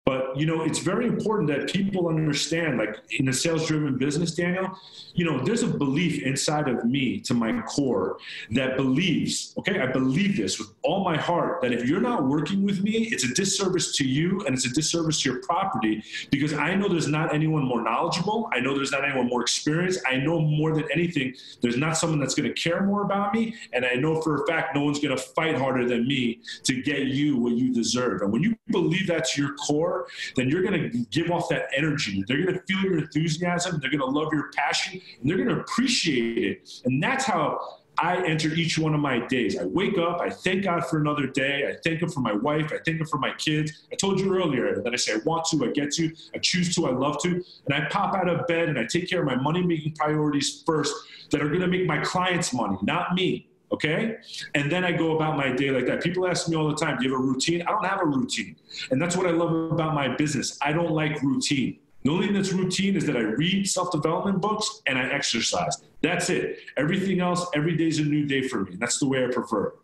But 0.09 0.38
you 0.40 0.47
know, 0.47 0.62
it's 0.62 0.79
very 0.79 1.07
important 1.07 1.49
that 1.51 1.71
people 1.71 2.09
understand, 2.09 2.79
like 2.79 2.97
in 3.18 3.29
a 3.29 3.33
sales-driven 3.33 3.99
business, 3.99 4.35
Daniel, 4.35 4.71
you 5.12 5.27
know, 5.27 5.44
there's 5.44 5.62
a 5.62 5.66
belief 5.66 6.23
inside 6.23 6.66
of 6.66 6.83
me 6.87 7.21
to 7.21 7.35
my 7.35 7.61
core 7.62 8.16
that 8.53 8.79
believes, 8.79 9.53
okay, 9.59 9.81
I 9.81 9.87
believe 9.87 10.38
this 10.38 10.59
with 10.59 10.68
all 10.83 11.05
my 11.05 11.18
heart 11.18 11.61
that 11.61 11.75
if 11.75 11.87
you're 11.87 12.01
not 12.01 12.27
working 12.27 12.64
with 12.64 12.81
me, 12.83 13.09
it's 13.12 13.25
a 13.25 13.35
disservice 13.35 13.94
to 13.99 14.09
you 14.09 14.40
and 14.47 14.55
it's 14.55 14.64
a 14.64 14.73
disservice 14.73 15.21
to 15.21 15.31
your 15.31 15.42
property 15.42 16.03
because 16.31 16.55
I 16.55 16.75
know 16.75 16.88
there's 16.88 17.09
not 17.09 17.35
anyone 17.35 17.64
more 17.64 17.83
knowledgeable. 17.83 18.49
I 18.51 18.61
know 18.61 18.75
there's 18.75 18.92
not 18.92 19.05
anyone 19.05 19.27
more 19.27 19.42
experienced. 19.42 20.01
I 20.11 20.16
know 20.16 20.40
more 20.40 20.75
than 20.75 20.85
anything, 20.90 21.35
there's 21.61 21.77
not 21.77 21.99
someone 21.99 22.18
that's 22.18 22.35
going 22.35 22.49
to 22.49 22.59
care 22.59 22.83
more 22.83 23.03
about 23.03 23.35
me. 23.35 23.55
And 23.75 23.85
I 23.85 23.97
know 23.97 24.23
for 24.23 24.42
a 24.42 24.47
fact, 24.47 24.75
no 24.75 24.85
one's 24.85 25.01
going 25.01 25.14
to 25.14 25.23
fight 25.23 25.59
harder 25.59 25.87
than 25.87 26.09
me 26.09 26.40
to 26.62 26.81
get 26.81 27.09
you 27.09 27.37
what 27.37 27.53
you 27.53 27.75
deserve. 27.75 28.23
And 28.23 28.33
when 28.33 28.42
you 28.42 28.57
believe 28.71 29.07
that's 29.07 29.37
your 29.37 29.55
core, 29.57 29.98
then 30.37 30.49
you're 30.49 30.63
going 30.63 30.91
to 30.91 30.99
give 31.11 31.31
off 31.31 31.49
that 31.51 31.69
energy. 31.77 32.25
They're 32.27 32.43
going 32.43 32.55
to 32.55 32.63
feel 32.63 32.83
your 32.83 32.99
enthusiasm. 32.99 33.79
They're 33.81 33.91
going 33.91 34.01
to 34.01 34.07
love 34.07 34.33
your 34.33 34.51
passion, 34.57 35.01
and 35.21 35.29
they're 35.29 35.37
going 35.37 35.49
to 35.49 35.61
appreciate 35.61 36.39
it. 36.39 36.71
And 36.85 37.03
that's 37.03 37.25
how 37.25 37.79
I 38.01 38.25
enter 38.25 38.49
each 38.55 38.79
one 38.79 38.95
of 38.95 39.01
my 39.01 39.27
days. 39.27 39.59
I 39.59 39.65
wake 39.65 39.99
up, 39.99 40.21
I 40.21 40.31
thank 40.31 40.65
God 40.65 40.87
for 40.87 41.01
another 41.01 41.27
day. 41.27 41.69
I 41.69 41.77
thank 41.83 42.01
Him 42.01 42.09
for 42.09 42.21
my 42.21 42.33
wife. 42.33 42.67
I 42.73 42.79
thank 42.85 43.01
Him 43.01 43.07
for 43.07 43.19
my 43.19 43.33
kids. 43.35 43.87
I 43.93 43.97
told 43.97 44.21
you 44.21 44.35
earlier 44.35 44.81
that 44.81 44.93
I 44.93 44.97
say 44.97 45.15
I 45.15 45.19
want 45.25 45.47
to, 45.47 45.65
I 45.65 45.73
get 45.73 45.93
to, 45.95 46.15
I 46.35 46.39
choose 46.39 46.75
to, 46.77 46.87
I 46.87 46.93
love 46.93 47.21
to. 47.23 47.29
And 47.29 47.75
I 47.75 47.89
pop 47.91 48.15
out 48.15 48.29
of 48.29 48.47
bed 48.47 48.69
and 48.69 48.79
I 48.79 48.85
take 48.85 49.11
care 49.11 49.21
of 49.21 49.27
my 49.27 49.35
money 49.35 49.63
making 49.63 49.95
priorities 49.95 50.63
first 50.65 50.95
that 51.31 51.43
are 51.43 51.49
going 51.49 51.61
to 51.61 51.67
make 51.67 51.87
my 51.87 51.99
clients 51.99 52.53
money, 52.53 52.79
not 52.83 53.15
me. 53.15 53.49
Okay. 53.70 54.16
And 54.54 54.72
then 54.72 54.85
I 54.85 54.92
go 54.92 55.16
about 55.16 55.37
my 55.37 55.52
day 55.52 55.70
like 55.70 55.87
that. 55.87 56.02
People 56.02 56.26
ask 56.26 56.48
me 56.48 56.57
all 56.57 56.68
the 56.68 56.74
time, 56.76 56.98
do 56.98 57.04
you 57.04 57.12
have 57.12 57.20
a 57.20 57.22
routine? 57.22 57.62
I 57.62 57.70
don't 57.70 57.85
have 57.85 58.00
a 58.00 58.07
routine. 58.07 58.57
And 58.90 59.00
that's 59.00 59.16
what 59.16 59.26
I 59.26 59.31
love 59.31 59.72
about 59.72 59.94
my 59.94 60.09
business. 60.09 60.59
I 60.62 60.72
don't 60.72 60.90
like 60.90 61.22
routine. 61.22 61.78
The 62.04 62.11
only 62.11 62.26
thing 62.26 62.35
that's 62.35 62.52
routine 62.52 62.96
is 62.96 63.04
that 63.07 63.16
I 63.16 63.20
read 63.20 63.68
self 63.68 63.90
development 63.90 64.40
books 64.40 64.83
and 64.87 64.98
I 64.98 65.09
exercise. 65.09 65.83
That's 66.02 66.31
it. 66.31 66.61
Everything 66.76 67.20
else, 67.20 67.46
every 67.54 67.76
day 67.76 67.88
is 67.88 67.98
a 67.98 68.04
new 68.04 68.24
day 68.24 68.48
for 68.48 68.64
me. 68.64 68.76
That's 68.76 68.98
the 68.98 69.07
way 69.07 69.24
I 69.24 69.28
prefer. 69.28 69.74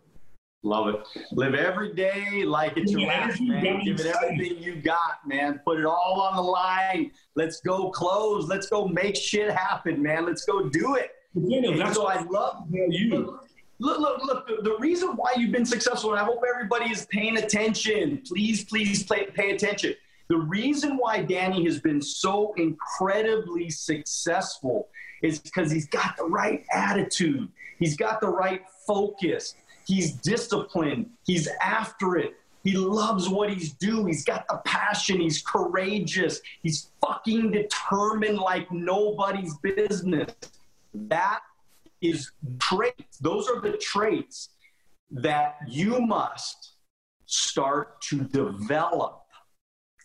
Love 0.63 0.87
it. 0.87 1.07
Live 1.31 1.53
every 1.53 1.93
day 1.93 2.43
like 2.43 2.75
it's 2.75 2.91
your 2.91 3.01
last, 3.01 3.39
man. 3.39 3.83
Give 3.83 3.99
it 3.99 4.07
everything 4.07 4.57
you 4.57 4.77
got, 4.77 5.27
man. 5.27 5.61
Put 5.63 5.77
it 5.79 5.85
all 5.85 6.21
on 6.21 6.35
the 6.37 6.41
line. 6.41 7.11
Let's 7.35 7.61
go 7.61 7.91
close. 7.91 8.47
Let's 8.47 8.67
go 8.67 8.87
make 8.87 9.15
shit 9.15 9.51
happen, 9.51 10.01
man. 10.01 10.25
Let's 10.25 10.43
go 10.43 10.67
do 10.67 10.95
it. 10.95 11.11
Daniel, 11.35 11.77
that's 11.77 11.95
so 11.95 12.07
I 12.07 12.23
love 12.23 12.65
you. 12.71 13.39
Look, 13.79 13.99
look, 13.99 14.23
look, 14.23 14.47
the, 14.47 14.61
the, 14.61 14.77
reason 14.77 15.17
why 15.17 15.33
you've 15.35 15.51
been 15.51 15.65
successful, 15.65 16.11
and 16.11 16.19
I 16.19 16.23
hope 16.23 16.41
everybody 16.49 16.91
is 16.91 17.05
paying 17.07 17.37
attention. 17.37 18.21
Please, 18.25 18.63
please 18.63 19.03
pay, 19.03 19.25
pay 19.25 19.51
attention. 19.51 19.95
The 20.29 20.37
reason 20.37 20.97
why 20.97 21.21
Danny 21.21 21.65
has 21.65 21.79
been 21.79 22.01
so 22.01 22.53
incredibly 22.55 23.69
successful 23.69 24.87
is 25.21 25.39
because 25.39 25.71
he's 25.71 25.87
got 25.87 26.15
the 26.17 26.23
right 26.23 26.65
attitude, 26.71 27.49
he's 27.77 27.97
got 27.97 28.21
the 28.21 28.29
right 28.29 28.61
focus, 28.87 29.55
he's 29.85 30.13
disciplined, 30.13 31.09
he's 31.25 31.49
after 31.61 32.17
it. 32.17 32.33
He 32.63 32.75
loves 32.75 33.29
what 33.29 33.51
he's 33.51 33.73
doing. 33.73 34.07
He's 34.07 34.25
got 34.25 34.47
the 34.47 34.57
passion. 34.65 35.21
He's 35.21 35.39
courageous. 35.39 36.41
He's 36.63 36.89
fucking 36.99 37.51
determined 37.51 38.39
like 38.39 38.71
nobody's 38.71 39.55
business. 39.57 40.33
That 40.95 41.41
is 42.01 42.31
traits. 42.59 43.17
Those 43.19 43.47
are 43.49 43.61
the 43.61 43.77
traits 43.77 44.49
that 45.11 45.57
you 45.67 45.99
must 45.99 46.75
start 47.25 48.01
to 48.01 48.21
develop 48.21 49.21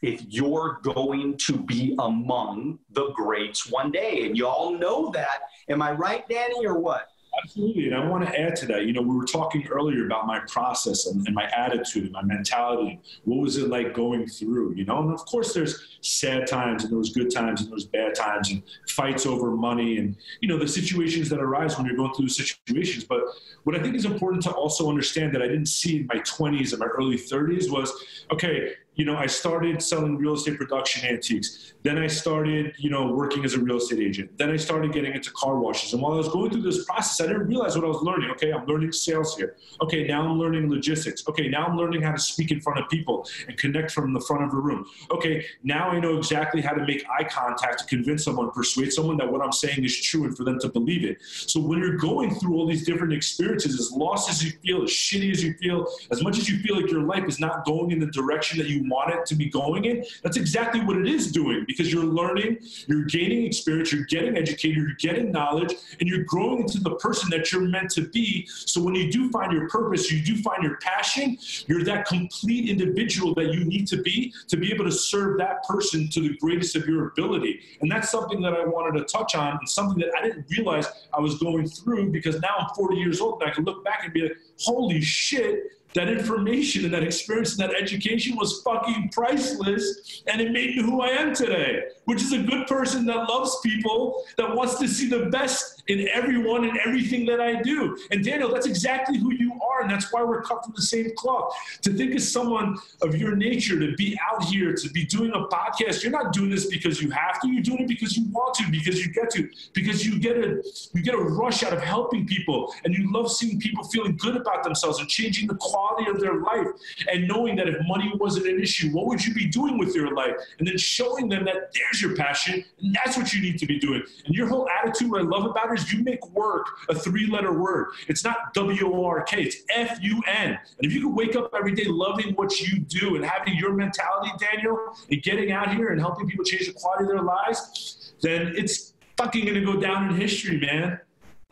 if 0.03 0.23
you're 0.29 0.81
going 0.83 1.37
to 1.37 1.59
be 1.59 1.95
among 1.99 2.79
the 2.91 3.11
greats 3.13 3.71
one 3.71 3.91
day. 3.91 4.25
And 4.25 4.37
you 4.37 4.47
all 4.47 4.79
know 4.79 5.11
that. 5.13 5.43
Am 5.69 5.83
I 5.83 5.93
right, 5.93 6.27
Danny, 6.29 6.65
or 6.67 6.79
what? 6.79 7.09
Absolutely. 7.43 7.87
And 7.87 7.95
I 7.95 8.07
want 8.07 8.27
to 8.27 8.41
add 8.41 8.57
to 8.57 8.67
that. 8.67 8.87
You 8.87 8.93
know, 8.93 9.03
we 9.03 9.15
were 9.15 9.25
talking 9.25 9.67
earlier 9.69 10.07
about 10.07 10.27
my 10.27 10.41
process 10.41 11.07
and, 11.07 11.27
and, 11.27 11.35
my 11.35 11.49
attitude 11.57 12.05
and 12.05 12.13
my 12.13 12.23
mentality. 12.23 13.01
What 13.25 13.41
was 13.41 13.57
it 13.57 13.69
like 13.69 13.95
going 13.95 14.27
through, 14.27 14.75
you 14.75 14.85
know? 14.85 15.01
And 15.01 15.13
of 15.13 15.25
course, 15.25 15.55
there's 15.55 15.99
sad 16.03 16.47
times 16.47 16.85
and 16.85 16.93
those 16.93 17.11
good 17.11 17.31
times 17.31 17.63
and 17.63 17.73
those 17.73 17.87
bad 17.87 18.15
times 18.15 18.51
and 18.51 18.63
fights 18.89 19.27
over 19.27 19.53
money 19.53 19.99
and, 19.99 20.17
you 20.41 20.49
know, 20.49 20.59
the 20.59 20.69
situations 20.69 21.29
that 21.31 21.41
arise 21.41 21.77
when 21.77 21.87
you're 21.87 21.97
going 21.97 22.15
through 22.15 22.29
situations. 22.29 23.05
But 23.05 23.23
what 23.65 23.77
I 23.77 23.81
think 23.81 23.95
is 23.95 24.05
important 24.05 24.43
to 24.45 24.51
also 24.51 24.89
understand 24.89 25.35
that 25.35 25.43
I 25.43 25.49
didn't 25.49 25.67
see 25.67 25.99
in 25.99 26.07
my 26.07 26.21
20s 26.21 26.73
and 26.73 26.81
my 26.81 26.87
early 26.87 27.17
30s 27.17 27.71
was 27.71 27.93
okay, 28.31 28.75
you 29.01 29.07
know, 29.07 29.17
I 29.17 29.25
started 29.25 29.83
selling 29.83 30.19
real 30.19 30.35
estate 30.35 30.59
production 30.59 31.09
antiques. 31.09 31.73
Then 31.83 31.97
I 31.97 32.07
started, 32.07 32.75
you 32.77 32.91
know, 32.91 33.07
working 33.07 33.47
as 33.47 33.55
a 33.55 33.59
real 33.59 33.79
estate 33.79 33.99
agent. 33.99 34.37
Then 34.37 34.51
I 34.51 34.59
started 34.59 34.93
getting 34.93 35.15
into 35.15 35.31
car 35.31 35.59
washes. 35.59 35.95
And 35.95 36.03
while 36.03 36.13
I 36.13 36.17
was 36.17 36.29
going 36.29 36.51
through 36.51 36.61
this 36.61 36.85
process, 36.85 37.19
I 37.23 37.29
didn't 37.29 37.49
realize 37.49 37.77
what 37.77 37.87
I 37.87 37.89
was 37.89 38.03
learning. 38.03 38.31
Okay, 38.33 38.53
I'm 38.53 38.67
learning 38.67 38.93
sales 38.93 39.35
here. 39.39 39.57
Okay, 39.81 40.07
now 40.07 40.29
I'm 40.29 40.39
learning 40.39 40.69
logistics. 40.69 41.27
Okay, 41.27 41.49
now 41.49 41.65
I'm 41.65 41.79
learning 41.79 42.03
how 42.03 42.13
to 42.13 42.19
speak 42.19 42.51
in 42.51 42.61
front 42.61 42.79
of 42.79 42.91
people 42.91 43.27
and 43.49 43.57
connect 43.57 43.91
from 43.91 44.13
the 44.13 44.21
front 44.21 44.45
of 44.45 44.53
a 44.53 44.61
room. 44.61 44.85
Okay, 45.11 45.47
now 45.63 45.89
I 45.89 45.99
know 45.99 46.19
exactly 46.19 46.61
how 46.61 46.75
to 46.75 46.85
make 46.85 47.03
eye 47.09 47.25
contact 47.25 47.79
to 47.79 47.87
convince 47.87 48.25
someone, 48.25 48.51
persuade 48.51 48.93
someone 48.93 49.17
that 49.17 49.33
what 49.33 49.41
I'm 49.41 49.53
saying 49.53 49.83
is 49.83 49.99
true 49.99 50.25
and 50.25 50.37
for 50.37 50.45
them 50.45 50.59
to 50.59 50.69
believe 50.69 51.07
it. 51.07 51.17
So 51.23 51.59
when 51.59 51.79
you're 51.79 51.97
going 51.97 52.35
through 52.35 52.55
all 52.55 52.67
these 52.67 52.85
different 52.85 53.15
experiences, 53.15 53.81
as 53.81 53.93
lost 53.93 54.29
as 54.29 54.45
you 54.45 54.51
feel, 54.63 54.83
as 54.83 54.91
shitty 54.91 55.31
as 55.31 55.43
you 55.43 55.55
feel, 55.55 55.87
as 56.11 56.23
much 56.23 56.37
as 56.37 56.51
you 56.51 56.59
feel 56.59 56.77
like 56.77 56.91
your 56.91 57.05
life 57.05 57.25
is 57.25 57.41
not 57.41 57.65
going 57.65 57.93
in 57.93 57.99
the 57.99 58.11
direction 58.11 58.59
that 58.59 58.69
you 58.69 58.90
want 58.91 59.15
it 59.15 59.25
to 59.27 59.35
be 59.35 59.49
going 59.49 59.85
in, 59.85 60.05
that's 60.23 60.37
exactly 60.37 60.81
what 60.81 60.97
it 60.97 61.07
is 61.07 61.31
doing 61.33 61.65
because 61.67 61.93
you're 61.93 62.05
learning, 62.05 62.59
you're 62.87 63.05
gaining 63.05 63.47
experience, 63.47 63.93
you're 63.93 64.05
getting 64.05 64.37
educated, 64.37 64.77
you're 64.77 64.95
getting 64.99 65.31
knowledge, 65.31 65.75
and 66.01 66.09
you're 66.09 66.25
growing 66.25 66.61
into 66.61 66.81
the 66.81 66.97
person 66.97 67.31
that 67.31 67.53
you're 67.53 67.63
meant 67.63 67.91
to 67.91 68.03
be. 68.09 68.47
So 68.47 68.83
when 68.83 68.95
you 68.95 69.11
do 69.11 69.31
find 69.31 69.53
your 69.53 69.69
purpose, 69.69 70.11
you 70.11 70.23
do 70.23 70.41
find 70.43 70.63
your 70.63 70.77
passion, 70.79 71.39
you're 71.67 71.85
that 71.85 72.07
complete 72.07 72.69
individual 72.69 73.35
that 73.35 73.53
you 73.53 73.65
need 73.65 73.87
to 73.89 74.03
be 74.03 74.33
to 74.49 74.57
be 74.57 74.73
able 74.73 74.85
to 74.85 74.93
serve 74.93 75.39
that 75.39 75.65
person 75.65 76.09
to 76.11 76.21
the 76.21 76.37
greatest 76.39 76.77
of 76.77 76.87
your 76.87 77.09
ability. 77.09 77.61
And 77.81 77.91
that's 77.91 78.11
something 78.11 78.41
that 78.43 78.55
I 78.55 78.65
wanted 78.65 78.99
to 78.99 79.05
touch 79.05 79.35
on 79.35 79.59
and 79.59 79.69
something 79.69 79.99
that 79.99 80.11
I 80.19 80.23
didn't 80.23 80.47
realize 80.51 80.87
I 81.13 81.21
was 81.21 81.39
going 81.39 81.69
through 81.69 82.11
because 82.11 82.41
now 82.41 82.57
I'm 82.59 82.69
40 82.75 82.97
years 82.97 83.21
old 83.21 83.43
and 83.43 83.51
I 83.51 83.55
can 83.55 83.65
look 83.65 83.85
back 83.85 84.01
and 84.05 84.13
be 84.13 84.23
like, 84.23 84.37
holy 84.59 85.01
shit, 85.01 85.80
that 85.95 86.09
information 86.09 86.85
and 86.85 86.95
that 86.95 87.03
experience 87.03 87.59
and 87.59 87.69
that 87.69 87.81
education 87.81 88.37
was 88.37 88.63
fucking 88.63 89.11
priceless 89.13 90.23
and 90.27 90.41
it 90.41 90.53
made 90.53 90.77
me 90.77 90.83
who 90.83 91.01
I 91.01 91.09
am 91.09 91.35
today, 91.35 91.83
which 92.11 92.23
is 92.23 92.33
a 92.33 92.39
good 92.39 92.67
person 92.67 93.07
that 93.07 93.29
loves 93.29 93.61
people, 93.63 94.25
that 94.37 94.53
wants 94.53 94.81
to 94.81 94.89
see 94.89 95.09
the 95.09 95.27
best 95.27 95.81
in 95.87 96.09
everyone 96.09 96.65
and 96.65 96.77
everything 96.85 97.25
that 97.25 97.41
I 97.41 97.63
do. 97.63 97.97
And 98.11 98.25
Daniel, 98.25 98.53
that's 98.53 98.67
exactly 98.67 99.17
who 99.17 99.33
you 99.33 99.53
are, 99.63 99.83
and 99.83 99.91
that's 99.91 100.13
why 100.13 100.25
we're 100.25 100.43
cut 100.43 100.65
from 100.65 100.73
the 100.75 100.83
same 100.83 101.13
cloth. 101.17 101.55
To 101.83 101.93
think 101.93 102.13
of 102.17 102.23
someone 102.23 102.79
of 103.01 103.17
your 103.17 103.37
nature 103.37 103.79
to 103.79 103.95
be 103.95 104.19
out 104.29 104.43
here, 104.43 104.75
to 104.75 104.91
be 104.91 105.05
doing 105.05 105.31
a 105.31 105.47
podcast, 105.55 106.03
you're 106.03 106.11
not 106.11 106.33
doing 106.33 106.51
this 106.51 106.67
because 106.67 107.01
you 107.01 107.11
have 107.11 107.41
to, 107.43 107.49
you're 107.49 107.63
doing 107.63 107.83
it 107.83 107.89
because 107.89 108.17
you 108.17 108.29
want 108.31 108.55
to, 108.57 108.69
because 108.73 109.05
you 109.05 109.13
get 109.13 109.31
to, 109.31 109.49
because 109.73 110.05
you 110.05 110.19
get 110.19 110.37
a 110.37 110.63
you 110.95 111.03
get 111.03 111.15
a 111.15 111.19
rush 111.19 111.63
out 111.63 111.73
of 111.73 111.81
helping 111.81 112.27
people 112.27 112.75
and 112.85 112.93
you 112.93 113.13
love 113.13 113.31
seeing 113.31 113.61
people 113.61 113.85
feeling 113.85 114.17
good 114.17 114.37
about 114.37 114.65
themselves 114.65 114.99
and 114.99 115.09
changing 115.09 115.47
the 115.47 115.55
quality 115.57 116.11
of 116.11 116.19
their 116.19 116.41
life 116.41 116.67
and 117.13 117.29
knowing 117.29 117.55
that 117.57 117.69
if 117.69 117.77
money 117.87 118.13
wasn't 118.17 118.47
an 118.47 118.61
issue, 118.61 118.91
what 118.91 119.07
would 119.07 119.25
you 119.25 119.33
be 119.33 119.47
doing 119.47 119.79
with 119.79 119.95
your 119.95 120.13
life? 120.15 120.35
And 120.59 120.67
then 120.67 120.77
showing 120.77 121.29
them 121.29 121.45
that 121.45 121.73
there's 121.75 122.00
your 122.01 122.17
passion 122.17 122.65
and 122.81 122.95
that's 122.95 123.17
what 123.17 123.33
you 123.33 123.41
need 123.43 123.59
to 123.59 123.67
be 123.67 123.79
doing. 123.79 124.03
And 124.25 124.35
your 124.35 124.49
whole 124.49 124.69
attitude, 124.69 125.11
what 125.11 125.21
I 125.21 125.25
love 125.25 125.45
about 125.45 125.71
it 125.73 125.81
is 125.81 125.93
you 125.93 126.03
make 126.03 126.25
work 126.31 126.67
a 126.89 126.95
three 126.95 127.27
letter 127.27 127.53
word. 127.53 127.89
It's 128.09 128.25
not 128.25 128.55
W 128.55 128.93
O 128.93 129.05
R 129.05 129.23
K, 129.23 129.43
it's 129.43 129.57
F 129.75 129.99
U 130.03 130.23
N. 130.27 130.51
And 130.51 130.59
if 130.81 130.93
you 130.93 131.01
can 131.03 131.15
wake 131.15 131.37
up 131.37 131.53
every 131.57 131.75
day 131.75 131.85
loving 131.87 132.35
what 132.35 132.61
you 132.61 132.81
do 132.81 133.17
and 133.17 133.25
having 133.25 133.57
your 133.57 133.73
mentality, 133.73 134.31
Daniel, 134.39 134.97
and 135.11 135.23
getting 135.23 135.53
out 135.53 135.75
here 135.75 135.89
and 135.89 136.01
helping 136.01 136.29
people 136.29 136.45
change 136.45 136.67
the 136.67 136.73
quality 136.73 137.05
of 137.05 137.11
their 137.11 137.23
lives, 137.23 138.15
then 138.21 138.53
it's 138.57 138.95
fucking 139.17 139.47
gonna 139.47 139.65
go 139.65 139.81
down 139.81 140.09
in 140.09 140.21
history, 140.21 140.59
man. 140.59 140.99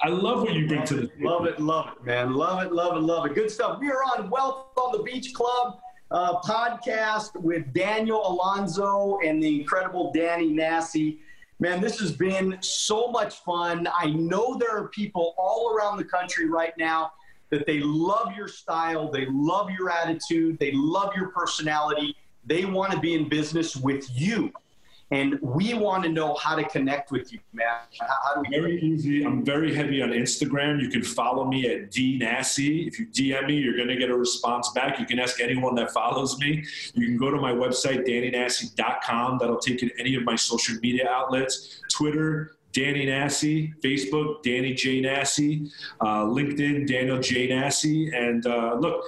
I 0.00 0.08
love 0.08 0.42
what 0.42 0.54
you 0.54 0.68
bring 0.68 0.80
love 0.80 0.88
to 0.90 0.94
the 0.94 1.10
Love 1.18 1.46
it, 1.46 1.58
love 1.58 1.88
it, 1.96 2.04
man. 2.04 2.34
Love 2.34 2.62
it, 2.62 2.72
love 2.72 2.96
it, 2.96 3.00
love 3.00 3.26
it. 3.26 3.34
Good 3.34 3.50
stuff. 3.50 3.80
We 3.80 3.90
are 3.90 4.02
on 4.16 4.30
Wealth 4.30 4.66
on 4.76 4.96
the 4.96 5.02
Beach 5.02 5.34
Club 5.34 5.80
uh, 6.10 6.40
podcast 6.40 7.38
with 7.40 7.72
Daniel 7.72 8.26
Alonzo 8.26 9.18
and 9.24 9.42
the 9.42 9.60
incredible 9.60 10.12
Danny 10.12 10.52
Nassi. 10.52 11.18
Man, 11.60 11.80
this 11.80 11.98
has 12.00 12.12
been 12.12 12.56
so 12.60 13.10
much 13.10 13.40
fun. 13.40 13.88
I 13.98 14.10
know 14.10 14.56
there 14.56 14.76
are 14.76 14.88
people 14.88 15.34
all 15.36 15.74
around 15.74 15.98
the 15.98 16.04
country 16.04 16.48
right 16.48 16.72
now 16.78 17.12
that 17.50 17.66
they 17.66 17.80
love 17.80 18.36
your 18.36 18.48
style, 18.48 19.10
they 19.10 19.26
love 19.30 19.70
your 19.70 19.90
attitude, 19.90 20.58
they 20.58 20.72
love 20.72 21.14
your 21.16 21.28
personality. 21.28 22.14
They 22.44 22.64
want 22.64 22.92
to 22.92 23.00
be 23.00 23.14
in 23.14 23.28
business 23.28 23.76
with 23.76 24.08
you. 24.18 24.52
And 25.10 25.38
we 25.40 25.72
want 25.72 26.04
to 26.04 26.10
know 26.10 26.34
how 26.34 26.54
to 26.54 26.64
connect 26.64 27.10
with 27.10 27.32
you, 27.32 27.38
man. 27.54 27.78
How, 27.98 28.34
do 28.34 28.42
we 28.42 28.56
very 28.56 28.80
easy. 28.80 29.24
I'm 29.24 29.42
very 29.42 29.74
heavy 29.74 30.02
on 30.02 30.10
Instagram. 30.10 30.82
You 30.82 30.90
can 30.90 31.02
follow 31.02 31.46
me 31.46 31.66
at 31.66 31.90
D. 31.90 32.18
If 32.20 32.98
you 32.98 33.06
DM 33.06 33.46
me, 33.46 33.56
you're 33.56 33.76
going 33.76 33.88
to 33.88 33.96
get 33.96 34.10
a 34.10 34.16
response 34.16 34.70
back. 34.72 35.00
You 35.00 35.06
can 35.06 35.18
ask 35.18 35.40
anyone 35.40 35.74
that 35.76 35.92
follows 35.92 36.38
me. 36.38 36.62
You 36.94 37.06
can 37.06 37.16
go 37.16 37.30
to 37.30 37.38
my 37.38 37.52
website, 37.52 38.06
DannyNassi.com. 38.06 39.38
That'll 39.38 39.58
take 39.58 39.80
you 39.80 39.88
to 39.88 40.00
any 40.00 40.14
of 40.14 40.24
my 40.24 40.36
social 40.36 40.76
media 40.82 41.08
outlets 41.08 41.80
Twitter, 41.90 42.58
Danny 42.72 43.06
Nassi, 43.06 43.72
Facebook, 43.80 44.42
Danny 44.42 44.74
J. 44.74 45.00
Nassi, 45.00 45.70
uh, 46.00 46.24
LinkedIn, 46.24 46.86
Daniel 46.86 47.18
J. 47.18 47.48
Nassi. 47.48 48.14
And 48.14 48.46
uh, 48.46 48.74
look, 48.74 49.04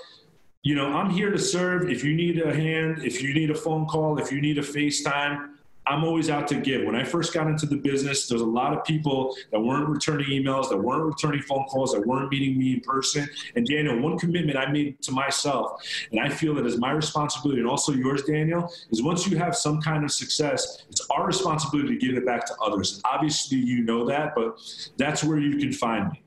you 0.63 0.75
know, 0.75 0.87
I'm 0.89 1.11
here 1.11 1.31
to 1.31 1.39
serve. 1.39 1.91
If 1.91 2.03
you 2.05 2.15
need 2.15 2.41
a 2.41 2.55
hand, 2.55 3.05
if 3.05 3.23
you 3.23 3.35
need 3.35 3.51
a 3.51 3.55
phone 3.55 3.87
call, 3.87 4.19
if 4.19 4.33
you 4.33 4.41
need 4.41 4.59
a 4.59 4.63
FaceTime, 4.63 5.51
I'm 5.87 6.05
always 6.05 6.31
out 6.31 6.47
to 6.49 6.55
give. 6.57 6.85
When 6.85 6.95
I 6.95 7.05
first 7.05 7.33
got 7.33 7.47
into 7.47 7.67
the 7.67 7.77
business, 7.77 8.29
there's 8.29 8.43
a 8.43 8.47
lot 8.47 8.77
of 8.77 8.85
people 8.85 9.35
that 9.51 9.59
weren't 9.59 9.89
returning 9.89 10.29
emails, 10.29 10.69
that 10.69 10.77
weren't 10.77 11.05
returning 11.05 11.43
phone 11.43 11.65
calls, 11.65 11.93
that 11.93 12.07
weren't 12.07 12.31
meeting 12.31 12.59
me 12.59 12.75
in 12.75 12.81
person. 12.81 13.29
And 13.57 13.67
Daniel, 13.67 13.99
one 14.01 14.19
commitment 14.19 14.59
I 14.59 14.71
made 14.71 15.01
to 15.03 15.13
myself, 15.13 15.83
and 16.11 16.21
I 16.21 16.29
feel 16.29 16.55
that 16.55 16.67
is 16.67 16.79
my 16.79 16.93
responsibility 16.93 17.61
and 17.61 17.69
also 17.69 17.93
yours, 17.93 18.23
Daniel, 18.23 18.73
is 18.91 19.03
once 19.03 19.27
you 19.27 19.39
have 19.39 19.57
some 19.57 19.81
kind 19.81 20.05
of 20.05 20.13
success, 20.13 20.85
it's 20.91 21.07
our 21.11 21.27
responsibility 21.27 21.99
to 21.99 22.07
give 22.07 22.17
it 22.17 22.27
back 22.27 22.47
to 22.47 22.55
others. 22.63 23.01
Obviously, 23.05 23.59
you 23.59 23.83
know 23.83 24.07
that, 24.07 24.35
but 24.35 24.61
that's 24.97 25.25
where 25.25 25.39
you 25.39 25.57
can 25.57 25.73
find 25.73 26.13
me. 26.13 26.23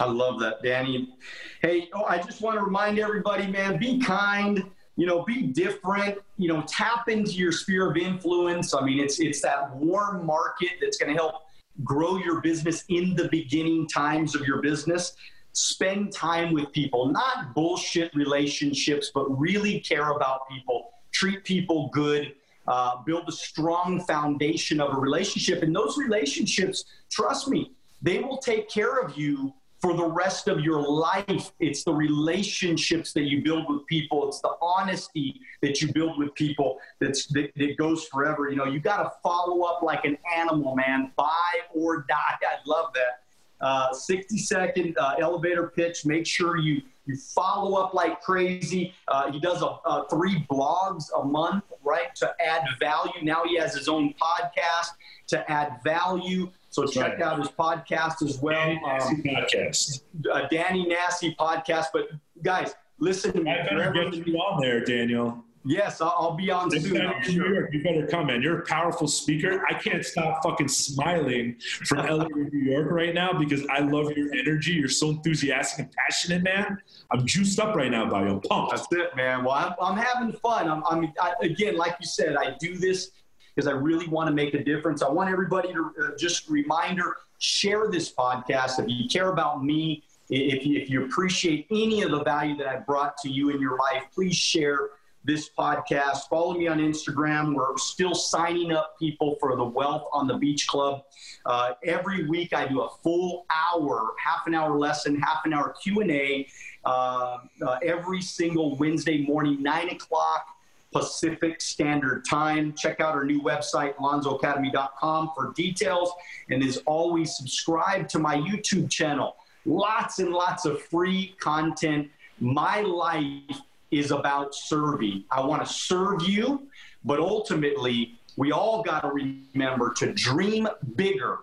I 0.00 0.06
love 0.06 0.40
that, 0.40 0.62
Danny. 0.62 1.14
Hey, 1.60 1.88
oh, 1.94 2.04
I 2.04 2.18
just 2.18 2.40
want 2.40 2.58
to 2.58 2.64
remind 2.64 2.98
everybody, 2.98 3.46
man, 3.46 3.78
be 3.78 4.00
kind. 4.00 4.64
You 4.96 5.06
know, 5.06 5.24
be 5.24 5.42
different. 5.42 6.18
You 6.36 6.48
know, 6.48 6.62
tap 6.66 7.08
into 7.08 7.32
your 7.32 7.52
sphere 7.52 7.90
of 7.90 7.96
influence. 7.96 8.74
I 8.74 8.84
mean, 8.84 9.00
it's 9.00 9.20
it's 9.20 9.40
that 9.42 9.74
warm 9.76 10.26
market 10.26 10.70
that's 10.80 10.98
going 10.98 11.12
to 11.12 11.18
help 11.18 11.34
grow 11.82 12.18
your 12.18 12.40
business 12.40 12.84
in 12.88 13.14
the 13.14 13.28
beginning 13.28 13.88
times 13.88 14.34
of 14.34 14.46
your 14.46 14.60
business. 14.60 15.14
Spend 15.54 16.12
time 16.12 16.52
with 16.52 16.72
people, 16.72 17.06
not 17.06 17.54
bullshit 17.54 18.14
relationships, 18.14 19.10
but 19.14 19.24
really 19.38 19.80
care 19.80 20.10
about 20.10 20.48
people. 20.48 20.90
Treat 21.12 21.44
people 21.44 21.90
good. 21.92 22.34
Uh, 22.68 23.02
build 23.02 23.28
a 23.28 23.32
strong 23.32 24.00
foundation 24.04 24.80
of 24.80 24.96
a 24.96 24.96
relationship, 24.96 25.64
and 25.64 25.74
those 25.74 25.98
relationships, 25.98 26.84
trust 27.10 27.48
me, 27.48 27.72
they 28.02 28.20
will 28.20 28.38
take 28.38 28.68
care 28.68 28.98
of 29.00 29.18
you 29.18 29.52
for 29.82 29.94
the 29.94 30.06
rest 30.06 30.46
of 30.46 30.60
your 30.60 30.80
life. 30.80 31.52
It's 31.58 31.82
the 31.82 31.92
relationships 31.92 33.12
that 33.14 33.24
you 33.24 33.42
build 33.42 33.68
with 33.68 33.84
people. 33.86 34.28
It's 34.28 34.40
the 34.40 34.54
honesty 34.62 35.40
that 35.60 35.82
you 35.82 35.92
build 35.92 36.18
with 36.18 36.32
people 36.36 36.78
that's, 37.00 37.26
that, 37.32 37.50
that 37.56 37.76
goes 37.76 38.06
forever. 38.06 38.48
You 38.48 38.56
know, 38.56 38.64
you 38.64 38.78
got 38.78 39.02
to 39.02 39.12
follow 39.22 39.62
up 39.62 39.82
like 39.82 40.04
an 40.04 40.16
animal, 40.34 40.76
man. 40.76 41.10
Buy 41.16 41.52
or 41.74 42.06
die. 42.08 42.14
I 42.42 42.56
love 42.64 42.92
that. 42.94 43.22
Uh, 43.60 43.92
60 43.92 44.38
second 44.38 44.96
uh, 44.98 45.16
elevator 45.20 45.68
pitch. 45.68 46.06
Make 46.06 46.26
sure 46.26 46.56
you 46.56 46.82
you 47.04 47.16
follow 47.16 47.80
up 47.80 47.94
like 47.94 48.20
crazy. 48.20 48.94
Uh, 49.08 49.32
he 49.32 49.40
does 49.40 49.60
a, 49.60 49.66
a, 49.66 50.06
three 50.08 50.46
blogs 50.48 51.06
a 51.20 51.24
month, 51.24 51.64
right, 51.82 52.14
to 52.14 52.32
add 52.40 52.62
value. 52.78 53.10
Now 53.22 53.42
he 53.44 53.56
has 53.58 53.74
his 53.74 53.88
own 53.88 54.14
podcast 54.14 54.90
to 55.28 55.50
add 55.50 55.80
value. 55.82 56.48
So 56.72 56.86
check 56.86 57.18
right. 57.18 57.22
out 57.22 57.38
his 57.38 57.48
podcast 57.48 58.26
as 58.26 58.40
well. 58.40 58.54
Danny 58.54 58.80
um, 58.82 59.22
podcast. 59.22 60.04
Uh, 60.32 60.48
Danny 60.50 60.86
Nassi 60.86 61.36
podcast. 61.36 61.88
But 61.92 62.08
guys, 62.42 62.74
listen 62.98 63.34
to 63.34 63.42
me. 63.42 63.50
I 63.50 63.62
better 63.64 63.92
get 63.92 64.26
you 64.26 64.36
on 64.38 64.58
there, 64.62 64.82
Daniel. 64.82 65.44
Yes, 65.66 66.00
I'll, 66.00 66.14
I'll 66.18 66.34
be 66.34 66.50
on 66.50 66.70
soon. 66.70 66.82
Sure. 67.22 67.54
York, 67.54 67.74
you 67.74 67.84
better 67.84 68.06
come, 68.06 68.28
man. 68.28 68.40
You're 68.40 68.60
a 68.60 68.66
powerful 68.66 69.06
speaker. 69.06 69.62
I 69.68 69.74
can't 69.74 70.02
stop 70.02 70.42
fucking 70.42 70.68
smiling 70.68 71.56
from 71.84 72.06
LA 72.06 72.24
to 72.24 72.48
New 72.50 72.70
York 72.70 72.90
right 72.90 73.14
now 73.14 73.34
because 73.34 73.64
I 73.68 73.80
love 73.80 74.10
your 74.16 74.32
energy. 74.34 74.72
You're 74.72 74.88
so 74.88 75.10
enthusiastic 75.10 75.84
and 75.84 75.94
passionate, 75.94 76.42
man. 76.42 76.78
I'm 77.10 77.26
juiced 77.26 77.60
up 77.60 77.76
right 77.76 77.90
now 77.90 78.08
by 78.08 78.22
you. 78.22 78.30
I'm 78.30 78.40
pumped. 78.40 78.72
That's 78.72 78.86
it, 78.90 79.14
man. 79.14 79.44
Well, 79.44 79.54
I'm, 79.54 79.74
I'm 79.80 79.96
having 79.98 80.32
fun. 80.32 80.68
I'm, 80.68 80.82
I'm 80.88 81.12
I, 81.20 81.34
again, 81.42 81.76
like 81.76 81.96
you 82.00 82.06
said, 82.06 82.34
I 82.34 82.56
do 82.58 82.76
this 82.78 83.10
because 83.54 83.68
I 83.68 83.72
really 83.72 84.08
want 84.08 84.28
to 84.28 84.34
make 84.34 84.54
a 84.54 84.62
difference. 84.62 85.02
I 85.02 85.08
want 85.08 85.30
everybody 85.30 85.72
to 85.72 85.92
uh, 86.02 86.16
just 86.16 86.48
reminder 86.48 87.16
share 87.38 87.90
this 87.90 88.12
podcast. 88.12 88.78
If 88.78 88.86
you 88.88 89.08
care 89.08 89.30
about 89.30 89.64
me, 89.64 90.04
if 90.30 90.64
you, 90.64 90.78
if 90.78 90.88
you 90.88 91.04
appreciate 91.04 91.66
any 91.70 92.02
of 92.02 92.10
the 92.10 92.22
value 92.22 92.56
that 92.56 92.66
I 92.66 92.76
brought 92.76 93.16
to 93.18 93.28
you 93.28 93.50
in 93.50 93.60
your 93.60 93.76
life, 93.76 94.04
please 94.14 94.36
share 94.36 94.90
this 95.24 95.50
podcast. 95.56 96.28
Follow 96.28 96.54
me 96.54 96.66
on 96.68 96.78
Instagram. 96.78 97.54
We're 97.54 97.76
still 97.76 98.14
signing 98.14 98.72
up 98.72 98.98
people 98.98 99.36
for 99.38 99.56
the 99.56 99.64
Wealth 99.64 100.04
on 100.12 100.26
the 100.26 100.36
Beach 100.36 100.66
Club. 100.66 101.02
Uh, 101.46 101.72
every 101.84 102.28
week 102.28 102.52
I 102.52 102.66
do 102.66 102.80
a 102.82 102.88
full 103.02 103.46
hour, 103.50 104.14
half 104.24 104.46
an 104.46 104.54
hour 104.54 104.76
lesson, 104.78 105.20
half 105.20 105.44
an 105.44 105.52
hour 105.52 105.74
Q 105.80 106.00
and 106.00 106.10
A. 106.10 106.46
Uh, 106.84 107.38
uh, 107.64 107.78
every 107.84 108.20
single 108.20 108.76
Wednesday 108.76 109.24
morning, 109.24 109.62
nine 109.62 109.90
o'clock 109.90 110.46
Pacific 110.92 111.60
Standard 111.60 112.24
Time. 112.24 112.72
Check 112.74 113.00
out 113.00 113.14
our 113.14 113.24
new 113.24 113.40
website, 113.40 113.94
alonzoacademy.com, 113.96 115.30
for 115.34 115.52
details. 115.54 116.12
And 116.50 116.62
as 116.62 116.78
always, 116.86 117.36
subscribe 117.36 118.08
to 118.10 118.18
my 118.18 118.36
YouTube 118.36 118.90
channel. 118.90 119.36
Lots 119.64 120.18
and 120.18 120.30
lots 120.30 120.64
of 120.64 120.82
free 120.82 121.34
content. 121.40 122.10
My 122.40 122.80
life 122.80 123.60
is 123.90 124.10
about 124.10 124.54
serving. 124.54 125.24
I 125.30 125.40
want 125.40 125.64
to 125.64 125.72
serve 125.72 126.22
you, 126.22 126.66
but 127.04 127.20
ultimately, 127.20 128.18
we 128.36 128.52
all 128.52 128.82
got 128.82 129.00
to 129.00 129.08
remember 129.08 129.92
to 129.98 130.12
dream 130.12 130.66
bigger, 130.96 131.40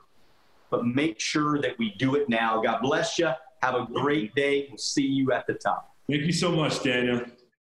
but 0.70 0.86
make 0.86 1.20
sure 1.20 1.62
that 1.62 1.78
we 1.78 1.94
do 1.98 2.16
it 2.16 2.28
now. 2.28 2.62
God 2.62 2.82
bless 2.82 3.20
you. 3.20 3.32
Have 3.62 3.76
a 3.76 3.86
great 3.86 4.34
day. 4.36 4.68
We'll 4.70 4.78
see 4.78 5.06
you 5.06 5.32
at 5.32 5.46
the 5.46 5.54
top. 5.54 5.96
Thank 6.10 6.24
you 6.24 6.32
so 6.32 6.52
much, 6.52 6.82
Daniel. 6.82 7.22